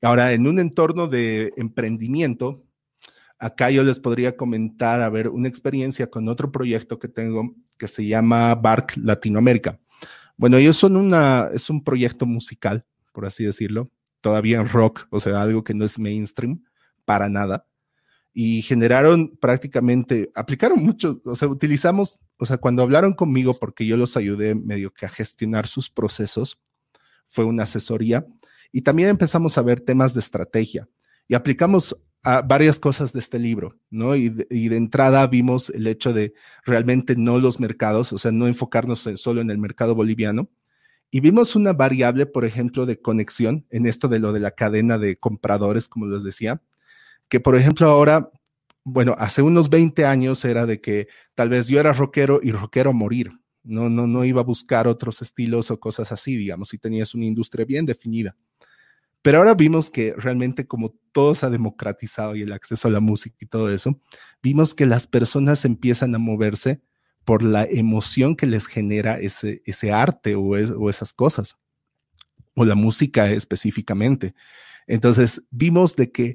Ahora, 0.00 0.32
en 0.32 0.46
un 0.46 0.58
entorno 0.58 1.06
de 1.06 1.52
emprendimiento, 1.58 2.64
acá 3.38 3.70
yo 3.70 3.82
les 3.82 4.00
podría 4.00 4.34
comentar, 4.34 5.02
a 5.02 5.10
ver, 5.10 5.28
una 5.28 5.48
experiencia 5.48 6.08
con 6.08 6.28
otro 6.28 6.50
proyecto 6.50 6.98
que 6.98 7.08
tengo 7.08 7.54
que 7.78 7.88
se 7.88 8.06
llama 8.06 8.54
Bark 8.54 8.94
Latinoamérica. 8.96 9.78
Bueno, 10.38 10.56
ellos 10.56 10.78
son 10.78 10.96
una, 10.96 11.50
es 11.52 11.68
un 11.68 11.84
proyecto 11.84 12.24
musical, 12.24 12.86
por 13.12 13.26
así 13.26 13.44
decirlo, 13.44 13.90
todavía 14.22 14.58
en 14.58 14.68
rock, 14.68 15.06
o 15.10 15.20
sea, 15.20 15.42
algo 15.42 15.62
que 15.62 15.74
no 15.74 15.84
es 15.84 15.98
mainstream 15.98 16.64
para 17.04 17.28
nada 17.28 17.66
y 18.34 18.62
generaron 18.62 19.36
prácticamente, 19.36 20.30
aplicaron 20.34 20.82
mucho, 20.82 21.20
o 21.24 21.36
sea, 21.36 21.48
utilizamos, 21.48 22.18
o 22.38 22.46
sea, 22.46 22.56
cuando 22.56 22.82
hablaron 22.82 23.12
conmigo, 23.12 23.54
porque 23.58 23.84
yo 23.86 23.96
los 23.96 24.16
ayudé 24.16 24.54
medio 24.54 24.92
que 24.92 25.06
a 25.06 25.10
gestionar 25.10 25.66
sus 25.66 25.90
procesos, 25.90 26.58
fue 27.28 27.44
una 27.44 27.64
asesoría, 27.64 28.26
y 28.72 28.82
también 28.82 29.10
empezamos 29.10 29.58
a 29.58 29.62
ver 29.62 29.80
temas 29.80 30.14
de 30.14 30.20
estrategia 30.20 30.88
y 31.28 31.34
aplicamos 31.34 31.96
a 32.24 32.40
varias 32.40 32.78
cosas 32.78 33.12
de 33.12 33.18
este 33.20 33.38
libro, 33.38 33.78
¿no? 33.90 34.14
Y 34.14 34.30
de, 34.30 34.46
y 34.48 34.68
de, 34.68 34.76
entrada 34.76 35.26
vimos 35.26 35.70
el 35.70 35.86
hecho 35.86 36.12
de 36.12 36.34
realmente 36.64 37.16
no 37.16 37.38
los 37.38 37.60
mercados, 37.60 38.12
o 38.12 38.18
sea, 38.18 38.32
no 38.32 38.46
enfocarnos 38.46 39.06
en, 39.06 39.16
solo 39.16 39.40
en 39.40 39.50
el 39.50 39.58
mercado 39.58 39.94
boliviano. 39.94 40.48
Y 41.10 41.20
vimos 41.20 41.56
una 41.56 41.72
variable, 41.74 42.24
por 42.24 42.44
ejemplo, 42.44 42.86
de 42.86 43.00
conexión 43.00 43.66
en 43.70 43.86
esto 43.86 44.08
de 44.08 44.20
lo 44.20 44.32
de 44.32 44.40
la 44.40 44.52
cadena 44.52 44.98
de 44.98 45.16
compradores, 45.16 45.88
como 45.88 46.06
les 46.06 46.22
decía, 46.22 46.62
que 47.32 47.40
por 47.40 47.56
ejemplo 47.56 47.88
ahora, 47.88 48.30
bueno, 48.84 49.14
hace 49.16 49.40
unos 49.40 49.70
20 49.70 50.04
años 50.04 50.44
era 50.44 50.66
de 50.66 50.82
que 50.82 51.08
tal 51.34 51.48
vez 51.48 51.66
yo 51.66 51.80
era 51.80 51.94
rockero 51.94 52.40
y 52.42 52.52
rockero 52.52 52.92
morir. 52.92 53.32
No, 53.62 53.88
no, 53.88 54.06
no 54.06 54.22
iba 54.26 54.42
a 54.42 54.44
buscar 54.44 54.86
otros 54.86 55.22
estilos 55.22 55.70
o 55.70 55.80
cosas 55.80 56.12
así, 56.12 56.36
digamos, 56.36 56.68
si 56.68 56.76
tenías 56.76 57.14
una 57.14 57.24
industria 57.24 57.64
bien 57.64 57.86
definida. 57.86 58.36
Pero 59.22 59.38
ahora 59.38 59.54
vimos 59.54 59.88
que 59.88 60.12
realmente 60.14 60.66
como 60.66 60.94
todo 61.10 61.34
se 61.34 61.46
ha 61.46 61.48
democratizado 61.48 62.36
y 62.36 62.42
el 62.42 62.52
acceso 62.52 62.88
a 62.88 62.90
la 62.90 63.00
música 63.00 63.34
y 63.40 63.46
todo 63.46 63.72
eso, 63.72 63.98
vimos 64.42 64.74
que 64.74 64.84
las 64.84 65.06
personas 65.06 65.64
empiezan 65.64 66.14
a 66.14 66.18
moverse 66.18 66.82
por 67.24 67.42
la 67.42 67.64
emoción 67.64 68.36
que 68.36 68.44
les 68.44 68.66
genera 68.66 69.18
ese, 69.18 69.62
ese 69.64 69.90
arte 69.90 70.34
o, 70.34 70.42
o 70.42 70.90
esas 70.90 71.14
cosas, 71.14 71.56
o 72.54 72.66
la 72.66 72.74
música 72.74 73.30
específicamente. 73.30 74.34
Entonces 74.86 75.42
vimos 75.50 75.96
de 75.96 76.12
que 76.12 76.34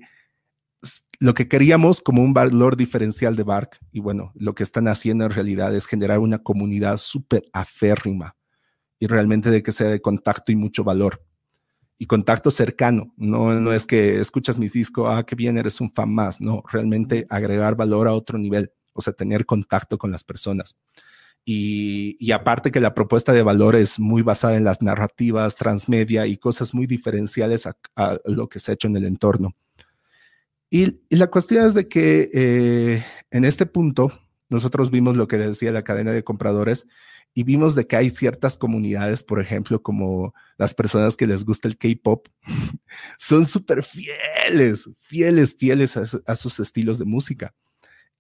lo 1.20 1.34
que 1.34 1.48
queríamos 1.48 2.02
como 2.02 2.22
un 2.24 2.34
valor 2.34 2.78
diferencial 2.78 3.36
de 3.36 3.44
Bark, 3.44 3.80
y 3.92 4.00
bueno, 4.00 4.32
lo 4.36 4.54
que 4.54 4.64
están 4.64 4.88
haciendo 4.88 5.26
en 5.26 5.32
realidad 5.32 5.76
es 5.76 5.88
generar 5.88 6.20
una 6.20 6.40
comunidad 6.40 6.98
súper 6.98 7.44
aférrima 7.54 8.36
y 9.00 9.08
realmente 9.08 9.50
de 9.50 9.64
que 9.64 9.72
sea 9.72 9.90
de 9.90 10.02
contacto 10.02 10.52
y 10.52 10.56
mucho 10.56 10.84
valor. 10.84 11.24
Y 12.00 12.06
contacto 12.06 12.52
cercano, 12.52 13.14
no, 13.18 13.60
no 13.60 13.74
es 13.74 13.88
que 13.88 14.20
escuchas 14.20 14.58
mis 14.60 14.74
discos, 14.74 15.08
ah, 15.10 15.24
qué 15.24 15.36
bien, 15.36 15.58
eres 15.58 15.82
un 15.82 15.92
fan 15.92 16.14
más, 16.14 16.40
no, 16.40 16.64
realmente 16.72 17.26
agregar 17.30 17.76
valor 17.76 18.08
a 18.08 18.14
otro 18.14 18.38
nivel, 18.38 18.72
o 18.94 19.02
sea, 19.02 19.14
tener 19.14 19.46
contacto 19.46 19.98
con 19.98 20.12
las 20.12 20.24
personas. 20.24 20.76
Y, 21.44 22.18
y, 22.20 22.34
aparte 22.34 22.72
que 22.72 22.82
la 22.82 22.94
propuesta 22.94 23.32
de 23.32 23.42
valor 23.42 23.78
es 23.78 24.00
muy 24.00 24.22
basada 24.22 24.58
en 24.58 24.66
las 24.66 24.82
narrativas 24.82 25.56
transmedia 25.56 26.28
y 26.28 26.36
cosas 26.38 26.74
muy 26.74 26.88
diferenciales 26.88 27.66
a, 27.66 27.78
a 27.96 28.20
lo 28.26 28.50
que 28.50 28.60
se 28.60 28.72
ha 28.72 28.74
hecho 28.74 28.90
en 28.90 28.98
el 28.98 29.06
entorno. 29.06 29.56
Y, 30.70 31.00
la 31.10 31.28
cuestión 31.28 31.66
es 31.66 31.74
de 31.74 31.88
que 31.88 32.30
eh, 32.34 33.06
en 33.32 33.46
este 33.46 33.66
punto 33.66 34.12
nosotros 34.50 34.92
vimos 34.92 35.18
lo 35.18 35.28
que 35.28 35.38
decía 35.38 35.72
la 35.72 35.84
cadena 35.84 36.12
de 36.12 36.24
compradores 36.24 36.86
y 37.34 37.44
vimos 37.44 37.76
de 37.76 37.86
que 37.86 37.96
hay 37.96 38.10
ciertas 38.10 38.58
comunidades, 38.58 39.24
por 39.24 39.40
ejemplo, 39.40 39.82
como 39.82 40.34
las 40.58 40.74
personas 40.74 41.16
que 41.16 41.28
les 41.28 41.46
gusta 41.46 41.68
el 41.68 41.78
K-pop, 41.78 42.28
son 43.20 43.46
súper 43.46 43.84
fieles, 43.84 44.90
fieles, 45.00 45.56
fieles 45.56 45.98
a, 45.98 46.36
sus 46.36 46.60
estilos 46.60 46.98
de 46.98 47.06
música. 47.06 47.54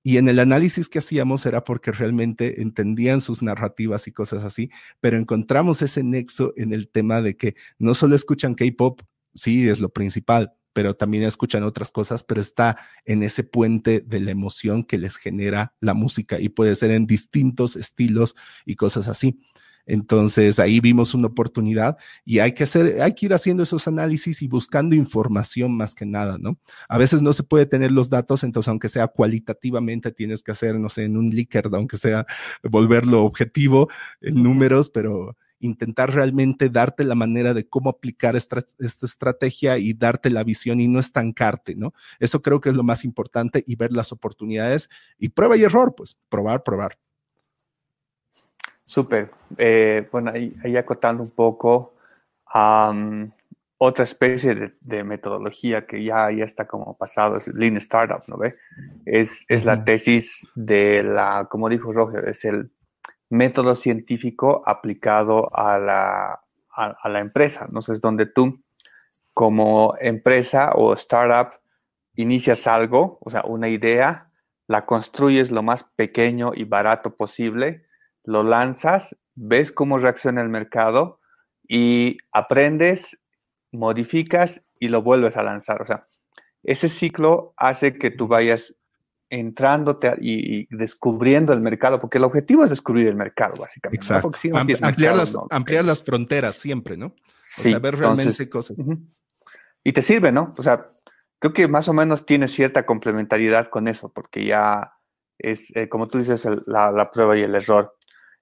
Y 0.04 0.18
en 0.18 0.30
el 0.30 0.39
análisis 0.39 0.88
que 0.88 1.00
hacíamos 1.00 1.45
era 1.45 1.64
porque 1.64 1.91
realmente 1.91 2.62
entendían 2.62 3.20
sus 3.20 3.41
narrativas 3.41 4.08
y 4.08 4.12
cosas 4.12 4.43
así, 4.43 4.70
pero 5.02 5.18
encontramos 5.18 5.82
ese 5.82 6.04
nexo 6.04 6.54
en 6.56 6.72
el 6.72 6.88
tema 6.88 7.22
de 7.22 7.36
que 7.36 7.56
no 7.80 7.93
solo 7.93 8.16
escuchan 8.16 8.56
K-pop, 8.56 9.02
sí, 9.34 9.68
es 9.68 9.80
lo 9.80 9.89
principal, 9.89 10.54
pero 10.78 10.95
también 10.95 11.23
escuchan 11.23 11.63
otras 11.63 11.89
cosas, 11.89 12.23
pero 12.23 12.39
está 12.39 12.78
en 13.03 13.23
ese 13.23 13.43
puente 13.43 13.99
de 14.05 14.19
la 14.19 14.30
emoción 14.30 14.84
que 14.84 14.99
les 14.99 15.15
genera 15.15 15.73
la 15.80 15.95
música 15.95 16.39
y 16.39 16.49
puede 16.49 16.75
ser 16.75 16.91
en 16.91 17.07
distintos 17.07 17.75
estilos 17.75 18.36
y 18.63 18.75
cosas 18.75 19.07
así. 19.07 19.39
Entonces 19.88 20.59
ahí 20.59 20.80
vimos 20.80 21.15
una 21.15 21.30
oportunidad 21.30 21.97
y 22.25 22.38
hay 22.38 22.51
que 22.51 22.65
hacer, 22.65 23.01
hay 23.01 23.15
que 23.15 23.25
ir 23.25 23.34
haciendo 23.34 23.63
esos 23.63 23.88
análisis 23.88 24.43
y 24.43 24.47
buscando 24.47 24.95
información 24.95 25.75
más 25.75 25.95
que 25.95 26.05
nada, 26.05 26.38
¿no? 26.38 26.59
A 26.88 26.99
veces 26.99 27.23
no 27.23 27.34
se 27.34 27.41
puede 27.41 27.65
tener 27.65 27.91
los 27.91 28.11
datos, 28.11 28.43
entonces 28.43 28.69
aunque 28.69 28.88
sea 28.88 29.07
cualitativamente 29.07 30.11
tienes 30.11 30.43
que 30.43 30.51
hacer, 30.51 30.80
no 30.80 30.89
sé, 30.89 31.05
en 31.05 31.17
un 31.17 31.32
Likert, 31.32 31.73
aunque 31.73 31.97
sea 31.97 32.28
volverlo 32.61 33.23
objetivo 33.25 33.89
en 34.21 34.43
números, 34.43 34.91
pero 34.91 35.36
intentar 35.60 36.14
realmente 36.14 36.70
darte 36.70 37.03
la 37.03 37.16
manera 37.16 37.53
de 37.53 37.68
cómo 37.68 37.89
aplicar 37.89 38.36
esta, 38.36 38.60
estrategia 38.80 39.78
y 39.78 39.93
darte 39.93 40.30
la 40.30 40.43
visión 40.43 40.80
y 40.80 40.88
no 40.88 40.99
estancarte, 40.99 41.76
¿no? 41.76 41.93
Eso 42.20 42.41
creo 42.41 42.62
que 42.62 42.70
es 42.70 42.76
lo 42.76 42.84
más 42.84 43.03
importante 43.03 43.64
y 43.66 43.76
ver 43.76 43.91
las 43.91 44.12
oportunidades 44.12 44.89
y 45.18 45.30
prueba 45.30 45.58
y 45.58 45.64
error, 45.64 45.93
pues 45.95 46.16
probar, 46.30 46.64
probar. 46.64 46.97
Súper. 48.86 49.32
Eh, 49.58 50.08
bueno, 50.12 50.32
ahí, 50.32 50.78
acotando 50.78 51.22
un 51.22 51.32
poco 51.32 51.95
a 52.45 52.93
otra 53.80 54.05
especie 54.05 54.72
de, 54.82 55.03
metodología 55.03 55.86
que 55.86 56.03
ya, 56.03 56.32
ya 56.32 56.45
está 56.45 56.66
como 56.66 56.97
pasado, 56.97 57.38
es 57.38 57.47
Lean 57.49 57.78
Startup, 57.78 58.24
¿no 58.28 58.38
ve? 58.38 58.55
Es, 59.05 59.45
es 59.49 59.66
la 59.66 59.84
tesis 59.84 60.47
de 60.55 61.03
la, 61.03 61.47
como 61.49 61.70
dijo 61.70 61.91
Roger, 61.91 62.28
es 62.28 62.45
el 62.45 62.72
método 63.30 63.75
científico 63.75 64.61
aplicado 64.65 65.49
a 65.53 65.78
la, 65.78 66.41
a, 66.75 67.09
la 67.09 67.19
empresa. 67.19 67.67
donde 68.01 68.25
tú, 68.25 68.63
como 69.34 69.95
empresa 69.99 70.71
o 70.75 70.93
startup, 70.93 71.59
inicias 72.15 72.67
algo, 72.67 73.19
o 73.21 73.30
sea, 73.30 73.43
una 73.43 73.69
idea, 73.69 74.32
la 74.67 74.86
construyes 74.86 75.51
lo 75.51 75.63
más 75.63 75.86
pequeño 75.95 76.51
y 76.53 76.63
barato 76.63 77.15
posible, 77.15 77.86
lo 78.23 78.43
lanzas, 78.43 79.15
ves 79.36 79.71
cómo 79.71 79.97
reacciona 79.97 80.41
el 80.41 80.49
mercado 80.49 81.19
y 81.67 82.17
aprendes, 82.32 83.19
modificas 83.71 84.61
y 84.80 84.88
lo 84.89 85.01
vuelves 85.01 85.38
a 85.38 85.43
lanzar. 85.43 85.82
O 85.82 85.86
sea, 85.86 86.07
ese 86.63 86.89
ciclo 86.89 87.53
hace 87.55 87.97
que 87.97 88.11
tú 88.11 88.28
vayas 88.28 88.75
entrándote 89.30 90.13
y, 90.21 90.67
descubriendo 90.75 91.53
el 91.53 91.61
mercado, 91.61 91.99
porque 91.99 92.17
el 92.17 92.23
objetivo 92.23 92.63
es 92.63 92.69
descubrir 92.69 93.07
el 93.07 93.15
mercado, 93.15 93.55
básicamente. 93.59 94.05
Exacto. 94.05 94.32
ampliar, 94.53 95.15
las, 95.15 95.36
ampliar 95.49 95.86
las 95.86 96.03
fronteras 96.03 96.55
siempre, 96.55 96.97
¿no? 96.97 97.07
O 97.07 97.61
sea, 97.61 97.80
ver 97.80 97.97
realmente 97.97 98.49
cosas. 98.49 98.78
Y 99.84 99.93
te 99.93 100.01
sirve, 100.01 100.32
¿no? 100.32 100.53
O 100.57 100.63
sea, 100.63 100.88
creo 101.39 101.53
que 101.53 101.67
más 101.67 101.88
o 101.88 101.93
menos 101.93 102.25
tiene 102.25 102.47
cierta 102.47 102.86
complementariedad 102.86 103.69
con 103.69 103.88
eso, 103.88 104.11
porque 104.11 104.45
ya 104.45 104.93
es, 105.38 105.75
eh, 105.75 105.88
como 105.89 106.07
tú 106.07 106.17
dices, 106.17 106.47
la, 106.65 107.11
prueba 107.11 107.38
y 107.38 107.43
el 107.43 107.55
error. 107.55 107.95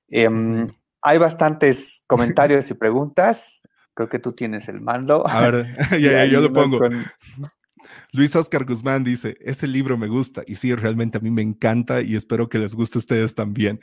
Em, 0.09 0.67
hay 1.01 1.17
bastantes 1.17 2.03
comentarios 2.07 2.69
y 2.69 2.73
preguntas. 2.73 3.61
Creo 3.93 4.09
que 4.09 4.19
tú 4.19 4.33
tienes 4.33 4.67
el 4.67 4.81
mando. 4.81 5.25
A 5.27 5.49
ver, 5.49 5.77
ya, 6.01 6.25
yo 6.25 6.41
lo 6.41 6.51
pongo. 6.51 6.79
Luis 8.11 8.35
Oscar 8.35 8.65
Guzmán 8.65 9.03
dice, 9.03 9.37
ese 9.41 9.67
libro 9.67 9.97
me 9.97 10.07
gusta 10.07 10.43
y 10.45 10.55
sí, 10.55 10.73
realmente 10.73 11.17
a 11.17 11.21
mí 11.21 11.31
me 11.31 11.41
encanta 11.41 12.01
y 12.01 12.15
espero 12.15 12.49
que 12.49 12.59
les 12.59 12.75
guste 12.75 12.97
a 12.97 12.99
ustedes 12.99 13.35
también. 13.35 13.79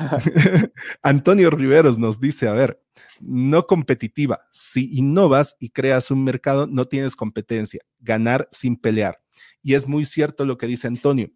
Antonio 1.02 1.50
Riveros 1.50 1.98
nos 1.98 2.20
dice, 2.20 2.48
a 2.48 2.52
ver, 2.52 2.82
no 3.20 3.66
competitiva, 3.66 4.40
si 4.52 4.96
innovas 4.96 5.56
y 5.58 5.70
creas 5.70 6.10
un 6.10 6.24
mercado, 6.24 6.66
no 6.66 6.86
tienes 6.86 7.16
competencia, 7.16 7.80
ganar 8.00 8.48
sin 8.52 8.76
pelear. 8.76 9.20
Y 9.62 9.74
es 9.74 9.86
muy 9.86 10.04
cierto 10.04 10.44
lo 10.44 10.58
que 10.58 10.66
dice 10.66 10.86
Antonio, 10.86 11.30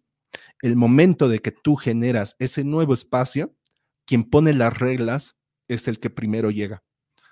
el 0.61 0.75
momento 0.75 1.27
de 1.27 1.39
que 1.39 1.51
tú 1.51 1.75
generas 1.75 2.35
ese 2.39 2.63
nuevo 2.63 2.93
espacio, 2.93 3.55
quien 4.05 4.23
pone 4.23 4.53
las 4.53 4.77
reglas 4.77 5.37
es 5.67 5.87
el 5.87 5.99
que 5.99 6.09
primero 6.09 6.51
llega. 6.51 6.83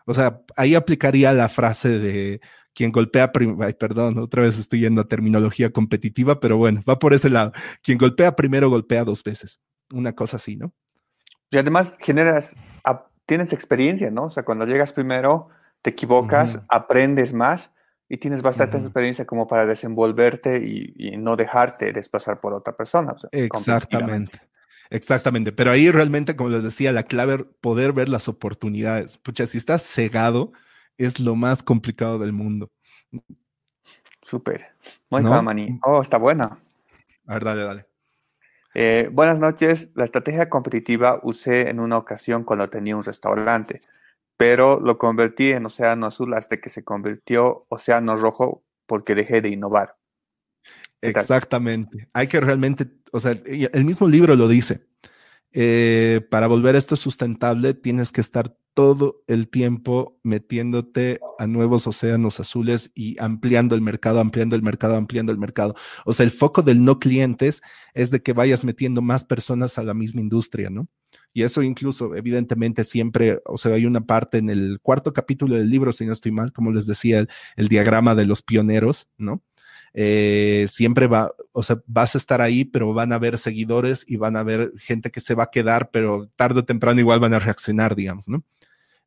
O 0.06 0.14
sea, 0.14 0.42
ahí 0.58 0.76
aplicaría 0.76 1.32
la 1.34 1.50
frase 1.50 2.00
de 2.00 2.42
quien 2.74 2.92
golpea 2.92 3.32
primero, 3.32 3.64
ay, 3.64 3.74
perdón, 3.74 4.18
otra 4.20 4.44
vez 4.44 4.58
estoy 4.58 4.82
yendo 4.82 5.02
a 5.02 5.08
terminología 5.08 5.72
competitiva, 5.72 6.40
pero 6.40 6.58
bueno, 6.58 6.82
va 6.88 7.00
por 7.00 7.14
ese 7.14 7.30
lado. 7.30 7.52
Quien 7.84 7.98
golpea 7.98 8.36
primero 8.36 8.70
golpea 8.70 9.04
dos 9.04 9.24
veces. 9.24 9.62
Una 9.94 10.14
cosa 10.14 10.38
así, 10.38 10.56
¿no? 10.56 10.74
Y 11.50 11.58
además 11.58 11.96
generas, 12.00 12.56
tienes 13.26 13.54
experiencia, 13.54 14.10
¿no? 14.12 14.26
O 14.26 14.30
sea, 14.30 14.44
cuando 14.44 14.66
llegas 14.66 14.94
primero, 14.94 15.50
te 15.82 15.90
equivocas, 15.90 16.62
aprendes 16.70 17.34
más 17.34 17.72
y 18.08 18.18
tienes 18.18 18.42
bastante 18.42 18.78
experiencia 18.78 19.26
como 19.26 19.48
para 19.48 19.66
desenvolverte 19.66 20.58
y, 20.66 21.18
no 21.18 21.36
dejarte 21.36 21.94
desplazar 21.94 22.40
por 22.40 22.54
otra 22.54 22.76
persona. 22.76 23.16
Exactamente. 23.32 24.40
Exactamente, 24.90 25.54
pero 25.54 25.72
ahí 25.72 25.90
realmente, 25.90 26.36
como 26.36 26.50
les 26.50 26.64
decía, 26.64 26.92
la 26.92 27.04
clave 27.04 27.46
poder 27.62 27.94
ver 27.94 28.10
las 28.10 28.28
oportunidades. 28.28 29.18
Pucha, 29.18 29.46
si 29.46 29.58
estás 29.58 29.84
cegado, 29.84 30.52
es 30.98 31.20
lo 31.20 31.36
más 31.36 31.64
complicado 31.64 32.20
del 32.20 32.34
mundo. 32.34 32.70
Súper. 34.22 34.68
Muy 35.10 35.22
¿No? 35.22 35.44
Oh, 35.84 36.02
está 36.02 36.18
buena. 36.18 36.58
A 37.26 37.34
ver, 37.34 37.44
dale, 37.44 37.64
dale. 37.64 37.86
Eh, 38.74 39.10
buenas 39.12 39.40
noches. 39.40 39.90
La 39.96 40.06
estrategia 40.06 40.50
competitiva 40.50 41.20
usé 41.24 41.70
en 41.70 41.80
una 41.80 41.98
ocasión 41.98 42.44
cuando 42.44 42.70
tenía 42.70 42.96
un 42.96 43.04
restaurante, 43.04 43.82
pero 44.38 44.80
lo 44.80 44.98
convertí 44.98 45.52
en 45.52 45.66
océano 45.66 46.06
azul 46.08 46.34
hasta 46.34 46.58
que 46.58 46.70
se 46.70 46.84
convirtió 46.84 47.66
océano 47.70 48.16
rojo 48.16 48.64
porque 48.86 49.16
dejé 49.16 49.42
de 49.42 49.50
innovar. 49.50 49.98
Exactamente. 51.02 52.08
Hay 52.14 52.28
que 52.28 52.40
realmente, 52.40 52.88
o 53.12 53.20
sea, 53.20 53.32
el 53.32 53.86
mismo 53.86 54.08
libro 54.08 54.36
lo 54.36 54.48
dice. 54.48 54.88
Eh, 55.54 56.26
para 56.30 56.48
volver 56.48 56.76
esto 56.76 56.96
sustentable, 56.96 57.74
tienes 57.74 58.12
que 58.12 58.22
estar 58.22 58.56
todo 58.74 59.22
el 59.28 59.50
tiempo 59.50 60.18
metiéndote 60.24 61.20
a 61.38 61.48
nuevos 61.48 61.88
océanos 61.88 62.40
azules 62.40 62.92
y 62.96 63.22
ampliando 63.22 63.76
el 63.76 63.82
mercado, 63.82 64.20
ampliando 64.20 64.56
el 64.56 64.64
mercado, 64.64 64.96
ampliando 64.96 65.32
el 65.32 65.38
mercado. 65.38 65.76
O 66.06 66.14
sea, 66.14 66.24
el 66.24 66.32
foco 66.32 66.62
del 66.62 66.84
no 66.84 67.00
clientes 67.00 67.62
es 67.94 68.12
de 68.12 68.22
que 68.22 68.34
vayas 68.34 68.64
metiendo 68.64 69.02
más 69.02 69.26
personas 69.26 69.78
a 69.78 69.84
la 69.84 69.94
misma 69.94 70.22
industria, 70.22 70.70
¿no? 70.70 70.88
Y 71.34 71.44
eso 71.44 71.64
incluso, 71.64 72.16
evidentemente, 72.16 72.84
siempre, 72.84 73.42
o 73.46 73.58
sea, 73.58 73.74
hay 73.74 73.86
una 73.86 74.02
parte 74.02 74.38
en 74.38 74.50
el 74.50 74.80
cuarto 74.82 75.14
capítulo 75.14 75.56
del 75.56 75.70
libro, 75.70 75.92
si 75.92 76.06
no 76.06 76.14
estoy 76.14 76.32
mal, 76.32 76.52
como 76.52 76.72
les 76.72 76.86
decía, 76.86 77.26
el 77.56 77.68
diagrama 77.68 78.16
de 78.16 78.26
los 78.26 78.42
pioneros, 78.42 79.08
¿no? 79.18 79.42
Eh, 79.94 80.68
siempre 80.70 81.08
va, 81.08 81.32
o 81.52 81.64
sea, 81.64 81.82
vas 81.86 82.16
a 82.16 82.18
estar 82.18 82.42
ahí, 82.42 82.64
pero 82.64 82.94
van 82.94 83.12
a 83.12 83.16
haber 83.16 83.38
seguidores 83.38 84.06
y 84.08 84.16
van 84.16 84.38
a 84.38 84.40
haber 84.40 84.72
gente 84.78 85.12
que 85.12 85.20
se 85.20 85.36
va 85.36 85.44
a 85.44 85.52
quedar, 85.52 85.92
pero 85.92 86.30
tarde 86.36 86.62
o 86.62 86.66
temprano 86.66 87.00
igual 87.00 87.20
van 87.20 87.34
a 87.34 87.40
reaccionar, 87.40 87.96
digamos, 87.96 88.28
¿no? 88.30 88.44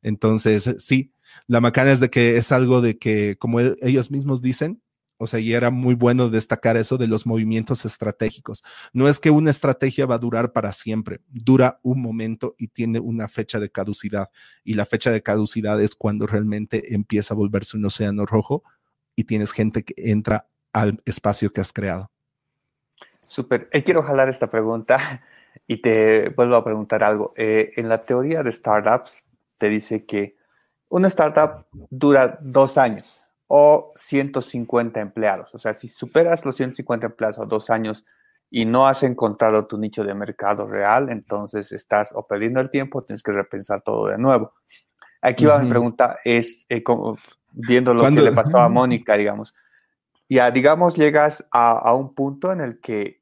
Entonces, 0.05 0.75
sí, 0.77 1.11
la 1.47 1.61
macana 1.61 1.91
es 1.91 1.99
de 1.99 2.11
que 2.11 2.37
es 2.37 2.51
algo 2.51 2.79
de 2.79 2.99
que, 2.99 3.37
como 3.39 3.59
e, 3.59 3.75
ellos 3.81 4.11
mismos 4.11 4.39
dicen, 4.39 4.79
o 5.17 5.25
sea, 5.25 5.39
y 5.39 5.51
era 5.51 5.71
muy 5.71 5.95
bueno 5.95 6.29
destacar 6.29 6.77
eso 6.77 6.99
de 6.99 7.07
los 7.07 7.25
movimientos 7.25 7.85
estratégicos. 7.85 8.63
No 8.93 9.07
es 9.07 9.19
que 9.19 9.31
una 9.31 9.49
estrategia 9.49 10.05
va 10.05 10.15
a 10.15 10.19
durar 10.19 10.51
para 10.51 10.73
siempre, 10.73 11.21
dura 11.27 11.79
un 11.81 12.03
momento 12.03 12.53
y 12.59 12.67
tiene 12.67 12.99
una 12.99 13.27
fecha 13.27 13.59
de 13.59 13.71
caducidad. 13.71 14.29
Y 14.63 14.75
la 14.75 14.85
fecha 14.85 15.09
de 15.09 15.23
caducidad 15.23 15.81
es 15.81 15.95
cuando 15.95 16.27
realmente 16.27 16.93
empieza 16.93 17.33
a 17.33 17.37
volverse 17.37 17.75
un 17.75 17.85
océano 17.85 18.27
rojo 18.27 18.61
y 19.15 19.23
tienes 19.23 19.53
gente 19.53 19.83
que 19.83 19.95
entra 19.97 20.47
al 20.71 21.01
espacio 21.05 21.51
que 21.51 21.61
has 21.61 21.73
creado. 21.73 22.11
Súper. 23.21 23.69
Eh, 23.71 23.83
quiero 23.83 24.03
jalar 24.03 24.29
esta 24.29 24.51
pregunta 24.51 25.23
y 25.67 25.77
te 25.81 26.29
vuelvo 26.29 26.57
a 26.57 26.63
preguntar 26.63 27.03
algo. 27.03 27.31
Eh, 27.37 27.71
en 27.75 27.89
la 27.89 28.01
teoría 28.01 28.43
de 28.43 28.51
startups 28.51 29.24
te 29.57 29.69
dice 29.69 30.05
que 30.05 30.35
una 30.89 31.07
startup 31.07 31.65
dura 31.89 32.39
dos 32.41 32.77
años 32.77 33.25
o 33.47 33.91
150 33.95 34.99
empleados. 34.99 35.53
O 35.53 35.59
sea, 35.59 35.73
si 35.73 35.87
superas 35.87 36.45
los 36.45 36.55
150 36.55 37.07
empleados 37.07 37.39
o 37.39 37.45
dos 37.45 37.69
años 37.69 38.05
y 38.49 38.65
no 38.65 38.87
has 38.87 39.03
encontrado 39.03 39.65
tu 39.65 39.77
nicho 39.77 40.03
de 40.03 40.13
mercado 40.13 40.67
real, 40.67 41.09
entonces 41.09 41.71
estás 41.71 42.11
o 42.13 42.25
perdiendo 42.25 42.59
el 42.59 42.69
tiempo, 42.69 43.03
tienes 43.03 43.23
que 43.23 43.31
repensar 43.31 43.81
todo 43.81 44.07
de 44.07 44.17
nuevo. 44.17 44.53
Aquí 45.21 45.45
va 45.45 45.59
mi 45.59 45.69
pregunta, 45.69 46.19
es 46.23 46.65
eh, 46.69 46.83
como, 46.83 47.17
viendo 47.51 47.93
lo 47.93 48.03
que 48.03 48.11
le 48.11 48.31
pasó 48.31 48.59
a 48.59 48.69
Mónica, 48.69 49.17
digamos 49.17 49.55
ya, 50.29 50.51
digamos, 50.51 50.95
llegas 50.95 51.45
a, 51.51 51.93
un 51.93 52.13
punto 52.13 52.51
en 52.51 52.61
el 52.61 52.79
que 52.79 53.21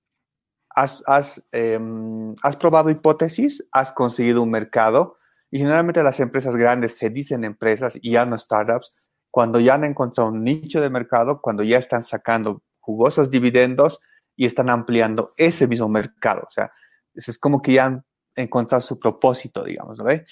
em, 1.51 2.35
has, 2.41 2.55
probado 2.55 2.89
hipótesis, 2.89 3.63
has 3.71 3.91
conseguido 3.91 4.41
un 4.41 4.51
mercado, 4.51 5.15
y 5.53 5.59
generalmente 5.59 6.01
las 6.01 6.19
empresas 6.19 6.55
grandes 6.55 6.97
se 6.97 7.11
dicen 7.11 7.43
empresas 7.43 7.93
y 8.01 8.13
ya 8.13 8.25
no 8.25 8.35
startups, 8.35 9.11
cuando 9.29 9.59
ya 9.59 9.75
han 9.75 9.83
encontrado 9.83 10.31
un 10.31 10.43
nicho 10.43 10.81
de 10.81 10.89
mercado, 10.89 11.37
cuando 11.39 11.61
ya 11.61 11.77
están 11.77 12.03
sacando 12.03 12.63
jugosos 12.79 13.29
dividendos, 13.29 13.99
y 14.35 14.47
están 14.47 14.67
ampliando 14.69 15.29
ese 15.37 15.67
mismo 15.67 15.87
mercado. 15.87 16.41
O 16.47 16.51
sea, 16.51 16.71
es 17.13 17.37
como 17.37 17.61
que 17.61 17.73
ya 17.73 17.85
han 17.85 18.03
encontrado 18.35 18.81
su 18.81 18.99
propósito, 18.99 19.63
digamos, 19.63 19.99
¿no? 19.99 20.09
Eh, 20.09 20.25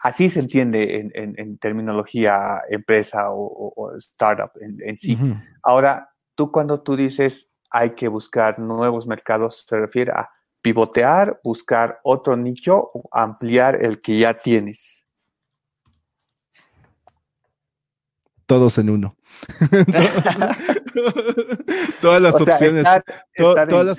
así 0.00 0.28
se 0.28 0.40
entiende 0.40 1.10
en, 1.14 1.58
terminología 1.58 2.62
empresa 2.68 3.26
o, 3.30 3.92
startup 3.98 4.50
en, 4.60 4.96
sí. 4.96 5.16
Ahora, 5.62 6.10
tú 6.34 6.50
cuando 6.50 6.82
tú 6.82 6.96
dices 6.96 7.50
hay 7.70 7.90
que 7.90 8.08
buscar 8.08 8.58
nuevos 8.58 9.06
mercados, 9.06 9.64
se 9.68 9.78
refiere 9.78 10.10
a 10.10 10.28
pivotear, 10.64 11.38
buscar 11.44 12.00
otro 12.02 12.38
nicho 12.38 12.90
o 12.94 13.06
ampliar 13.12 13.84
el 13.84 14.00
que 14.00 14.18
ya 14.18 14.32
tienes. 14.32 15.04
Todos 18.46 18.78
en 18.78 18.88
uno. 18.88 19.14
todas 22.00 22.22
las 22.22 22.40
opciones. 22.40 22.86
todas, 23.36 23.84
las, 23.84 23.98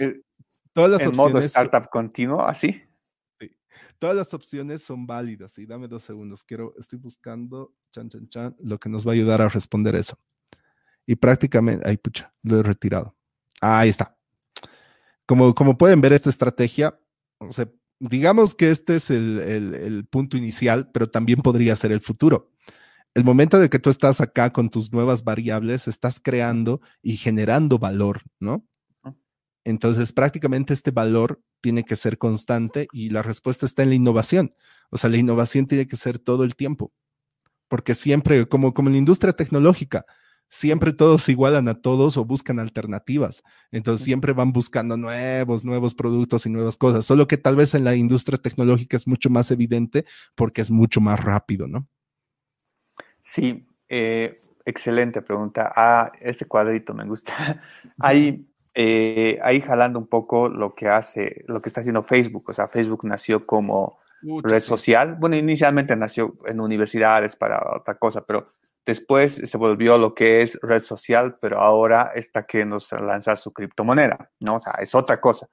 todas 0.74 0.90
las 0.90 1.06
opciones. 1.06 1.16
modo 1.16 1.40
startup 1.42 1.88
continuo, 1.88 2.42
así. 2.42 2.82
Todas 4.00 4.16
las 4.16 4.34
opciones 4.34 4.82
son 4.82 5.06
válidas. 5.06 5.56
Y 5.60 5.68
dame 5.68 5.88
dos 5.88 6.02
segundos. 6.02 6.44
Quiero, 6.44 6.74
estoy 6.80 6.98
buscando, 6.98 7.76
chan, 7.92 8.10
chan, 8.10 8.28
chan, 8.28 8.56
lo 8.60 8.80
que 8.80 8.90
nos 8.90 9.06
va 9.06 9.12
a 9.12 9.14
ayudar 9.14 9.40
a 9.40 9.50
responder 9.50 9.96
eso. 9.96 10.18
Y 11.06 11.16
prácticamente, 11.16 11.88
ay, 11.88 11.98
pucha, 11.98 12.34
lo 12.42 12.60
he 12.60 12.64
retirado. 12.64 13.16
ahí 13.62 13.90
está. 13.90 14.15
Como, 15.26 15.56
como 15.56 15.78
pueden 15.78 16.02
ver, 16.02 16.14
esta 16.14 16.30
estrategia, 16.30 17.00
o 17.40 17.52
sea, 17.52 17.70
digamos 18.00 18.56
que 18.56 18.70
este 18.70 18.96
es 18.96 19.10
el, 19.10 19.40
el 19.40 20.06
punto 20.06 20.38
inicial, 20.38 20.90
pero 20.92 21.10
también 21.10 21.42
podría 21.42 21.76
ser 21.76 21.92
el 21.92 22.02
futuro 22.02 22.52
el 23.16 23.24
momento 23.24 23.58
de 23.60 23.70
que 23.70 23.80
tú 23.80 23.90
estás 23.90 24.20
acá 24.20 24.52
con 24.52 24.70
tus 24.70 24.92
nuevas 24.92 25.24
variables, 25.24 25.88
estás 25.88 26.20
creando 26.20 26.82
y 27.02 27.16
generando 27.16 27.80
valor, 27.80 28.22
¿no? 28.40 28.68
Entonces, 29.64 30.12
prácticamente 30.12 30.74
este 30.74 30.92
valor 30.92 31.42
tiene 31.62 31.86
que 31.86 31.96
ser 31.96 32.18
constante 32.20 32.88
y 32.92 33.10
la 33.10 33.24
respuesta 33.24 33.66
está 33.66 33.82
en 33.84 33.90
la 33.90 33.96
innovación. 33.96 34.54
O 34.92 34.98
sea, 34.98 35.10
la 35.10 35.18
innovación 35.18 35.66
tiene 35.66 35.88
que 35.88 35.96
ser 35.96 36.20
todo 36.20 36.44
el 36.44 36.56
tiempo, 36.56 36.94
porque 37.70 37.96
siempre, 37.96 38.48
como, 38.48 38.74
como 38.74 38.90
en 38.90 38.94
la 38.94 39.00
industria 39.00 39.34
tecnológica, 39.34 40.06
siempre 40.48 40.94
todos 40.94 41.28
igualan 41.30 41.68
a 41.68 41.82
todos 41.82 42.18
o 42.18 42.26
buscan 42.26 42.60
alternativas. 42.60 43.44
Entonces, 43.72 44.06
siempre 44.06 44.34
van 44.34 44.54
buscando 44.54 44.98
nuevos, 44.98 45.66
nuevos 45.66 45.96
productos 45.96 46.46
y 46.46 46.50
nuevas 46.50 46.78
cosas, 46.78 47.06
solo 47.06 47.28
que 47.28 47.38
tal 47.38 47.56
vez 47.56 47.74
en 47.74 47.84
la 47.84 47.96
industria 47.96 48.38
tecnológica 48.38 48.98
es 48.98 49.08
mucho 49.08 49.30
más 49.30 49.52
evidente 49.52 50.06
porque 50.36 50.62
es 50.62 50.72
mucho 50.72 51.02
más 51.02 51.24
rápido, 51.24 51.68
¿no? 51.68 51.88
Sí, 53.22 53.68
eh, 53.90 54.36
excelente 54.66 55.22
pregunta. 55.22 55.72
Ah, 55.76 56.12
este 56.20 56.46
cuadrito 56.46 56.94
me 56.94 57.06
gusta. 57.06 57.34
ahí, 58.00 58.48
eh, 58.74 59.40
ahí 59.44 59.62
jalando 59.62 60.00
un 60.00 60.08
poco 60.08 60.50
lo 60.50 60.76
que 60.76 60.88
hace, 60.88 61.44
lo 61.48 61.62
que 61.62 61.70
está 61.70 61.82
haciendo 61.82 62.04
Facebook. 62.04 62.44
O 62.48 62.54
sea, 62.54 62.68
Facebook 62.68 63.06
nació 63.06 63.46
como 63.46 64.00
red 64.44 64.62
social. 64.62 65.16
Bueno, 65.20 65.36
inicialmente 65.36 65.96
nació 65.96 66.34
en 66.46 66.60
universidades 66.60 67.36
para 67.36 67.78
otra 67.78 67.96
cosa, 67.96 68.26
pero 68.26 68.46
después 68.86 69.34
se 69.34 69.58
volvió 69.58 69.98
lo 69.98 70.14
que 70.14 70.42
es 70.42 70.60
red 70.62 70.82
social, 70.82 71.36
pero 71.42 71.60
ahora 71.60 72.12
está 72.16 72.44
queriendo 72.44 72.78
lanzar 73.02 73.38
su 73.38 73.52
criptomoneda, 73.52 74.32
¿no? 74.40 74.56
O 74.56 74.60
sea, 74.60 74.74
es 74.80 74.94
otra 74.96 75.20
cosa. 75.20 75.48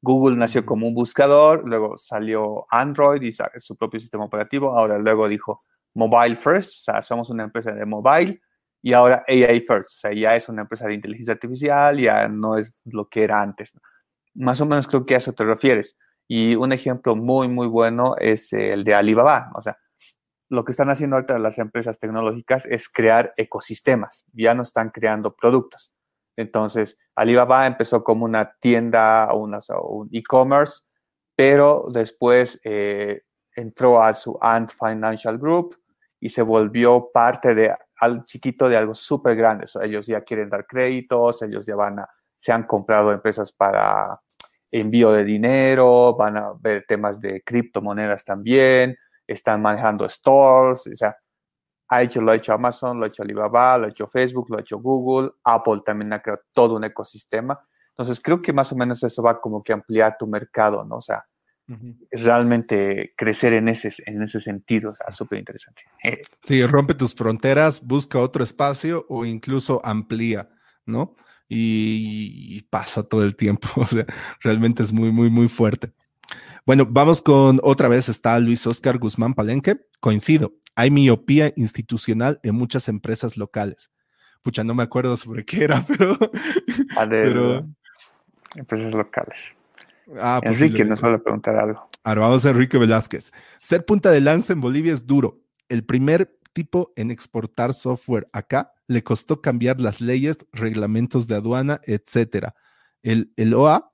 Google 0.00 0.36
nació 0.36 0.64
como 0.64 0.86
un 0.86 0.94
buscador, 0.94 1.66
luego 1.66 1.98
salió 1.98 2.66
Android 2.70 3.20
y 3.22 3.32
su 3.60 3.76
propio 3.76 4.00
sistema 4.00 4.24
operativo, 4.24 4.76
ahora 4.76 4.98
luego 4.98 5.28
dijo 5.28 5.56
mobile 5.94 6.36
first, 6.36 6.70
o 6.70 6.92
sea, 6.92 7.02
somos 7.02 7.30
una 7.30 7.44
empresa 7.44 7.72
de 7.72 7.84
mobile 7.84 8.40
y 8.80 8.92
ahora 8.92 9.24
AI 9.26 9.60
first, 9.66 9.90
o 9.96 9.98
sea, 10.00 10.12
ya 10.12 10.36
es 10.36 10.48
una 10.48 10.62
empresa 10.62 10.86
de 10.86 10.94
inteligencia 10.94 11.34
artificial, 11.34 11.98
ya 11.98 12.28
no 12.28 12.56
es 12.56 12.80
lo 12.84 13.08
que 13.08 13.24
era 13.24 13.42
antes. 13.42 13.72
Más 14.34 14.60
o 14.60 14.66
menos 14.66 14.86
creo 14.86 15.04
que 15.04 15.14
a 15.14 15.18
eso 15.18 15.32
te 15.32 15.44
refieres. 15.44 15.96
Y 16.28 16.54
un 16.54 16.72
ejemplo 16.72 17.16
muy, 17.16 17.48
muy 17.48 17.66
bueno 17.66 18.14
es 18.18 18.52
el 18.52 18.84
de 18.84 18.94
Alibaba, 18.94 19.50
o 19.56 19.62
sea, 19.62 19.76
lo 20.48 20.64
que 20.64 20.72
están 20.72 20.90
haciendo 20.90 21.16
ahorita 21.16 21.38
las 21.38 21.58
empresas 21.58 21.98
tecnológicas 21.98 22.64
es 22.66 22.88
crear 22.88 23.32
ecosistemas, 23.36 24.24
ya 24.32 24.54
no 24.54 24.62
están 24.62 24.90
creando 24.90 25.34
productos. 25.34 25.94
Entonces, 26.36 26.98
Alibaba 27.14 27.66
empezó 27.66 28.04
como 28.04 28.24
una 28.24 28.54
tienda 28.60 29.28
o, 29.32 29.42
un 29.42 30.08
e-commerce, 30.12 30.82
pero 31.34 31.88
después 31.92 32.60
eh, 32.64 33.22
entró 33.54 34.02
a 34.02 34.14
su 34.14 34.38
Ant 34.40 34.70
Financial 34.70 35.36
Group 35.36 35.76
y 36.20 36.30
se 36.30 36.42
volvió 36.42 37.10
parte 37.12 37.54
de 37.54 37.74
al 38.00 38.24
chiquito 38.24 38.68
de 38.68 38.76
algo 38.76 38.94
súper 38.94 39.36
grande. 39.36 39.66
ellos 39.82 40.06
ya 40.06 40.20
quieren 40.22 40.48
dar 40.48 40.66
créditos, 40.66 41.42
ellos 41.42 41.66
ya 41.66 41.74
van 41.74 41.98
a, 42.00 42.08
se 42.36 42.52
han 42.52 42.64
comprado 42.64 43.12
empresas 43.12 43.52
para 43.52 44.14
envío 44.70 45.12
de 45.12 45.24
dinero, 45.24 46.14
van 46.14 46.36
a 46.36 46.52
ver 46.60 46.84
temas 46.86 47.20
de 47.20 47.42
criptomonedas 47.42 48.24
también, 48.24 48.96
están 49.28 49.62
manejando 49.62 50.08
stores, 50.08 50.86
o 50.86 50.96
sea, 50.96 51.16
ha 51.90 52.02
hecho, 52.02 52.20
lo 52.20 52.32
ha 52.32 52.36
hecho 52.36 52.52
Amazon, 52.52 52.98
lo 52.98 53.04
ha 53.04 53.08
hecho 53.08 53.22
Alibaba, 53.22 53.78
lo 53.78 53.86
ha 53.86 53.88
hecho 53.88 54.08
Facebook, 54.08 54.50
lo 54.50 54.58
ha 54.58 54.60
hecho 54.60 54.78
Google, 54.78 55.30
Apple 55.44 55.80
también 55.84 56.12
ha 56.12 56.20
creado 56.20 56.42
todo 56.52 56.76
un 56.76 56.84
ecosistema. 56.84 57.58
Entonces 57.90 58.20
creo 58.22 58.42
que 58.42 58.52
más 58.52 58.70
o 58.72 58.76
menos 58.76 59.02
eso 59.02 59.22
va 59.22 59.40
como 59.40 59.62
que 59.62 59.72
ampliar 59.72 60.16
tu 60.18 60.26
mercado, 60.26 60.84
¿no? 60.84 60.96
O 60.96 61.00
sea, 61.00 61.22
realmente 62.10 63.12
crecer 63.16 63.52
en 63.52 63.68
ese, 63.68 63.92
en 64.06 64.22
ese 64.22 64.40
sentido, 64.40 64.90
o 64.90 64.92
sea, 64.94 65.12
súper 65.12 65.38
interesante. 65.38 65.82
Sí, 66.44 66.64
rompe 66.64 66.94
tus 66.94 67.14
fronteras, 67.14 67.84
busca 67.84 68.18
otro 68.18 68.42
espacio 68.42 69.04
o 69.08 69.24
incluso 69.24 69.80
amplía, 69.84 70.48
¿no? 70.86 71.12
Y, 71.48 72.56
y 72.56 72.62
pasa 72.62 73.02
todo 73.02 73.22
el 73.22 73.36
tiempo, 73.36 73.68
o 73.76 73.86
sea, 73.86 74.06
realmente 74.40 74.82
es 74.82 74.92
muy, 74.92 75.10
muy, 75.10 75.30
muy 75.30 75.48
fuerte. 75.48 75.92
Bueno, 76.68 76.86
vamos 76.86 77.22
con 77.22 77.60
otra 77.62 77.88
vez, 77.88 78.10
está 78.10 78.38
Luis 78.38 78.66
Oscar 78.66 78.98
Guzmán 78.98 79.32
Palenque. 79.32 79.80
Coincido, 80.00 80.52
hay 80.76 80.90
miopía 80.90 81.50
institucional 81.56 82.40
en 82.42 82.56
muchas 82.56 82.90
empresas 82.90 83.38
locales. 83.38 83.90
Pucha, 84.42 84.64
no 84.64 84.74
me 84.74 84.82
acuerdo 84.82 85.16
sobre 85.16 85.46
qué 85.46 85.64
era, 85.64 85.82
pero. 85.88 86.18
pero... 87.08 87.66
Empresas 88.54 88.92
locales. 88.92 89.54
Ah, 90.20 90.42
pues 90.44 90.60
Enrique 90.60 90.84
nos 90.84 91.02
va 91.02 91.14
a 91.14 91.18
preguntar 91.18 91.56
algo. 91.56 91.88
Ahora 92.04 92.20
vamos 92.20 92.44
a 92.44 92.50
Enrique 92.50 92.76
Velázquez. 92.76 93.32
Ser 93.60 93.86
punta 93.86 94.10
de 94.10 94.20
lanza 94.20 94.52
en 94.52 94.60
Bolivia 94.60 94.92
es 94.92 95.06
duro. 95.06 95.40
El 95.70 95.86
primer 95.86 96.38
tipo 96.52 96.92
en 96.96 97.10
exportar 97.10 97.72
software 97.72 98.28
acá 98.30 98.74
le 98.88 99.02
costó 99.02 99.40
cambiar 99.40 99.80
las 99.80 100.02
leyes, 100.02 100.46
reglamentos 100.52 101.28
de 101.28 101.36
aduana, 101.36 101.80
etcétera. 101.84 102.54
El, 103.02 103.32
el 103.36 103.54
OA 103.54 103.90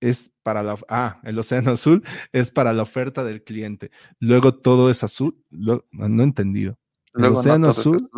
es 0.00 0.30
para 0.42 0.62
la, 0.62 0.76
ah, 0.88 1.20
el 1.24 1.38
océano 1.38 1.72
azul 1.72 2.02
es 2.32 2.50
para 2.50 2.72
la 2.72 2.82
oferta 2.82 3.24
del 3.24 3.42
cliente. 3.42 3.90
Luego 4.18 4.54
todo 4.54 4.90
es 4.90 5.04
azul, 5.04 5.36
no, 5.50 5.84
he 5.92 6.22
entendido. 6.22 6.78
El 7.14 7.24
océano 7.24 7.68
azul 7.68 8.08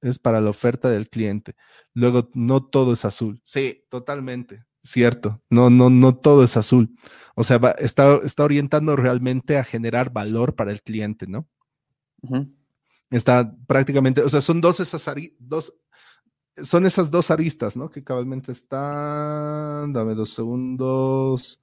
es, 0.00 0.18
para 0.18 0.40
la 0.40 0.50
oferta 0.50 0.88
del 0.88 1.08
cliente. 1.08 1.54
Luego 1.94 2.30
no 2.34 2.64
todo 2.64 2.92
es 2.92 3.04
azul. 3.04 3.40
Sí, 3.44 3.84
totalmente, 3.88 4.64
cierto. 4.82 5.40
No, 5.48 5.70
no, 5.70 5.90
no 5.90 6.16
todo 6.16 6.42
es 6.42 6.56
azul. 6.56 6.96
O 7.34 7.44
sea, 7.44 7.58
está, 7.78 8.16
está 8.24 8.44
orientando 8.44 8.96
realmente 8.96 9.58
a 9.58 9.64
generar 9.64 10.12
valor 10.12 10.54
para 10.54 10.72
el 10.72 10.82
cliente, 10.82 11.26
¿no? 11.26 11.48
Está 13.10 13.48
prácticamente, 13.66 14.22
o 14.22 14.28
sea, 14.28 14.40
son 14.40 14.60
dos 14.60 14.80
esas 14.80 15.04
dos 15.38 15.74
son 16.62 16.86
esas 16.86 17.10
dos 17.10 17.30
aristas, 17.30 17.76
¿no? 17.76 17.90
Que 17.90 18.02
cabalmente 18.02 18.52
están. 18.52 19.92
Dame 19.92 20.14
dos 20.14 20.30
segundos. 20.30 21.60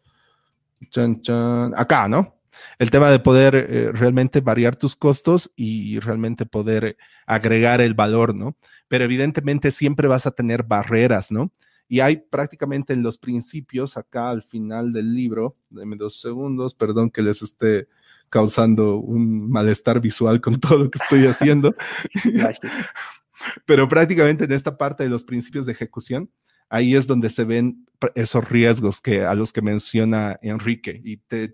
Chan, 0.89 1.21
chan. 1.21 1.73
Acá, 1.75 2.07
¿no? 2.07 2.39
El 2.77 2.91
tema 2.91 3.09
de 3.09 3.19
poder 3.19 3.55
eh, 3.55 3.91
realmente 3.93 4.41
variar 4.41 4.75
tus 4.75 4.95
costos 4.95 5.51
y 5.55 5.99
realmente 5.99 6.45
poder 6.45 6.97
agregar 7.25 7.81
el 7.81 7.93
valor, 7.93 8.35
¿no? 8.35 8.55
Pero 8.87 9.03
evidentemente 9.03 9.71
siempre 9.71 10.07
vas 10.07 10.25
a 10.25 10.31
tener 10.31 10.63
barreras, 10.63 11.31
¿no? 11.31 11.51
Y 11.87 12.01
hay 12.01 12.17
prácticamente 12.17 12.93
en 12.93 13.01
los 13.01 13.17
principios, 13.17 13.97
acá 13.97 14.29
al 14.29 14.43
final 14.43 14.91
del 14.93 15.13
libro, 15.13 15.57
dame 15.69 15.95
dos 15.95 16.21
segundos, 16.21 16.75
perdón 16.75 17.09
que 17.09 17.21
les 17.21 17.41
esté 17.41 17.87
causando 18.29 18.97
un 18.97 19.49
malestar 19.49 19.99
visual 19.99 20.39
con 20.39 20.59
todo 20.59 20.77
lo 20.77 20.91
que 20.91 20.99
estoy 21.01 21.25
haciendo. 21.25 21.75
Pero 23.65 23.87
prácticamente 23.87 24.45
en 24.45 24.51
esta 24.51 24.77
parte 24.77 25.03
de 25.03 25.09
los 25.09 25.23
principios 25.23 25.65
de 25.65 25.71
ejecución, 25.71 26.29
ahí 26.69 26.95
es 26.95 27.07
donde 27.07 27.29
se 27.29 27.43
ven 27.43 27.85
esos 28.15 28.47
riesgos 28.49 29.01
que 29.01 29.25
a 29.25 29.35
los 29.35 29.51
que 29.51 29.61
menciona 29.61 30.39
Enrique 30.41 31.01
y 31.03 31.17
te, 31.17 31.51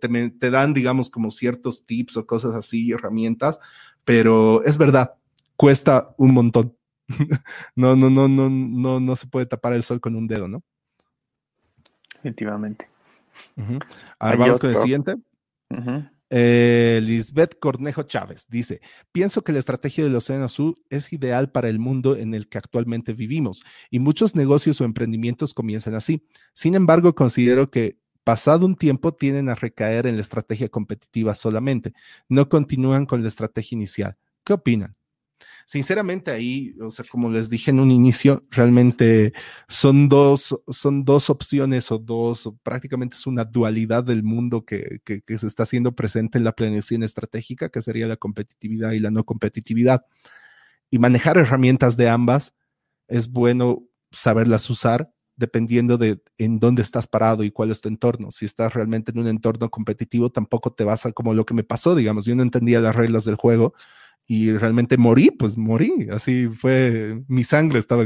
dan, 0.49 0.73
digamos, 0.73 1.09
como 1.09 1.31
ciertos 1.31 1.85
tips 1.85 2.17
o 2.17 2.27
cosas 2.27 2.53
así, 2.53 2.91
herramientas, 2.91 3.59
pero 4.03 4.63
es 4.63 4.77
verdad, 4.77 5.15
cuesta 5.55 6.13
un 6.17 6.33
montón. 6.33 6.75
no, 7.75 7.95
no, 7.95 8.09
no, 8.09 8.27
no, 8.27 8.49
no, 8.49 8.99
no 8.99 9.15
se 9.15 9.27
puede 9.27 9.45
tapar 9.45 9.73
el 9.73 9.83
sol 9.83 9.99
con 9.99 10.15
un 10.15 10.27
dedo, 10.27 10.47
¿no? 10.47 10.63
Definitivamente. 12.13 12.87
Ahora 14.19 14.37
vamos 14.37 14.59
con 14.59 14.69
el 14.71 14.77
siguiente. 14.77 15.15
Eh, 16.29 17.01
Lisbeth 17.03 17.59
Cornejo 17.59 18.03
Chávez 18.03 18.47
dice, 18.49 18.81
pienso 19.11 19.43
que 19.43 19.53
la 19.53 19.59
estrategia 19.59 20.03
del 20.03 20.15
Océano 20.15 20.45
Azul 20.45 20.75
es 20.89 21.13
ideal 21.13 21.51
para 21.51 21.69
el 21.69 21.77
mundo 21.77 22.15
en 22.15 22.33
el 22.33 22.49
que 22.49 22.57
actualmente 22.57 23.13
vivimos 23.13 23.63
y 23.91 23.99
muchos 23.99 24.35
negocios 24.35 24.81
o 24.81 24.85
emprendimientos 24.85 25.53
comienzan 25.53 25.93
así. 25.93 26.25
Sin 26.53 26.73
embargo, 26.73 27.13
considero 27.13 27.69
que 27.69 27.99
pasado 28.23 28.65
un 28.65 28.75
tiempo 28.75 29.13
tienden 29.13 29.49
a 29.49 29.55
recaer 29.55 30.07
en 30.07 30.15
la 30.15 30.21
estrategia 30.21 30.67
competitiva 30.69 31.35
solamente, 31.35 31.93
no 32.27 32.49
continúan 32.49 33.05
con 33.05 33.21
la 33.21 33.27
estrategia 33.27 33.75
inicial. 33.75 34.17
¿Qué 34.43 34.53
opinan? 34.53 34.95
Sinceramente 35.67 36.29
ahí, 36.29 36.75
o 36.79 36.91
sea, 36.91 37.03
como 37.09 37.29
les 37.29 37.49
dije 37.49 37.71
en 37.71 37.79
un 37.79 37.89
inicio, 37.89 38.45
realmente 38.51 39.33
son 39.67 40.07
dos, 40.09 40.55
son 40.67 41.03
dos 41.03 41.31
opciones 41.31 41.91
o 41.91 41.97
dos, 41.97 42.51
prácticamente 42.61 43.15
es 43.15 43.25
una 43.25 43.45
dualidad 43.45 44.03
del 44.03 44.21
mundo 44.23 44.63
que, 44.63 44.99
que, 45.03 45.37
se 45.37 45.47
está 45.47 45.63
haciendo 45.63 45.95
presente 45.95 46.37
en 46.37 46.43
la 46.43 46.51
planeación 46.53 47.01
estratégica, 47.01 47.69
que 47.69 47.81
sería 47.81 48.07
la 48.07 48.15
competitividad 48.17 48.91
y 48.91 48.99
la 48.99 49.09
no 49.09 49.23
competitividad. 49.23 50.05
Y 50.91 50.99
manejar 50.99 51.37
herramientas 51.37 51.97
de 51.97 52.09
ambas 52.09 52.53
es 53.07 53.29
bueno 53.29 53.83
saberlas 54.11 54.69
usar 54.69 55.11
dependiendo 55.35 55.97
de 55.97 56.21
en 56.37 56.59
dónde 56.59 56.81
estás 56.81 57.07
parado 57.07 57.43
y 57.43 57.51
cuál 57.51 57.71
es 57.71 57.81
tu 57.81 57.89
entorno. 57.89 58.31
Si 58.31 58.45
estás 58.45 58.73
realmente 58.73 59.11
en 59.11 59.19
un 59.19 59.27
entorno 59.27 59.69
competitivo, 59.69 60.29
tampoco 60.31 60.73
te 60.73 60.83
vas 60.83 61.05
a 61.05 61.11
como 61.11 61.33
lo 61.33 61.45
que 61.45 61.53
me 61.53 61.63
pasó, 61.63 61.95
digamos, 61.95 62.25
yo 62.25 62.35
no 62.35 62.43
entendía 62.43 62.79
las 62.79 62.95
reglas 62.95 63.25
del 63.25 63.35
juego 63.35 63.73
y 64.27 64.51
realmente 64.53 64.97
morí, 64.97 65.31
pues 65.31 65.57
morí, 65.57 66.07
así 66.11 66.47
fue, 66.47 67.23
mi 67.27 67.43
sangre 67.43 67.79
estaba 67.79 68.03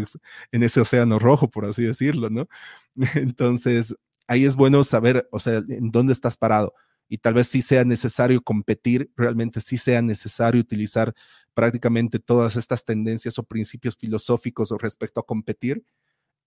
en 0.52 0.64
ese 0.64 0.82
océano 0.82 1.20
rojo, 1.20 1.50
por 1.50 1.66
así 1.66 1.84
decirlo, 1.84 2.30
¿no? 2.30 2.48
Entonces, 3.16 3.96
ahí 4.28 4.46
es 4.46 4.56
bueno 4.56 4.84
saber, 4.84 5.28
o 5.32 5.40
sea, 5.40 5.62
en 5.70 5.92
dónde 5.92 6.14
estás 6.14 6.38
parado 6.38 6.74
y 7.08 7.18
tal 7.20 7.34
vez 7.36 7.48
sí 7.48 7.62
sea 7.62 7.86
necesario 7.86 8.42
competir, 8.42 9.12
realmente 9.16 9.62
sí 9.62 9.78
sea 9.78 10.02
necesario 10.02 10.62
utilizar 10.62 11.14
prácticamente 11.54 12.20
todas 12.20 12.56
estas 12.56 12.86
tendencias 12.86 13.40
o 13.40 13.44
principios 13.44 13.96
filosóficos 13.98 14.70
respecto 14.80 15.20
a 15.22 15.26
competir 15.26 15.84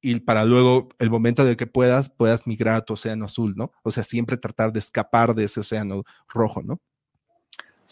y 0.02 0.20
para 0.20 0.44
luego 0.44 0.88
el 0.98 1.10
momento 1.10 1.44
de 1.44 1.56
que 1.56 1.66
puedas, 1.66 2.10
puedas 2.10 2.46
migrar 2.46 2.76
a 2.76 2.84
tu 2.84 2.94
océano 2.94 3.24
azul, 3.26 3.54
¿no? 3.56 3.72
O 3.84 3.90
sea, 3.92 4.04
siempre 4.04 4.36
tratar 4.36 4.72
de 4.72 4.80
escapar 4.80 5.34
de 5.34 5.44
ese 5.44 5.60
océano 5.60 6.04
rojo, 6.28 6.62
¿no? 6.62 6.80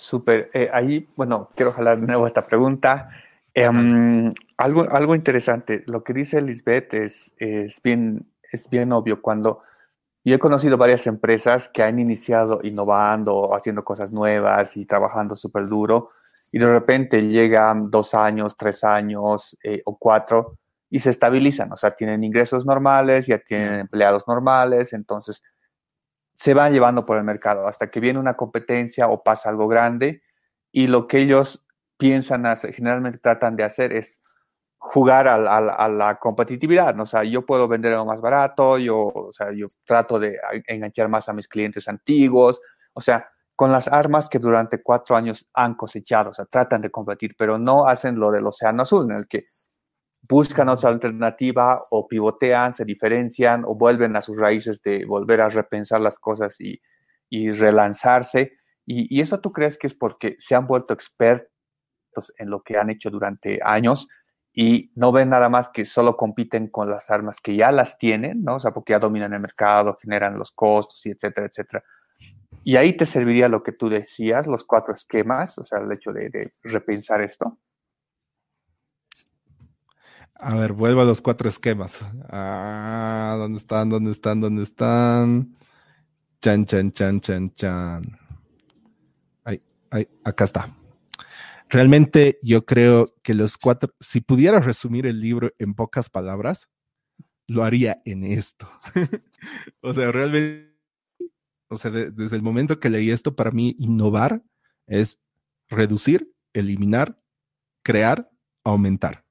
Súper. 0.01 0.51
Eh, 0.55 0.71
ahí, 0.73 1.07
bueno, 1.15 1.51
quiero 1.55 1.73
jalar 1.73 2.01
de 2.01 2.07
nuevo 2.07 2.27
esta 2.27 2.41
pregunta. 2.41 3.11
Em, 3.53 4.31
algo, 4.57 4.91
algo 4.91 5.15
interesante, 5.15 5.85
lo 5.87 6.03
que 6.03 6.15
dice 6.15 6.41
Lisbeth 6.41 6.95
es, 6.95 7.33
es, 7.37 7.83
bien, 7.83 8.27
es 8.51 8.71
bien 8.71 8.93
obvio. 8.93 9.21
Cuando 9.21 9.61
yo 10.25 10.35
he 10.35 10.39
conocido 10.39 10.79
varias 10.79 11.07
empresas 11.07 11.69
que 11.69 11.83
han 11.83 11.99
iniciado 11.99 12.61
innovando, 12.63 13.55
haciendo 13.55 13.85
cosas 13.85 14.11
nuevas 14.11 14.75
y 14.79 14.87
trabajando 14.87 15.37
súper 15.37 15.69
duro, 15.69 16.13
y 16.51 16.59
de 16.59 16.73
repente 16.73 17.29
llegan 17.29 17.91
dos 17.91 18.15
años, 18.15 18.57
tres 18.57 18.83
años 18.85 19.55
eh, 19.63 19.83
o 19.85 19.99
cuatro 19.99 20.57
y 20.89 21.01
se 21.01 21.11
estabilizan, 21.11 21.71
o 21.73 21.77
sea, 21.77 21.95
tienen 21.95 22.25
ingresos 22.25 22.65
normales, 22.65 23.27
ya 23.27 23.39
tienen 23.39 23.81
empleados 23.81 24.27
normales, 24.27 24.95
entonces 24.95 25.43
se 26.41 26.55
van 26.55 26.73
llevando 26.73 27.05
por 27.05 27.19
el 27.19 27.25
mercado 27.25 27.69
hasta 27.69 27.91
que 27.91 28.01
viene 28.01 28.19
una 28.19 28.35
competencia 28.35 29.09
o 29.09 29.23
pasa 29.23 29.51
algo 29.51 29.69
grande 29.69 30.23
y 30.73 30.87
lo 30.87 31.07
que 31.07 31.19
ellos 31.19 31.67
piensan 31.99 32.47
hacer, 32.47 32.73
generalmente 32.73 33.19
tratan 33.19 33.57
de 33.57 33.65
hacer 33.65 33.93
es 33.93 34.23
jugar 34.79 35.29
a, 35.29 35.39
la 35.91 36.19
competitividad, 36.19 36.95
¿no? 36.95 37.03
o 37.03 37.07
sea, 37.07 37.25
yo 37.25 37.45
puedo 37.45 37.69
vender 37.69 37.93
algo 37.93 38.07
más 38.07 38.23
barato, 38.23 38.79
yo, 38.79 39.09
o 39.09 39.33
sea, 39.35 39.53
yo 39.53 39.67
trato 39.85 40.19
de 40.19 40.39
enganchar 40.67 41.11
más 41.11 41.29
a 41.29 41.35
mis 41.35 41.47
clientes 41.47 41.87
antiguos, 41.89 42.59
o 42.95 43.03
sea, 43.03 43.31
con 43.55 43.71
las 43.71 43.87
armas 43.89 44.31
que 44.31 44.39
durante 44.39 44.83
cuatro 44.83 45.17
años 45.17 45.47
han 45.53 45.75
cosechado, 45.75 46.31
o 46.31 46.35
sea, 46.35 46.47
tratan 46.47 46.81
de 46.81 46.91
competir, 46.91 47.35
pero 47.37 47.59
no 47.59 47.87
hacen 47.87 48.19
lo 48.19 48.31
del 48.31 48.47
océano 48.47 48.85
azul, 48.85 49.11
en 49.13 49.19
el 49.19 49.29
que 49.29 49.45
buscan 50.31 50.69
otra 50.69 50.91
alternativa 50.91 51.81
o 51.91 52.07
pivotean, 52.07 52.73
se 52.73 52.85
diferencian 52.85 53.65
o 53.67 53.77
vuelven 53.77 54.15
a 54.15 54.23
sus 54.23 54.39
raíces 54.39 54.81
de 54.81 55.05
volver 55.05 55.41
a 55.41 55.49
repensar 55.49 56.01
las 56.01 56.21
cosas 56.21 56.57
y, 56.61 56.81
relanzarse. 57.53 58.53
Y, 58.87 59.21
eso 59.21 59.41
tú 59.41 59.51
crees 59.51 59.77
que 59.77 59.89
es 59.89 59.95
porque 59.95 60.37
se 60.39 60.55
han 60.55 60.69
vuelto 60.69 60.95
expertos 60.95 61.49
en 62.39 62.49
lo 62.49 62.63
que 62.63 62.79
han 62.79 62.91
hecho 62.91 63.11
durante 63.11 63.59
años 63.65 64.07
y 64.53 64.93
no 64.95 65.11
ven 65.11 65.31
nada 65.31 65.49
más 65.49 65.69
que 65.69 65.85
solo 65.85 66.17
compiten 66.17 66.69
con 66.69 66.89
las 66.89 67.11
armas 67.11 67.41
que 67.41 67.57
ya 67.57 67.73
las 67.73 67.99
tienen, 67.99 68.45
¿no? 68.45 68.57
O 68.57 68.61
sea, 68.61 68.71
porque 68.71 68.93
ya 68.93 69.01
dominan 69.01 69.33
el 69.35 69.41
mercado, 69.41 69.99
generan 70.01 70.39
los 70.39 70.53
costos 70.53 71.05
y 71.07 71.11
etcétera, 71.11 71.49
etcétera. 71.49 71.83
Y 72.63 72.77
ahí 72.77 72.97
te 72.97 73.07
serviría 73.07 73.49
lo 73.49 73.65
que 73.65 73.73
tú 73.73 73.89
decías, 73.89 74.47
los 74.47 74.65
cuatro 74.65 74.95
esquemas, 74.95 75.59
o 75.59 75.65
sea, 75.65 75.81
el 75.81 75.91
hecho 75.91 76.13
de 76.13 76.51
repensar 76.63 77.21
esto. 77.21 77.59
A 80.43 80.55
ver, 80.55 80.73
vuelvo 80.73 81.03
a 81.03 81.05
los 81.05 81.21
cuatro 81.21 81.51
esquemas. 81.51 82.01
Ah, 82.31 83.37
¿dónde 83.39 83.59
están? 83.59 83.91
¿Dónde 83.91 84.11
están? 84.11 84.41
¿Dónde 84.41 84.63
están? 84.63 85.55
Chan, 86.41 86.65
chan, 86.65 86.93
chan, 86.93 87.21
chan, 87.21 87.55
chan. 87.55 88.19
Ay, 89.45 89.63
ay, 89.91 90.09
acá 90.25 90.45
está. 90.45 90.75
Realmente 91.69 92.39
yo 92.43 92.65
creo 92.65 93.15
que 93.23 93.35
los 93.35 93.59
cuatro, 93.59 93.95
si 94.01 94.23
pudiera 94.23 94.61
resumir 94.61 95.07
el 95.07 95.21
libro 95.21 95.51
en 95.59 95.75
pocas 95.75 96.09
palabras, 96.09 96.71
lo 97.47 97.63
haría 97.63 98.01
en 98.07 98.25
esto. 98.25 98.67
o 99.83 99.93
sea, 99.93 100.11
realmente, 100.11 100.75
o 101.69 101.77
sea, 101.77 101.91
desde 101.91 102.37
el 102.37 102.43
momento 102.43 102.81
que 102.81 102.89
leí 102.89 103.11
esto, 103.11 103.37
para 103.37 103.51
mí 103.51 103.77
innovar 103.79 104.43
es 104.87 105.21
reducir, 105.69 106.33
eliminar, 106.55 107.21
crear, 107.83 108.31
aumentar 108.65 109.30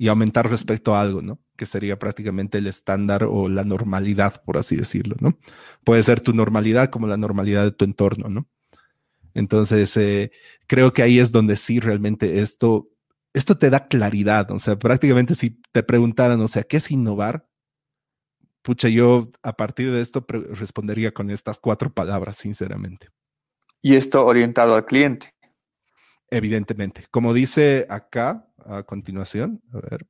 y 0.00 0.08
aumentar 0.08 0.48
respecto 0.48 0.94
a 0.94 1.02
algo, 1.02 1.20
¿no? 1.20 1.38
Que 1.58 1.66
sería 1.66 1.98
prácticamente 1.98 2.56
el 2.56 2.66
estándar 2.66 3.24
o 3.24 3.50
la 3.50 3.64
normalidad, 3.64 4.42
por 4.44 4.56
así 4.56 4.74
decirlo, 4.74 5.14
¿no? 5.20 5.38
Puede 5.84 6.02
ser 6.02 6.22
tu 6.22 6.32
normalidad 6.32 6.88
como 6.88 7.06
la 7.06 7.18
normalidad 7.18 7.64
de 7.64 7.72
tu 7.72 7.84
entorno, 7.84 8.30
¿no? 8.30 8.48
Entonces, 9.34 9.94
eh, 9.98 10.32
creo 10.66 10.94
que 10.94 11.02
ahí 11.02 11.18
es 11.18 11.32
donde 11.32 11.56
sí 11.56 11.80
realmente 11.80 12.40
esto, 12.40 12.88
esto 13.34 13.58
te 13.58 13.68
da 13.68 13.88
claridad, 13.88 14.50
o 14.52 14.58
sea, 14.58 14.78
prácticamente 14.78 15.34
si 15.34 15.60
te 15.70 15.82
preguntaran, 15.82 16.40
o 16.40 16.48
sea, 16.48 16.62
¿qué 16.62 16.78
es 16.78 16.90
innovar? 16.90 17.46
Pucha, 18.62 18.88
yo 18.88 19.30
a 19.42 19.54
partir 19.54 19.92
de 19.92 20.00
esto 20.00 20.24
respondería 20.26 21.12
con 21.12 21.30
estas 21.30 21.58
cuatro 21.58 21.92
palabras, 21.92 22.38
sinceramente. 22.38 23.08
Y 23.82 23.96
esto 23.96 24.24
orientado 24.24 24.76
al 24.76 24.86
cliente. 24.86 25.34
Evidentemente. 26.30 27.04
Como 27.10 27.34
dice 27.34 27.86
acá, 27.90 28.49
a 28.70 28.82
continuación. 28.84 29.62
A 29.72 29.80
ver. 29.80 30.06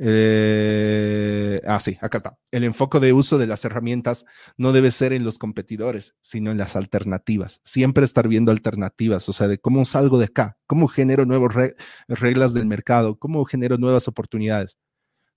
Eh, 0.00 1.60
ah, 1.66 1.80
sí, 1.80 1.98
acá 2.00 2.18
está. 2.18 2.38
El 2.52 2.62
enfoque 2.62 3.00
de 3.00 3.12
uso 3.12 3.36
de 3.36 3.48
las 3.48 3.64
herramientas 3.64 4.24
no 4.56 4.72
debe 4.72 4.92
ser 4.92 5.12
en 5.12 5.24
los 5.24 5.38
competidores, 5.38 6.14
sino 6.22 6.52
en 6.52 6.58
las 6.58 6.76
alternativas. 6.76 7.60
Siempre 7.64 8.04
estar 8.04 8.28
viendo 8.28 8.52
alternativas, 8.52 9.28
o 9.28 9.32
sea, 9.32 9.48
de 9.48 9.58
cómo 9.58 9.84
salgo 9.84 10.18
de 10.18 10.26
acá, 10.26 10.56
cómo 10.66 10.86
genero 10.86 11.26
nuevas 11.26 11.72
reglas 12.06 12.54
del 12.54 12.66
mercado, 12.66 13.18
cómo 13.18 13.44
genero 13.44 13.76
nuevas 13.76 14.06
oportunidades, 14.06 14.78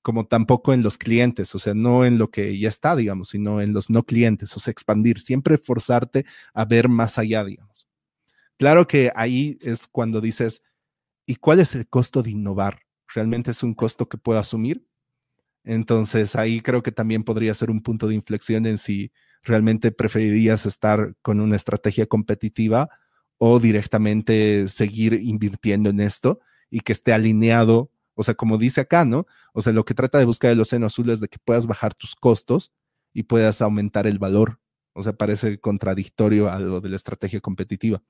como 0.03 0.27
tampoco 0.27 0.73
en 0.73 0.83
los 0.83 0.97
clientes, 0.99 1.55
o 1.55 1.59
sea, 1.59 1.73
no 1.73 2.05
en 2.05 2.19
lo 2.19 2.29
que 2.29 2.57
ya 2.59 2.69
está, 2.69 2.95
digamos, 2.95 3.29
sino 3.29 3.61
en 3.61 3.73
los 3.73 3.89
no 3.89 4.03
clientes, 4.03 4.55
o 4.55 4.59
sea, 4.59 4.71
expandir, 4.71 5.19
siempre 5.19 5.57
forzarte 5.57 6.25
a 6.53 6.65
ver 6.65 6.87
más 6.87 7.17
allá, 7.17 7.43
digamos. 7.43 7.87
Claro 8.57 8.87
que 8.87 9.11
ahí 9.15 9.57
es 9.61 9.87
cuando 9.87 10.21
dices, 10.21 10.61
¿Y 11.31 11.37
cuál 11.37 11.61
es 11.61 11.75
el 11.75 11.87
costo 11.87 12.23
de 12.23 12.31
innovar? 12.31 12.81
¿Realmente 13.07 13.51
es 13.51 13.63
un 13.63 13.73
costo 13.73 14.09
que 14.09 14.17
puedo 14.17 14.37
asumir? 14.37 14.85
Entonces 15.63 16.35
ahí 16.35 16.59
creo 16.59 16.83
que 16.83 16.91
también 16.91 17.23
podría 17.23 17.53
ser 17.53 17.71
un 17.71 17.81
punto 17.81 18.09
de 18.09 18.15
inflexión 18.15 18.65
en 18.65 18.77
si 18.77 19.13
realmente 19.41 19.93
preferirías 19.93 20.65
estar 20.65 21.15
con 21.21 21.39
una 21.39 21.55
estrategia 21.55 22.05
competitiva 22.05 22.89
o 23.37 23.61
directamente 23.61 24.67
seguir 24.67 25.13
invirtiendo 25.13 25.89
en 25.89 26.01
esto 26.01 26.41
y 26.69 26.81
que 26.81 26.91
esté 26.91 27.13
alineado, 27.13 27.91
o 28.13 28.23
sea, 28.23 28.33
como 28.33 28.57
dice 28.57 28.81
acá, 28.81 29.05
¿no? 29.05 29.25
O 29.53 29.61
sea, 29.61 29.71
lo 29.71 29.85
que 29.85 29.93
trata 29.93 30.17
de 30.17 30.25
buscar 30.25 30.51
el 30.51 30.59
océano 30.59 30.87
azul 30.87 31.11
es 31.11 31.21
de 31.21 31.29
que 31.29 31.39
puedas 31.39 31.65
bajar 31.65 31.93
tus 31.93 32.13
costos 32.13 32.73
y 33.13 33.23
puedas 33.23 33.61
aumentar 33.61 34.05
el 34.05 34.19
valor. 34.19 34.59
O 34.91 35.01
sea, 35.01 35.13
parece 35.13 35.61
contradictorio 35.61 36.49
a 36.49 36.59
lo 36.59 36.81
de 36.81 36.89
la 36.89 36.97
estrategia 36.97 37.39
competitiva. 37.39 38.03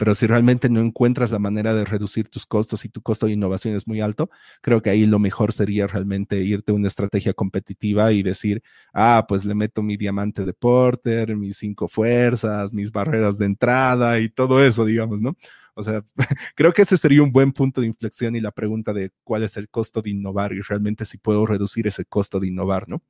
Pero 0.00 0.14
si 0.14 0.26
realmente 0.26 0.70
no 0.70 0.80
encuentras 0.80 1.30
la 1.30 1.38
manera 1.38 1.74
de 1.74 1.84
reducir 1.84 2.26
tus 2.30 2.46
costos 2.46 2.86
y 2.86 2.88
tu 2.88 3.02
costo 3.02 3.26
de 3.26 3.32
innovación 3.32 3.74
es 3.74 3.86
muy 3.86 4.00
alto, 4.00 4.30
creo 4.62 4.80
que 4.80 4.88
ahí 4.88 5.04
lo 5.04 5.18
mejor 5.18 5.52
sería 5.52 5.86
realmente 5.86 6.38
irte 6.40 6.72
a 6.72 6.74
una 6.74 6.88
estrategia 6.88 7.34
competitiva 7.34 8.10
y 8.10 8.22
decir, 8.22 8.62
ah, 8.94 9.26
pues 9.28 9.44
le 9.44 9.54
meto 9.54 9.82
mi 9.82 9.98
diamante 9.98 10.46
de 10.46 10.54
Porter, 10.54 11.36
mis 11.36 11.58
cinco 11.58 11.86
fuerzas, 11.86 12.72
mis 12.72 12.90
barreras 12.90 13.36
de 13.36 13.44
entrada 13.44 14.18
y 14.20 14.30
todo 14.30 14.64
eso, 14.64 14.86
digamos, 14.86 15.20
¿no? 15.20 15.36
O 15.74 15.82
sea, 15.82 16.02
creo 16.54 16.72
que 16.72 16.80
ese 16.80 16.96
sería 16.96 17.22
un 17.22 17.30
buen 17.30 17.52
punto 17.52 17.82
de 17.82 17.86
inflexión 17.86 18.34
y 18.34 18.40
la 18.40 18.52
pregunta 18.52 18.94
de 18.94 19.10
cuál 19.22 19.42
es 19.42 19.58
el 19.58 19.68
costo 19.68 20.00
de 20.00 20.08
innovar 20.08 20.54
y 20.54 20.62
realmente 20.62 21.04
si 21.04 21.18
puedo 21.18 21.44
reducir 21.44 21.86
ese 21.86 22.06
costo 22.06 22.40
de 22.40 22.48
innovar, 22.48 22.88
¿no? 22.88 23.02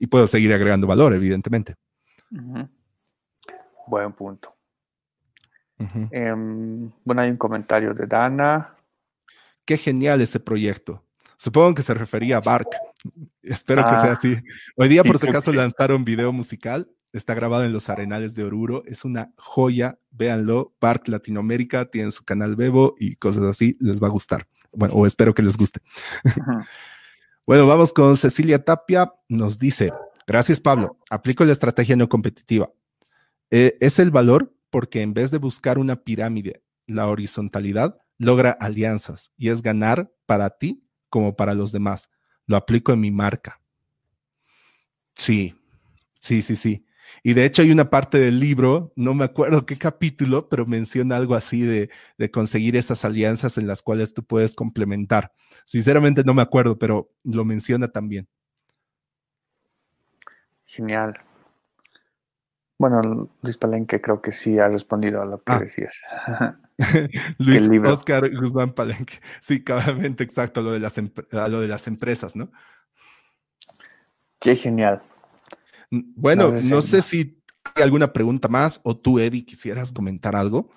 Y 0.00 0.08
puedo 0.08 0.26
seguir 0.26 0.52
agregando 0.52 0.88
valor, 0.88 1.14
evidentemente. 1.14 1.76
Buen 3.86 4.12
punto. 4.14 4.53
Em, 5.78 6.90
bueno, 7.04 7.22
hay 7.22 7.30
un 7.30 7.36
comentario 7.36 7.94
de 7.94 8.06
Dana. 8.06 8.76
Qué 9.64 9.76
genial 9.76 10.20
ese 10.20 10.40
proyecto. 10.40 11.02
Supongo 11.36 11.74
que 11.74 11.82
se 11.82 11.94
refería 11.94 12.38
a 12.38 12.40
Bark. 12.40 12.68
Espero 13.42 13.82
que 13.82 13.96
sea 13.96 14.10
ah, 14.10 14.12
así. 14.12 14.36
Hoy 14.76 14.88
día, 14.88 15.04
por 15.04 15.18
si 15.18 15.28
acaso, 15.28 15.52
lanzaron 15.52 16.04
video 16.04 16.32
musical. 16.32 16.88
Está 17.12 17.34
grabado 17.34 17.64
en 17.64 17.72
los 17.72 17.88
Arenales 17.88 18.34
de 18.34 18.44
Oruro. 18.44 18.82
Es 18.86 19.04
una 19.04 19.32
joya. 19.36 19.98
Véanlo. 20.10 20.72
Bark 20.80 21.08
Latinoamérica 21.08 21.86
tiene 21.86 22.10
su 22.10 22.24
canal 22.24 22.56
Bebo 22.56 22.94
y 22.98 23.16
cosas 23.16 23.44
así. 23.44 23.76
Les 23.80 24.02
va 24.02 24.08
a 24.08 24.10
gustar. 24.10 24.46
Bueno, 24.72 24.94
o 24.94 25.06
espero 25.06 25.34
que 25.34 25.42
les 25.42 25.56
guste. 25.56 25.80
bueno, 27.46 27.66
vamos 27.66 27.92
con 27.92 28.16
Cecilia 28.16 28.64
Tapia. 28.64 29.12
Nos 29.28 29.58
dice: 29.58 29.92
Gracias, 30.26 30.60
Pablo. 30.60 30.98
Aplico 31.10 31.44
la 31.44 31.52
estrategia 31.52 31.96
no 31.96 32.08
competitiva. 32.08 32.70
Eh, 33.50 33.76
es 33.80 33.98
el 33.98 34.10
valor 34.10 34.52
porque 34.74 35.02
en 35.02 35.14
vez 35.14 35.30
de 35.30 35.38
buscar 35.38 35.78
una 35.78 36.02
pirámide, 36.02 36.64
la 36.88 37.06
horizontalidad 37.06 37.96
logra 38.18 38.50
alianzas 38.50 39.30
y 39.36 39.50
es 39.50 39.62
ganar 39.62 40.12
para 40.26 40.50
ti 40.50 40.84
como 41.08 41.36
para 41.36 41.54
los 41.54 41.70
demás. 41.70 42.10
Lo 42.44 42.56
aplico 42.56 42.92
en 42.92 42.98
mi 42.98 43.12
marca. 43.12 43.60
Sí, 45.14 45.54
sí, 46.18 46.42
sí, 46.42 46.56
sí. 46.56 46.84
Y 47.22 47.34
de 47.34 47.44
hecho 47.44 47.62
hay 47.62 47.70
una 47.70 47.88
parte 47.88 48.18
del 48.18 48.40
libro, 48.40 48.92
no 48.96 49.14
me 49.14 49.22
acuerdo 49.22 49.64
qué 49.64 49.78
capítulo, 49.78 50.48
pero 50.48 50.66
menciona 50.66 51.18
algo 51.18 51.36
así 51.36 51.60
de, 51.62 51.88
de, 52.18 52.30
conseguir 52.32 52.74
esas 52.74 53.04
alianzas 53.04 53.58
en 53.58 53.68
las 53.68 53.80
cuales 53.80 54.12
tú 54.12 54.24
puedes 54.24 54.56
complementar. 54.56 55.30
Sinceramente 55.66 56.24
no 56.24 56.34
me 56.34 56.42
acuerdo, 56.42 56.80
pero 56.80 57.12
lo 57.22 57.44
menciona 57.44 57.92
también. 57.92 58.26
Genial. 60.64 61.14
Bueno, 62.78 63.30
Luis 63.42 63.56
Palenque 63.56 64.00
creo 64.00 64.20
que 64.20 64.32
sí 64.32 64.58
ha 64.58 64.68
respondido 64.68 65.22
a 65.22 65.26
lo 65.26 65.38
que 65.38 65.52
ah. 65.52 65.58
decías. 65.58 65.96
Luis 67.38 67.68
Oscar 67.84 68.30
Guzmán 68.34 68.72
Palenque. 68.72 69.20
Sí, 69.40 69.62
cabamente 69.62 70.24
exacto, 70.24 70.62
lo 70.62 70.72
de, 70.72 70.80
las 70.80 70.96
lo 70.96 71.60
de 71.60 71.68
las 71.68 71.86
empresas, 71.86 72.34
¿no? 72.34 72.50
Qué 74.40 74.56
genial. 74.56 75.00
Bueno, 75.90 76.50
no, 76.50 76.82
sé 76.82 77.00
si 77.02 77.40
hay 77.74 77.82
alguna 77.82 78.12
pregunta 78.12 78.48
más 78.48 78.80
o 78.82 78.96
tú, 78.96 79.18
Eddie, 79.18 79.46
quisieras 79.46 79.92
comentar 79.92 80.34
algo. 80.34 80.70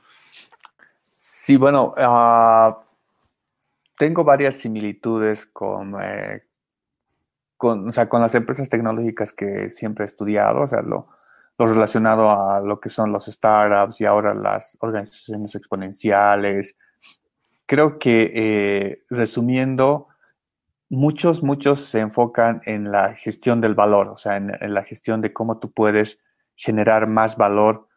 Sí, 1.02 1.58
bueno, 1.58 1.94
ah, 1.98 2.84
tengo 3.98 4.24
varias 4.24 4.56
similitudes 4.56 5.46
con, 5.48 5.96
eh, 6.02 6.44
con, 7.58 7.92
con 7.92 8.22
las 8.22 8.36
empresas 8.36 8.70
tecnológicas 8.70 9.34
que 9.34 9.70
siempre 9.70 10.06
he 10.06 10.08
estudiado, 10.08 10.62
o 10.62 10.68
sea, 10.68 10.82
lo, 10.82 11.10
lo 11.58 11.66
relacionado 11.66 12.30
a 12.30 12.62
lo 12.62 12.80
que 12.80 12.90
son 12.90 13.12
los 13.12 13.26
startups 13.26 14.00
y 14.02 14.06
ahora 14.06 14.34
las 14.34 14.78
organizaciones 14.80 15.56
exponenciales. 15.56 16.76
Creo 17.66 17.98
que, 17.98 18.32
eh, 18.34 19.04
resumiendo, 19.10 20.08
muchos, 20.90 21.44
muchos 21.44 21.82
se 21.82 22.00
enfocan 22.00 22.62
en 22.66 22.92
la 22.92 23.16
gestión 23.16 23.60
del 23.60 23.76
valor, 23.76 24.08
o 24.10 24.18
sea, 24.18 24.38
en, 24.38 24.74
la 24.74 24.84
gestión 24.84 25.22
de 25.22 25.34
cómo 25.34 25.58
tú 25.58 25.72
puedes 25.72 26.20
generar 26.56 27.08
más 27.08 27.38
valor, 27.38 27.88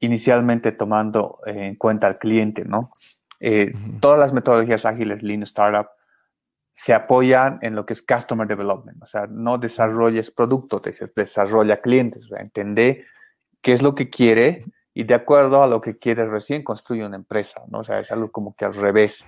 inicialmente 0.00 0.72
tomando 0.72 1.38
en 1.46 1.76
cuenta 1.76 2.08
al 2.08 2.18
cliente, 2.18 2.64
¿no? 2.64 2.90
Eh, 3.40 3.72
todas 4.00 4.18
las 4.18 4.32
metodologías 4.32 4.84
ágiles, 4.84 5.22
Lean 5.22 5.42
Startup, 5.42 5.86
se 6.74 6.94
apoyan 6.94 7.58
en 7.62 7.74
lo 7.74 7.86
que 7.86 7.92
es 7.92 8.02
Customer 8.02 8.46
Development, 8.46 9.02
o 9.02 9.06
sea, 9.06 9.26
no 9.28 9.58
desarrolles 9.58 10.30
productos, 10.30 10.82
desarrolla 11.14 11.80
clientes, 11.80 12.24
o 12.24 12.28
sea, 12.28 12.40
entender 12.40 13.04
qué 13.60 13.72
es 13.72 13.82
lo 13.82 13.94
que 13.94 14.10
quiere 14.10 14.64
y 14.94 15.04
de 15.04 15.14
acuerdo 15.14 15.62
a 15.62 15.66
lo 15.66 15.80
que 15.80 15.96
quiere 15.96 16.26
recién 16.26 16.64
construye 16.64 17.04
una 17.04 17.16
empresa, 17.16 17.62
¿no? 17.68 17.80
O 17.80 17.84
sea, 17.84 18.00
es 18.00 18.10
algo 18.10 18.30
como 18.30 18.54
que 18.56 18.64
al 18.64 18.74
revés, 18.74 19.24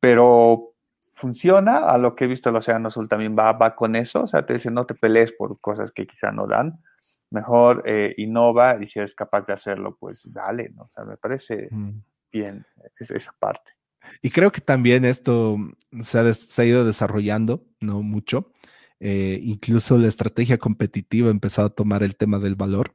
pero 0.00 0.74
funciona, 1.00 1.78
a 1.78 1.98
lo 1.98 2.14
que 2.14 2.24
he 2.24 2.28
visto 2.28 2.48
el 2.48 2.56
Océano 2.56 2.88
Azul 2.88 3.08
también 3.08 3.36
va, 3.38 3.52
va 3.52 3.74
con 3.74 3.96
eso, 3.96 4.24
o 4.24 4.26
sea, 4.26 4.44
te 4.44 4.54
dice 4.54 4.70
no 4.70 4.86
te 4.86 4.94
pelees 4.94 5.32
por 5.32 5.60
cosas 5.60 5.92
que 5.92 6.06
quizá 6.06 6.32
no 6.32 6.46
dan, 6.46 6.80
mejor 7.30 7.82
eh, 7.86 8.12
innova 8.18 8.76
y 8.80 8.86
si 8.86 8.98
eres 8.98 9.14
capaz 9.14 9.46
de 9.46 9.52
hacerlo, 9.52 9.96
pues 9.98 10.30
dale, 10.32 10.70
¿no? 10.74 10.82
O 10.82 10.88
sea, 10.88 11.04
me 11.04 11.16
parece 11.16 11.68
mm. 11.70 11.90
bien 12.30 12.66
esa 12.98 13.32
parte. 13.38 13.72
Y 14.22 14.30
creo 14.30 14.52
que 14.52 14.60
también 14.60 15.04
esto 15.04 15.58
se 16.02 16.18
ha, 16.18 16.64
ido 16.64 16.84
desarrollando, 16.84 17.66
no 17.80 18.02
mucho. 18.02 18.52
Eh, 19.00 19.40
incluso 19.42 19.98
la 19.98 20.08
estrategia 20.08 20.58
competitiva 20.58 21.28
ha 21.28 21.32
empezado 21.32 21.68
a 21.68 21.74
tomar 21.74 22.02
el 22.02 22.16
tema 22.16 22.38
del 22.38 22.54
valor. 22.54 22.94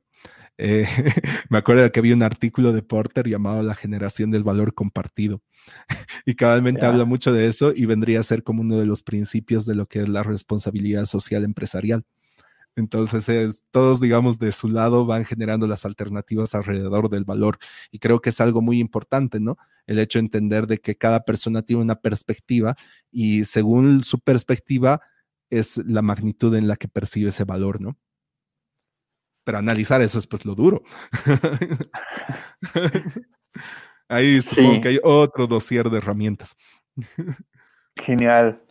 Eh, 0.57 0.87
me 1.49 1.57
acuerdo 1.57 1.91
que 1.91 1.99
había 1.99 2.15
un 2.15 2.23
artículo 2.23 2.73
de 2.73 2.81
Porter 2.81 3.27
llamado 3.27 3.61
La 3.61 3.75
generación 3.75 4.31
del 4.31 4.43
valor 4.43 4.73
compartido. 4.73 5.41
y 6.25 6.35
cabalmente 6.35 6.85
habla 6.85 7.05
mucho 7.05 7.33
de 7.33 7.47
eso 7.47 7.73
y 7.75 7.85
vendría 7.85 8.21
a 8.21 8.23
ser 8.23 8.43
como 8.43 8.61
uno 8.61 8.77
de 8.77 8.85
los 8.85 9.03
principios 9.03 9.65
de 9.65 9.75
lo 9.75 9.87
que 9.87 9.99
es 9.99 10.09
la 10.09 10.23
responsabilidad 10.23 11.05
social 11.05 11.43
empresarial. 11.43 12.05
Entonces, 12.78 13.28
es, 13.28 13.63
todos, 13.71 13.99
digamos, 13.99 14.38
de 14.38 14.51
su 14.51 14.69
lado 14.69 15.07
van 15.07 15.25
generando 15.25 15.65
las 15.65 15.84
alternativas 15.84 16.53
alrededor 16.53 17.09
del 17.09 17.25
valor. 17.25 17.57
Y 17.91 17.97
creo 17.97 18.21
que 18.21 18.30
es 18.30 18.39
algo 18.39 18.61
muy 18.61 18.80
importante, 18.80 19.39
¿no? 19.39 19.57
El 19.88 19.97
hecho 19.97 20.19
de 20.19 20.25
entender 20.25 20.67
de 20.67 20.78
que 20.78 20.95
cada 20.95 21.25
persona 21.25 21.63
tiene 21.63 21.82
una 21.82 21.95
perspectiva 21.95 22.75
y 23.11 23.45
según 23.45 24.03
su 24.03 24.19
perspectiva 24.19 25.01
es 25.49 25.78
la 25.78 26.03
magnitud 26.03 26.53
en 26.53 26.67
la 26.67 26.75
que 26.75 26.88
percibe 26.88 27.30
ese 27.30 27.45
valor, 27.45 27.82
¿no? 27.82 27.97
Pero 29.43 29.57
analizar 29.57 30.03
eso 30.03 30.19
es 30.19 30.28
pues 30.28 30.45
lo 30.45 30.53
duro. 30.53 30.84
Ahí 34.07 34.39
supongo 34.39 34.82
que 34.82 34.89
hay 34.89 34.99
otro 35.03 35.47
dossier 35.47 35.89
de 35.89 35.97
herramientas. 35.97 36.55
Genial. 37.95 38.61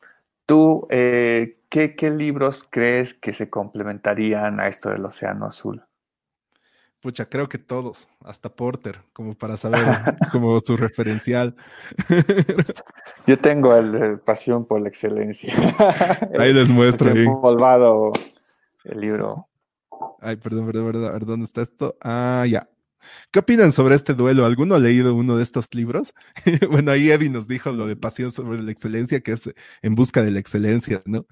Tú, 0.47 0.87
eh, 0.91 1.56
¿qué, 1.69 2.11
libros 2.11 2.67
crees 2.71 3.15
que 3.15 3.33
se 3.33 3.51
complementarían 3.51 4.61
a 4.61 4.69
esto 4.69 4.91
del 4.91 5.05
Océano 5.05 5.47
Azul? 5.47 5.83
Pucha, 7.01 7.29
creo 7.29 7.49
que 7.49 7.59
todos, 7.59 8.09
hasta 8.25 8.49
Porter, 8.49 9.03
como 9.13 9.35
para 9.35 9.57
saber 9.57 9.81
como 10.33 10.59
su 10.61 10.77
referencial. 10.77 11.55
Yo 13.27 13.39
tengo 13.39 13.77
el 13.77 13.93
de 13.93 14.17
Pasión 14.17 14.67
por 14.67 14.81
la 14.81 14.89
Excelencia. 14.89 15.55
Ahí 16.39 16.53
les 16.53 16.69
muestro. 16.69 17.11
El 17.13 17.27
polvado, 17.41 18.13
el 18.85 19.01
libro. 19.01 19.49
Ay, 20.21 20.37
perdón, 20.37 20.67
perdón, 20.67 20.87
perdón, 20.93 21.27
¿dónde 21.27 21.45
está 21.45 21.63
esto? 21.63 21.97
Ah, 22.01 22.45
ya. 22.49 22.69
¿Qué 23.31 23.39
opinan 23.39 23.73
sobre 23.73 23.95
este 23.95 24.15
duelo? 24.15 24.47
¿Alguno 24.47 24.75
ha 24.75 24.79
leído 24.79 25.15
uno 25.15 25.37
de 25.37 25.43
estos 25.43 25.73
libros? 25.75 26.15
bueno, 26.71 26.91
ahí 26.91 27.11
Eddie 27.11 27.31
nos 27.31 27.47
dijo 27.47 27.71
lo 27.73 27.87
de 27.87 27.97
Pasión 27.97 28.33
sobre 28.33 28.63
la 28.63 28.73
Excelencia, 28.73 29.21
que 29.21 29.33
es 29.33 29.51
en 29.83 29.95
busca 29.95 30.23
de 30.23 30.31
la 30.31 30.41
excelencia, 30.41 31.03
¿no? 31.05 31.27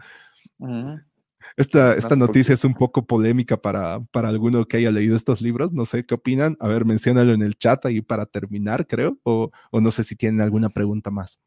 Esta, 1.57 1.95
esta 1.95 2.17
noticia 2.17 2.55
es 2.55 2.65
un 2.65 2.75
poco 2.75 3.07
polémica 3.07 3.57
para, 3.57 4.01
para 4.11 4.29
alguno 4.29 4.65
que 4.65 4.79
haya 4.79 4.91
leído 4.91 5.15
estos 5.15 5.41
libros. 5.41 5.73
No 5.73 5.85
sé 5.85 6.05
qué 6.05 6.15
opinan. 6.15 6.57
A 6.61 6.69
ver, 6.69 6.85
menciónalo 6.85 7.33
en 7.33 7.43
el 7.43 7.57
chat 7.57 7.85
ahí 7.87 8.01
para 8.01 8.27
terminar, 8.27 8.87
creo. 8.87 9.19
O, 9.23 9.51
o 9.71 9.81
no 9.81 9.91
sé 9.91 10.03
si 10.03 10.17
tienen 10.17 10.41
alguna 10.41 10.69
pregunta 10.69 11.11
más. 11.11 11.39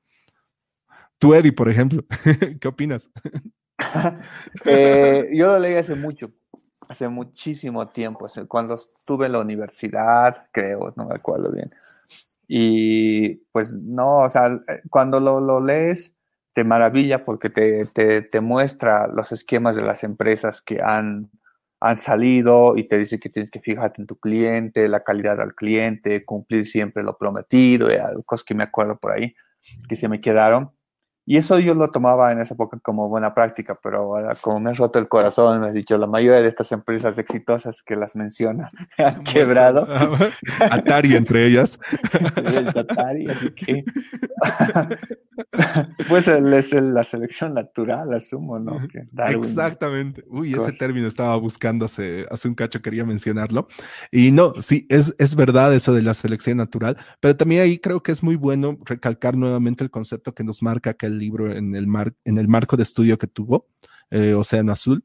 Tú, 1.18 1.34
Eddie, 1.34 1.52
por 1.52 1.70
ejemplo, 1.70 2.06
¿qué 2.62 2.68
opinas? 2.68 3.10
Eh, 4.66 5.30
yo 5.34 5.52
lo 5.52 5.60
leí 5.60 5.76
hace 5.76 5.94
mucho, 5.94 6.32
hace 6.90 7.08
muchísimo 7.08 7.88
tiempo, 7.88 8.26
cuando 8.48 8.74
estuve 8.74 9.28
en 9.28 9.34
la 9.34 9.40
universidad, 9.40 10.48
creo, 10.52 10.94
no 10.96 11.06
me 11.06 11.14
acuerdo 11.14 11.52
bien. 11.52 11.70
Y 12.48 13.36
pues 13.52 13.74
no, 13.74 14.24
o 14.24 14.30
sea, 14.32 14.48
eh, 14.48 14.82
cuando 14.90 15.20
lo, 15.20 15.40
lo 15.40 15.60
lees, 15.60 16.17
te 16.58 16.64
maravilla 16.64 17.24
porque 17.24 17.52
te, 17.52 17.86
te, 17.86 18.24
te, 18.24 18.42
muestra 18.42 19.06
los 19.06 19.32
esquemas 19.32 19.76
de 19.76 19.84
las 19.84 20.04
empresas 20.04 20.60
que 20.60 20.80
han, 20.84 21.30
han 21.80 21.96
salido 21.96 22.76
y 22.76 22.88
te 22.88 22.98
dice 22.98 23.20
que 23.20 23.30
tienes 23.30 23.52
que 23.52 23.62
fijarte 23.62 24.02
en 24.02 24.08
tu 24.08 24.16
cliente, 24.16 24.88
la 24.88 25.04
calidad 25.04 25.40
al 25.40 25.54
cliente, 25.54 26.26
cumplir 26.26 26.66
siempre 26.66 27.04
lo 27.04 27.16
prometido, 27.16 27.92
y 27.92 28.24
cosas 28.26 28.44
que 28.44 28.56
me 28.56 28.64
acuerdo 28.64 28.98
por 28.98 29.12
ahí 29.12 29.36
que 29.88 29.96
se 29.96 30.10
me 30.10 30.20
quedaron. 30.20 30.72
Y 31.30 31.36
eso 31.36 31.60
yo 31.60 31.74
lo 31.74 31.92
tomaba 31.92 32.32
en 32.32 32.40
esa 32.40 32.54
época 32.54 32.80
como 32.82 33.10
buena 33.10 33.34
práctica, 33.34 33.78
pero 33.84 33.98
ahora 33.98 34.34
como 34.40 34.62
me 34.62 34.72
has 34.72 34.78
roto 34.78 34.98
el 34.98 35.10
corazón, 35.10 35.60
me 35.60 35.68
has 35.68 35.74
dicho, 35.74 35.98
la 35.98 36.08
mayoría 36.08 36.42
de 36.42 36.48
estas 36.48 36.72
empresas 36.72 37.18
exitosas 37.18 37.84
que 37.84 37.98
las 37.98 38.16
mencionan 38.16 38.70
han 38.98 39.26
quebrado. 39.26 39.86
Atari 40.72 41.18
entre 41.18 41.46
ellas. 41.46 41.78
Atari, 42.74 43.30
así 43.30 43.52
que... 43.52 43.84
pues 46.08 46.30
es 46.30 46.74
la 46.82 47.04
selección 47.04 47.56
natural, 47.56 48.14
asumo, 48.14 48.58
¿no? 48.58 48.80
Exactamente. 49.28 50.24
Uy, 50.30 50.54
ese 50.54 50.72
término 50.72 51.08
estaba 51.08 51.36
buscando 51.36 51.86
hace, 51.86 52.26
hace 52.32 52.48
un 52.48 52.56
cacho, 52.56 52.82
quería 52.82 53.04
mencionarlo. 53.04 53.68
Y 54.12 54.32
no, 54.32 54.54
sí, 54.62 54.86
es, 54.88 55.14
es 55.18 55.36
verdad 55.36 55.74
eso 55.74 55.94
de 55.94 56.04
la 56.04 56.14
selección 56.14 56.56
natural, 56.56 56.96
pero 57.20 57.36
también 57.36 57.64
ahí 57.64 57.80
creo 57.80 58.02
que 58.02 58.14
es 58.14 58.24
muy 58.24 58.38
bueno 58.38 58.78
recalcar 58.86 59.36
nuevamente 59.36 59.84
el 59.84 59.92
concepto 59.92 60.34
que 60.34 60.46
nos 60.46 60.64
marca 60.64 60.94
que 60.94 61.08
el 61.08 61.17
libro 61.20 61.54
en 61.54 61.76
el, 61.76 61.88
mar, 61.88 62.16
en 62.26 62.38
el 62.38 62.48
marco 62.48 62.78
de 62.78 62.84
estudio 62.84 63.18
que 63.18 63.28
tuvo, 63.28 63.68
eh, 64.10 64.34
Océano 64.34 64.72
Azul, 64.72 65.04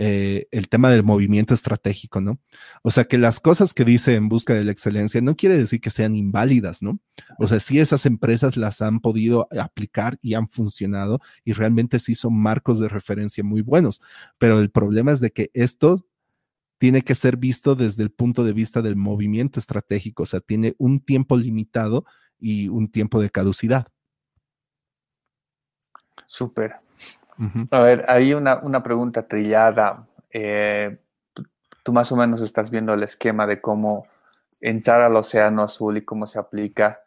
eh, 0.00 0.46
el 0.52 0.68
tema 0.68 0.90
del 0.90 1.02
movimiento 1.02 1.54
estratégico, 1.54 2.20
¿no? 2.20 2.38
O 2.84 2.92
sea, 2.92 3.06
que 3.06 3.18
las 3.18 3.40
cosas 3.40 3.74
que 3.74 3.84
dice 3.84 4.14
en 4.14 4.28
busca 4.28 4.54
de 4.54 4.62
la 4.62 4.70
excelencia 4.70 5.20
no 5.20 5.34
quiere 5.34 5.58
decir 5.58 5.80
que 5.80 5.90
sean 5.90 6.14
inválidas, 6.14 6.82
¿no? 6.82 7.00
O 7.36 7.48
sea, 7.48 7.58
sí 7.58 7.80
esas 7.80 8.06
empresas 8.06 8.56
las 8.56 8.80
han 8.80 9.00
podido 9.00 9.48
aplicar 9.58 10.16
y 10.22 10.34
han 10.34 10.48
funcionado 10.48 11.20
y 11.44 11.52
realmente 11.52 11.98
sí 11.98 12.14
son 12.14 12.38
marcos 12.38 12.78
de 12.78 12.88
referencia 12.88 13.42
muy 13.42 13.60
buenos, 13.60 14.00
pero 14.38 14.60
el 14.60 14.70
problema 14.70 15.10
es 15.10 15.18
de 15.18 15.32
que 15.32 15.50
esto 15.52 16.06
tiene 16.78 17.02
que 17.02 17.16
ser 17.16 17.36
visto 17.36 17.74
desde 17.74 18.04
el 18.04 18.10
punto 18.10 18.44
de 18.44 18.52
vista 18.52 18.82
del 18.82 18.94
movimiento 18.94 19.58
estratégico, 19.58 20.22
o 20.22 20.26
sea, 20.26 20.38
tiene 20.38 20.76
un 20.78 21.00
tiempo 21.00 21.36
limitado 21.36 22.04
y 22.38 22.68
un 22.68 22.88
tiempo 22.88 23.20
de 23.20 23.30
caducidad. 23.30 23.88
Súper. 26.26 26.76
A 27.70 27.80
ver, 27.80 28.04
hay 28.08 28.34
una, 28.34 28.82
pregunta 28.82 29.26
trillada. 29.26 30.06
Eh, 30.30 30.98
tú 31.82 31.92
más 31.92 32.10
o 32.10 32.16
menos 32.16 32.42
estás 32.42 32.70
viendo 32.70 32.92
el 32.94 33.02
esquema 33.02 33.46
de 33.46 33.60
cómo 33.60 34.04
entrar 34.60 35.02
al 35.02 35.16
océano 35.16 35.62
azul 35.62 35.96
y 35.96 36.04
cómo 36.04 36.26
se 36.26 36.38
aplica. 36.38 37.00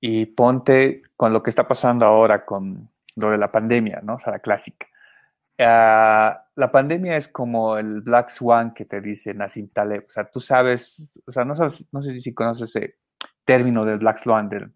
Y 0.00 0.26
ponte 0.26 1.02
con 1.16 1.32
lo 1.32 1.42
que 1.42 1.50
está 1.50 1.66
pasando 1.66 2.06
ahora 2.06 2.44
con 2.44 2.88
lo 3.16 3.30
de 3.30 3.38
la 3.38 3.52
pandemia, 3.52 4.00
¿no? 4.02 4.14
O 4.14 4.18
sea, 4.18 4.32
la 4.32 4.38
clásica. 4.38 4.86
Ah, 5.58 6.46
la 6.56 6.72
pandemia 6.72 7.16
es 7.16 7.28
como 7.28 7.76
el 7.76 8.00
Black 8.00 8.30
Swan 8.30 8.74
que 8.74 8.84
te 8.84 9.00
dice 9.00 9.34
Nassim 9.34 9.68
Taleb. 9.68 10.04
O 10.04 10.08
sea, 10.08 10.24
tú 10.24 10.40
sabes, 10.40 11.12
o 11.26 11.32
sea, 11.32 11.44
no, 11.44 11.54
no 11.54 12.02
sé 12.02 12.20
si 12.20 12.34
conoces 12.34 12.74
ese 12.74 12.96
término 13.44 13.84
del 13.84 13.98
Black 13.98 14.18
Swan, 14.18 14.48
del 14.48 14.72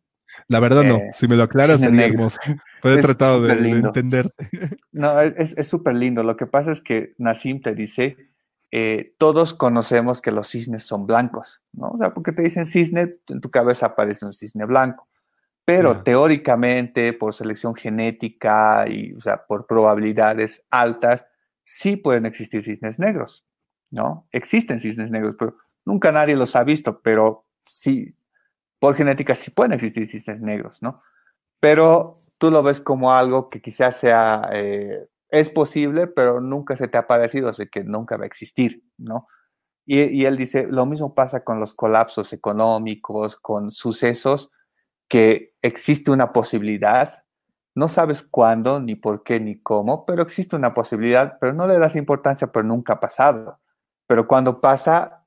la 0.49 0.61
verdad 0.61 0.85
no, 0.85 0.97
eh, 0.97 1.11
si 1.13 1.29
me 1.29 1.37
lo 1.37 1.45
aclaras 1.45 1.81
sería 1.83 2.07
hermoso. 2.07 2.39
Pero 2.83 2.95
he 2.95 3.03
tratado 3.03 3.43
de, 3.43 3.53
entenderte. 3.71 4.49
No, 4.93 5.21
es 5.21 5.69
súper 5.69 5.95
lindo. 5.95 6.23
Lo 6.23 6.37
que 6.37 6.47
pasa 6.47 6.73
es 6.73 6.81
que 6.81 7.13
Nassim 7.19 7.61
te 7.61 7.75
dice, 7.75 8.17
eh, 8.71 9.15
todos 9.19 9.55
conocemos 9.55 10.21
que 10.21 10.33
los 10.33 10.49
cisnes 10.49 10.85
son 10.85 11.07
blancos, 11.07 11.61
¿no? 11.73 11.91
O 11.91 11.99
sea, 11.99 12.15
porque 12.15 12.33
te 12.33 12.43
dicen 12.43 12.67
cisne, 12.67 13.11
en 13.29 13.41
tu 13.41 13.51
cabeza 13.51 13.87
aparece 13.87 14.25
un 14.25 14.33
cisne 14.33 14.65
blanco. 14.65 15.09
Pero 15.65 16.03
teóricamente, 16.03 17.13
por 17.13 17.35
selección 17.35 17.75
genética 17.75 18.87
y, 18.89 19.13
o 19.15 19.21
sea, 19.21 19.45
por 19.47 19.67
probabilidades 19.67 20.63
altas, 20.71 21.27
sí 21.65 21.97
pueden 21.97 22.25
existir 22.25 22.65
cisnes 22.65 23.01
negros, 23.01 23.45
¿no? 23.91 24.29
Existen 24.31 24.79
cisnes 24.79 25.11
negros, 25.11 25.35
pero 25.37 25.57
nunca 25.85 26.13
nadie 26.13 26.37
los 26.37 26.55
ha 26.55 26.63
visto, 26.63 27.01
pero 27.01 27.43
sí, 27.63 28.16
por 28.87 28.95
genética 28.95 29.35
sí 29.35 29.51
pueden 29.51 29.73
existir 29.73 30.07
cisnes 30.07 30.41
negros, 30.41 30.81
¿no? 30.81 31.03
Pero 31.59 32.15
tú 32.39 32.53
lo 32.53 32.63
ves 32.63 32.81
como 32.81 33.13
algo 33.13 33.49
que 33.49 33.61
quizás 33.61 33.97
sea, 33.97 34.49
eh, 34.53 35.09
es 35.29 35.51
posible, 35.51 36.07
pero 36.07 36.41
nunca 36.41 36.77
se 36.77 36.87
te 36.87 36.97
ha 36.97 37.09
parecido, 37.09 37.49
así 37.49 37.67
que 37.67 37.83
nunca 37.83 38.17
va 38.17 38.23
a 38.23 38.29
existir, 38.29 38.85
¿no? 38.97 39.27
Y, 39.85 40.03
y, 40.03 40.25
él 40.25 40.37
dice, 40.37 40.69
lo 40.71 40.87
mismo 40.87 41.17
pasa 41.17 41.43
con 41.43 41.59
los 41.59 41.75
colapsos 41.75 42.33
económicos, 42.33 43.35
con 43.35 43.73
sucesos, 43.73 44.53
que 45.09 45.57
existe 45.63 46.13
una 46.13 46.33
posibilidad, 46.33 47.25
no 47.75 47.89
sabes 47.89 48.23
cuándo, 48.23 48.79
ni 48.79 48.95
por 48.95 49.25
qué, 49.25 49.41
ni 49.41 49.61
cómo, 49.61 50.07
pero 50.07 50.23
existe 50.23 50.55
una 50.55 50.75
posibilidad, 50.75 51.39
pero 51.41 51.53
no 51.55 51.67
le 51.67 51.77
das 51.77 51.97
importancia, 51.97 52.53
pero 52.53 52.65
nunca 52.65 52.93
ha 52.93 53.01
pasado. 53.01 53.59
Pero 54.07 54.29
cuando 54.29 54.61
pasa, 54.61 55.25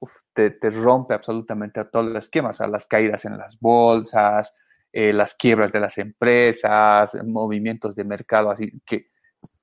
te, 0.50 0.70
rompe 0.70 1.14
absolutamente 1.14 1.80
a 1.80 1.90
todos 1.90 2.06
los 2.06 2.26
esquemas, 2.26 2.62
a 2.62 2.68
las 2.68 2.88
caídas 2.88 3.26
en 3.26 3.38
las 3.38 3.60
bolsas, 3.60 4.54
eh, 4.92 5.14
las 5.14 5.36
quiebras 5.36 5.72
de 5.72 5.80
las 5.80 5.98
empresas, 5.98 7.18
movimientos 7.26 7.96
de 7.96 8.04
mercado, 8.04 8.50
así 8.52 8.72
que 8.86 9.10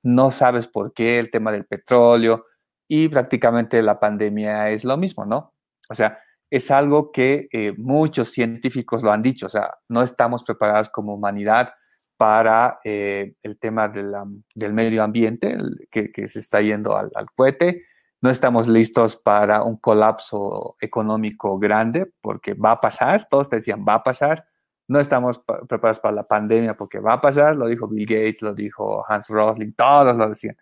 no 0.03 0.31
sabes 0.31 0.67
por 0.67 0.93
qué, 0.93 1.19
el 1.19 1.31
tema 1.31 1.51
del 1.51 1.65
petróleo 1.65 2.45
y 2.87 3.09
prácticamente 3.09 3.81
la 3.81 3.99
pandemia 3.99 4.69
es 4.69 4.85
lo 4.85 4.97
mismo, 4.97 5.25
¿no? 5.25 5.53
O 5.89 5.95
sea, 5.95 6.19
es 6.49 6.71
algo 6.71 7.11
que 7.11 7.47
eh, 7.51 7.73
muchos 7.77 8.31
científicos 8.31 9.03
lo 9.03 9.11
han 9.11 9.21
dicho, 9.21 9.47
o 9.47 9.49
sea, 9.49 9.75
no 9.89 10.03
estamos 10.03 10.43
preparados 10.43 10.89
como 10.89 11.13
humanidad 11.13 11.73
para 12.15 12.79
eh, 12.83 13.35
el 13.43 13.59
tema 13.59 13.89
del 13.89 14.73
medio 14.73 15.03
ambiente 15.03 15.57
que, 15.91 16.27
se 16.27 16.39
está 16.39 16.61
yendo 16.61 16.97
al, 16.97 17.11
al 17.13 17.27
cohete 17.35 17.83
no 18.21 18.29
estamos 18.29 18.67
listos 18.67 19.15
para 19.15 19.63
un 19.63 19.77
colapso 19.77 20.75
económico 20.79 21.59
grande 21.59 22.11
porque 22.21 22.53
va 22.53 22.71
a 22.71 22.81
pasar, 22.81 23.27
todos 23.29 23.49
decían 23.49 23.83
va 23.87 23.95
a 23.95 24.03
pasar, 24.03 24.45
no 24.87 24.99
estamos 24.99 25.41
preparados 25.67 25.99
para 25.99 26.15
la 26.15 26.23
pandemia 26.23 26.75
porque 26.75 26.99
va 26.99 27.13
a 27.13 27.21
pasar, 27.21 27.55
lo 27.55 27.67
dijo 27.67 27.87
Bill 27.87 28.05
Gates, 28.07 28.41
lo 28.41 28.53
dijo 28.53 29.03
Hans 29.07 29.27
Rosling, 29.27 29.73
todos 29.73 30.15
lo 30.15 30.29
decían. 30.29 30.55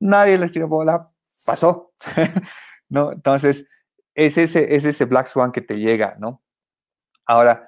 Nadie 0.00 0.38
les 0.38 0.52
tiró 0.52 0.66
bola, 0.66 1.08
pasó. 1.44 1.92
¿No? 2.88 3.12
Entonces, 3.12 3.66
es 4.14 4.38
ese, 4.38 4.74
es 4.74 4.84
ese 4.84 5.04
Black 5.04 5.26
Swan 5.26 5.52
que 5.52 5.60
te 5.60 5.78
llega, 5.78 6.16
¿no? 6.18 6.42
Ahora, 7.26 7.62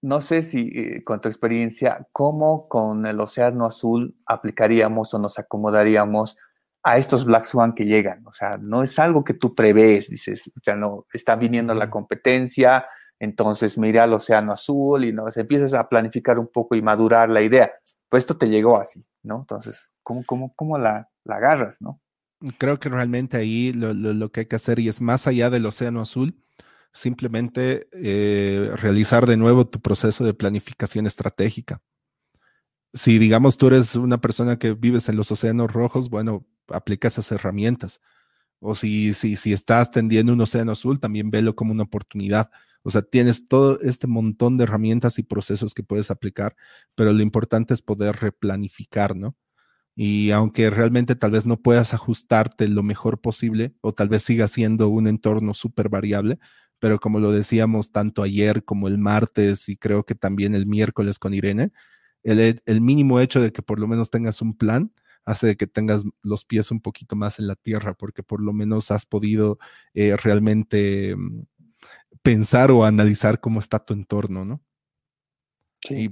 no 0.00 0.20
sé 0.20 0.42
si 0.42 0.70
eh, 0.74 1.04
con 1.04 1.20
tu 1.20 1.28
experiencia, 1.28 2.08
¿cómo 2.12 2.68
con 2.68 3.06
el 3.06 3.20
Océano 3.20 3.66
Azul 3.66 4.16
aplicaríamos 4.26 5.12
o 5.14 5.18
nos 5.18 5.38
acomodaríamos 5.38 6.36
a 6.82 6.98
estos 6.98 7.24
Black 7.24 7.44
Swan 7.44 7.74
que 7.74 7.84
llegan. 7.84 8.26
O 8.26 8.32
sea, 8.32 8.58
no 8.58 8.82
es 8.82 8.98
algo 8.98 9.24
que 9.24 9.34
tú 9.34 9.54
prevés, 9.54 10.08
dices, 10.08 10.42
o 10.48 10.60
sea, 10.62 10.76
no, 10.76 11.06
está 11.12 11.36
viniendo 11.36 11.74
la 11.74 11.90
competencia, 11.90 12.86
entonces 13.18 13.76
mira 13.78 14.04
al 14.04 14.14
océano 14.14 14.52
azul 14.52 15.04
y 15.04 15.12
no, 15.12 15.30
se 15.30 15.40
empiezas 15.40 15.72
a 15.74 15.88
planificar 15.88 16.38
un 16.38 16.48
poco 16.48 16.76
y 16.76 16.82
madurar 16.82 17.28
la 17.28 17.42
idea. 17.42 17.70
Pues 18.08 18.22
esto 18.22 18.36
te 18.36 18.46
llegó 18.46 18.80
así, 18.80 19.00
¿no? 19.22 19.40
Entonces, 19.40 19.90
¿cómo, 20.02 20.24
cómo, 20.24 20.54
cómo 20.54 20.78
la, 20.78 21.10
la 21.24 21.36
agarras, 21.36 21.82
no? 21.82 22.00
Creo 22.58 22.78
que 22.78 22.88
realmente 22.88 23.36
ahí 23.36 23.72
lo, 23.72 24.30
que 24.30 24.40
hay 24.40 24.46
que 24.46 24.56
hacer, 24.56 24.78
y 24.78 24.88
es 24.88 25.00
más 25.00 25.26
allá 25.26 25.50
del 25.50 25.66
océano 25.66 26.00
azul, 26.00 26.40
simplemente 26.92 27.88
eh, 27.92 28.70
realizar 28.76 29.26
de 29.26 29.36
nuevo 29.36 29.66
tu 29.66 29.80
proceso 29.80 30.24
de 30.24 30.34
planificación 30.34 31.06
estratégica. 31.06 31.82
Si 32.94 33.18
digamos 33.18 33.58
tú 33.58 33.66
eres 33.66 33.96
una 33.96 34.20
persona 34.20 34.58
que 34.58 34.72
vives 34.72 35.08
en 35.08 35.16
los 35.16 35.30
océanos 35.32 35.72
rojos, 35.72 36.08
bueno, 36.08 36.46
aplica 36.70 37.08
esas 37.08 37.30
herramientas. 37.32 38.00
O 38.60 38.74
si, 38.74 39.12
si, 39.12 39.36
si 39.36 39.52
estás 39.52 39.90
tendiendo 39.90 40.32
un 40.32 40.40
océano 40.40 40.72
azul, 40.72 41.00
también 41.00 41.30
velo 41.30 41.54
como 41.54 41.72
una 41.72 41.84
oportunidad. 41.84 42.50
O 42.82 42.90
sea, 42.90 43.02
tienes 43.02 43.48
todo 43.48 43.78
este 43.80 44.06
montón 44.06 44.56
de 44.56 44.64
herramientas 44.64 45.18
y 45.18 45.22
procesos 45.22 45.74
que 45.74 45.82
puedes 45.82 46.10
aplicar, 46.10 46.56
pero 46.94 47.12
lo 47.12 47.22
importante 47.22 47.74
es 47.74 47.82
poder 47.82 48.16
replanificar, 48.16 49.16
¿no? 49.16 49.36
Y 49.96 50.30
aunque 50.30 50.70
realmente 50.70 51.16
tal 51.16 51.32
vez 51.32 51.46
no 51.46 51.60
puedas 51.60 51.94
ajustarte 51.94 52.68
lo 52.68 52.82
mejor 52.84 53.20
posible, 53.20 53.74
o 53.80 53.92
tal 53.94 54.08
vez 54.08 54.22
siga 54.22 54.48
siendo 54.48 54.88
un 54.88 55.08
entorno 55.08 55.54
súper 55.54 55.88
variable, 55.88 56.38
pero 56.78 57.00
como 57.00 57.20
lo 57.20 57.32
decíamos 57.32 57.90
tanto 57.92 58.22
ayer 58.22 58.64
como 58.64 58.88
el 58.88 58.98
martes 58.98 59.68
y 59.68 59.76
creo 59.76 60.04
que 60.04 60.14
también 60.14 60.54
el 60.54 60.66
miércoles 60.66 61.18
con 61.18 61.34
Irene, 61.34 61.72
el, 62.22 62.62
el 62.64 62.80
mínimo 62.80 63.20
hecho 63.20 63.40
de 63.40 63.52
que 63.52 63.62
por 63.62 63.80
lo 63.80 63.88
menos 63.88 64.10
tengas 64.10 64.40
un 64.42 64.56
plan, 64.56 64.92
hace 65.24 65.56
que 65.56 65.66
tengas 65.66 66.04
los 66.22 66.44
pies 66.44 66.70
un 66.70 66.80
poquito 66.80 67.16
más 67.16 67.38
en 67.38 67.46
la 67.46 67.56
tierra, 67.56 67.94
porque 67.94 68.22
por 68.22 68.40
lo 68.40 68.52
menos 68.52 68.90
has 68.90 69.06
podido 69.06 69.58
eh, 69.94 70.16
realmente 70.16 71.14
mm, 71.16 71.42
pensar 72.22 72.70
o 72.70 72.84
analizar 72.84 73.40
cómo 73.40 73.58
está 73.58 73.78
tu 73.78 73.94
entorno, 73.94 74.44
¿no? 74.44 74.62
y, 75.90 76.10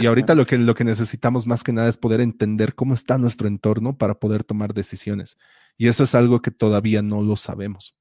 y, 0.00 0.06
ahorita 0.06 0.34
lo 0.34 0.46
que, 0.46 0.58
lo 0.58 0.74
que 0.74 0.84
necesitamos 0.84 1.46
más 1.46 1.64
que 1.64 1.72
nada 1.72 1.88
es 1.88 1.96
poder 1.96 2.20
entender 2.20 2.74
cómo 2.74 2.94
está 2.94 3.18
nuestro 3.18 3.48
entorno 3.48 3.98
para 3.98 4.18
poder 4.18 4.44
tomar 4.44 4.74
decisiones. 4.74 5.36
Y 5.76 5.88
eso 5.88 6.04
es 6.04 6.14
algo 6.14 6.40
que 6.40 6.50
todavía 6.50 7.02
no 7.02 7.22
lo 7.22 7.36
sabemos. 7.36 7.96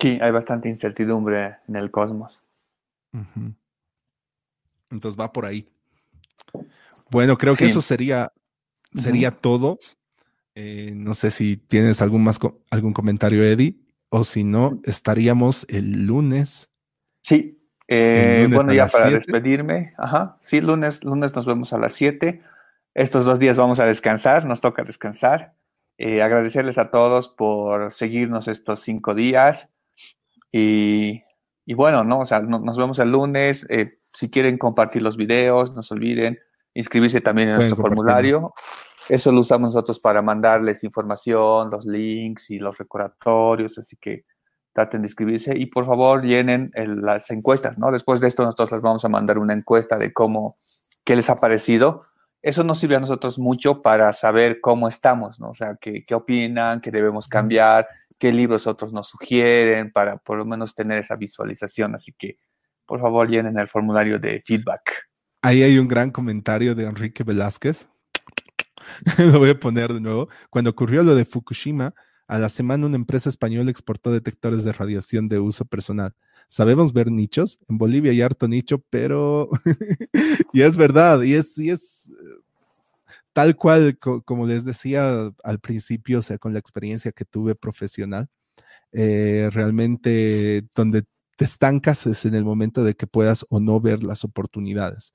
Sí, 0.00 0.18
hay 0.20 0.30
bastante 0.30 0.68
incertidumbre 0.68 1.56
en 1.68 1.76
el 1.76 1.90
cosmos. 1.90 2.40
Entonces 4.90 5.20
va 5.20 5.32
por 5.32 5.44
ahí. 5.44 5.68
Bueno, 7.10 7.36
creo 7.36 7.54
que 7.54 7.66
eso 7.66 7.80
sería 7.80 8.32
sería 8.96 9.30
todo. 9.30 9.78
Eh, 10.54 10.92
no 10.94 11.14
sé 11.14 11.30
si 11.30 11.56
tienes 11.56 12.02
algún, 12.02 12.24
más 12.24 12.38
algún 12.70 12.92
comentario, 12.92 13.44
Eddie, 13.44 13.76
o 14.08 14.24
si 14.24 14.44
no, 14.44 14.80
estaríamos 14.84 15.66
el 15.68 16.06
lunes. 16.06 16.70
Sí, 17.22 17.60
eh, 17.88 18.48
bueno, 18.52 18.72
ya 18.72 18.88
para 18.88 19.10
despedirme, 19.10 19.94
ajá, 19.96 20.38
sí, 20.40 20.60
lunes, 20.60 21.02
lunes 21.04 21.34
nos 21.34 21.46
vemos 21.46 21.72
a 21.72 21.78
las 21.78 21.92
7. 21.94 22.42
Estos 22.94 23.24
dos 23.24 23.38
días 23.38 23.56
vamos 23.56 23.78
a 23.80 23.86
descansar, 23.86 24.44
nos 24.44 24.60
toca 24.60 24.82
descansar. 24.82 25.54
Eh, 25.96 26.22
agradecerles 26.22 26.78
a 26.78 26.90
todos 26.90 27.28
por 27.28 27.92
seguirnos 27.92 28.48
estos 28.48 28.80
cinco 28.80 29.14
días. 29.14 29.68
Y, 30.50 31.22
bueno, 31.74 32.02
¿no? 32.02 32.20
O 32.20 32.26
sea, 32.26 32.40
nos 32.40 32.76
vemos 32.76 32.98
el 32.98 33.12
lunes. 33.12 33.66
si 34.14 34.30
quieren 34.30 34.58
compartir 34.58 35.02
los 35.02 35.16
videos, 35.16 35.74
no 35.74 35.82
se 35.82 35.94
olviden 35.94 36.38
inscribirse 36.74 37.20
también 37.20 37.48
en 37.50 37.56
nuestro 37.56 37.76
formulario. 37.76 38.52
Eso 39.10 39.32
lo 39.32 39.40
usamos 39.40 39.70
nosotros 39.70 39.98
para 39.98 40.22
mandarles 40.22 40.84
información, 40.84 41.70
los 41.70 41.84
links 41.84 42.50
y 42.50 42.58
los 42.58 42.78
recordatorios, 42.78 43.76
así 43.78 43.96
que 43.96 44.24
traten 44.72 45.02
de 45.02 45.08
inscribirse 45.08 45.56
y 45.56 45.66
por 45.66 45.84
favor 45.84 46.22
llenen 46.22 46.70
las 46.74 47.30
encuestas, 47.30 47.76
¿no? 47.76 47.90
Después 47.90 48.20
de 48.20 48.28
esto 48.28 48.44
nosotros 48.44 48.72
les 48.72 48.82
vamos 48.82 49.04
a 49.04 49.08
mandar 49.08 49.38
una 49.38 49.54
encuesta 49.54 49.96
de 49.96 50.12
cómo, 50.12 50.56
qué 51.04 51.16
les 51.16 51.28
ha 51.28 51.36
parecido 51.36 52.04
eso 52.42 52.64
nos 52.64 52.78
sirve 52.78 52.96
a 52.96 53.00
nosotros 53.00 53.38
mucho 53.38 53.82
para 53.82 54.12
saber 54.12 54.60
cómo 54.60 54.88
estamos, 54.88 55.38
¿no? 55.38 55.50
O 55.50 55.54
sea, 55.54 55.76
qué, 55.80 56.04
qué 56.06 56.14
opinan, 56.14 56.80
qué 56.80 56.90
debemos 56.90 57.28
cambiar, 57.28 57.86
qué 58.18 58.32
libros 58.32 58.66
otros 58.66 58.92
nos 58.92 59.08
sugieren, 59.08 59.92
para 59.92 60.16
por 60.16 60.38
lo 60.38 60.44
menos 60.46 60.74
tener 60.74 60.98
esa 60.98 61.16
visualización. 61.16 61.94
Así 61.94 62.12
que, 62.16 62.38
por 62.86 63.00
favor, 63.00 63.28
llenen 63.28 63.58
el 63.58 63.68
formulario 63.68 64.18
de 64.18 64.42
feedback. 64.46 65.08
Ahí 65.42 65.62
hay 65.62 65.78
un 65.78 65.88
gran 65.88 66.10
comentario 66.10 66.74
de 66.74 66.84
Enrique 66.84 67.24
Velázquez. 67.24 67.86
lo 69.18 69.38
voy 69.38 69.50
a 69.50 69.58
poner 69.58 69.92
de 69.92 70.00
nuevo. 70.00 70.28
Cuando 70.50 70.70
ocurrió 70.70 71.02
lo 71.02 71.14
de 71.14 71.24
Fukushima, 71.24 71.94
a 72.26 72.38
la 72.38 72.48
semana 72.48 72.86
una 72.86 72.96
empresa 72.96 73.28
española 73.28 73.70
exportó 73.70 74.12
detectores 74.12 74.62
de 74.64 74.72
radiación 74.72 75.28
de 75.28 75.40
uso 75.40 75.64
personal. 75.64 76.14
Sabemos 76.48 76.92
ver 76.92 77.10
nichos, 77.10 77.58
en 77.68 77.78
Bolivia 77.78 78.12
hay 78.12 78.22
harto 78.22 78.48
nicho, 78.48 78.82
pero 78.90 79.50
y 80.52 80.62
es 80.62 80.76
verdad, 80.76 81.22
y 81.22 81.34
es, 81.34 81.58
y 81.58 81.70
es 81.70 82.12
tal 83.32 83.56
cual, 83.56 83.96
como 84.24 84.46
les 84.46 84.64
decía 84.64 85.32
al 85.42 85.60
principio, 85.60 86.18
o 86.18 86.22
sea, 86.22 86.38
con 86.38 86.52
la 86.52 86.58
experiencia 86.58 87.12
que 87.12 87.24
tuve 87.24 87.54
profesional, 87.54 88.28
eh, 88.92 89.48
realmente 89.52 90.64
donde 90.74 91.04
te 91.36 91.44
estancas 91.44 92.06
es 92.06 92.24
en 92.26 92.34
el 92.34 92.44
momento 92.44 92.84
de 92.84 92.94
que 92.94 93.06
puedas 93.06 93.46
o 93.48 93.60
no 93.60 93.80
ver 93.80 94.02
las 94.02 94.24
oportunidades. 94.24 95.14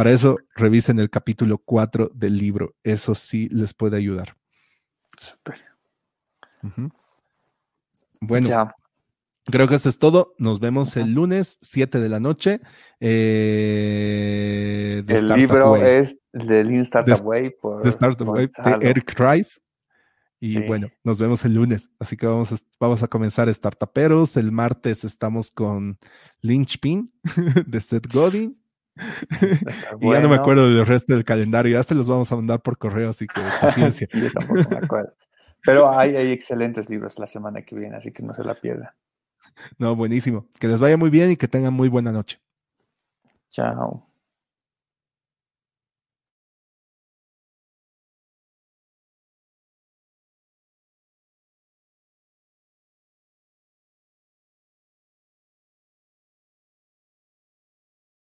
Para 0.00 0.12
eso, 0.12 0.38
revisen 0.54 0.98
el 0.98 1.10
capítulo 1.10 1.58
4 1.58 2.12
del 2.14 2.38
libro. 2.38 2.74
Eso 2.82 3.14
sí 3.14 3.50
les 3.50 3.74
puede 3.74 3.98
ayudar. 3.98 4.34
Bueno, 8.22 8.72
creo 9.44 9.68
que 9.68 9.74
eso 9.74 9.90
es 9.90 9.98
todo. 9.98 10.32
Nos 10.38 10.58
vemos 10.58 10.96
el 10.96 11.12
lunes, 11.12 11.58
7 11.60 12.00
de 12.00 12.08
la 12.08 12.18
noche. 12.18 12.62
Eh, 12.98 15.04
el 15.06 15.28
libro 15.34 15.76
es 15.76 16.16
del 16.32 16.72
Startup 16.76 17.20
Way 17.22 17.56
por, 17.60 17.82
de 17.82 17.90
Startup 17.90 18.26
Way 18.26 18.50
de 18.80 18.88
Eric 18.88 19.20
Rice. 19.20 19.60
Y 20.42 20.66
bueno, 20.66 20.88
nos 21.04 21.18
vemos 21.18 21.44
el 21.44 21.52
lunes. 21.52 21.90
Así 21.98 22.16
que 22.16 22.26
vamos 22.26 22.50
a, 22.54 22.56
vamos 22.78 23.02
a 23.02 23.06
comenzar 23.06 23.52
Startuperos. 23.52 24.38
El 24.38 24.50
martes 24.50 25.04
estamos 25.04 25.50
con 25.50 25.98
Lynchpin 26.40 27.12
de 27.66 27.80
Seth 27.82 28.10
Godin. 28.10 28.59
y 30.00 30.10
ya 30.10 30.20
no 30.20 30.28
me 30.28 30.36
acuerdo 30.36 30.72
del 30.72 30.86
resto 30.86 31.14
del 31.14 31.24
calendario. 31.24 31.72
Ya 31.72 31.82
se 31.82 31.94
los 31.94 32.08
vamos 32.08 32.30
a 32.32 32.36
mandar 32.36 32.60
por 32.60 32.78
correo, 32.78 33.10
así 33.10 33.26
que 33.26 33.40
paciencia. 33.60 34.06
sí, 34.10 34.20
yo 34.20 34.32
tampoco 34.32 34.68
me 34.70 34.78
acuerdo. 34.78 35.12
Pero 35.62 35.90
hay, 35.90 36.16
hay 36.16 36.32
excelentes 36.32 36.88
libros 36.88 37.18
la 37.18 37.26
semana 37.26 37.62
que 37.62 37.76
viene, 37.76 37.96
así 37.96 38.12
que 38.12 38.22
no 38.22 38.32
se 38.34 38.44
la 38.44 38.54
pierda. 38.54 38.96
No, 39.78 39.94
buenísimo. 39.94 40.46
Que 40.58 40.68
les 40.68 40.80
vaya 40.80 40.96
muy 40.96 41.10
bien 41.10 41.30
y 41.30 41.36
que 41.36 41.48
tengan 41.48 41.74
muy 41.74 41.88
buena 41.88 42.12
noche. 42.12 42.40
Chao. 43.50 44.09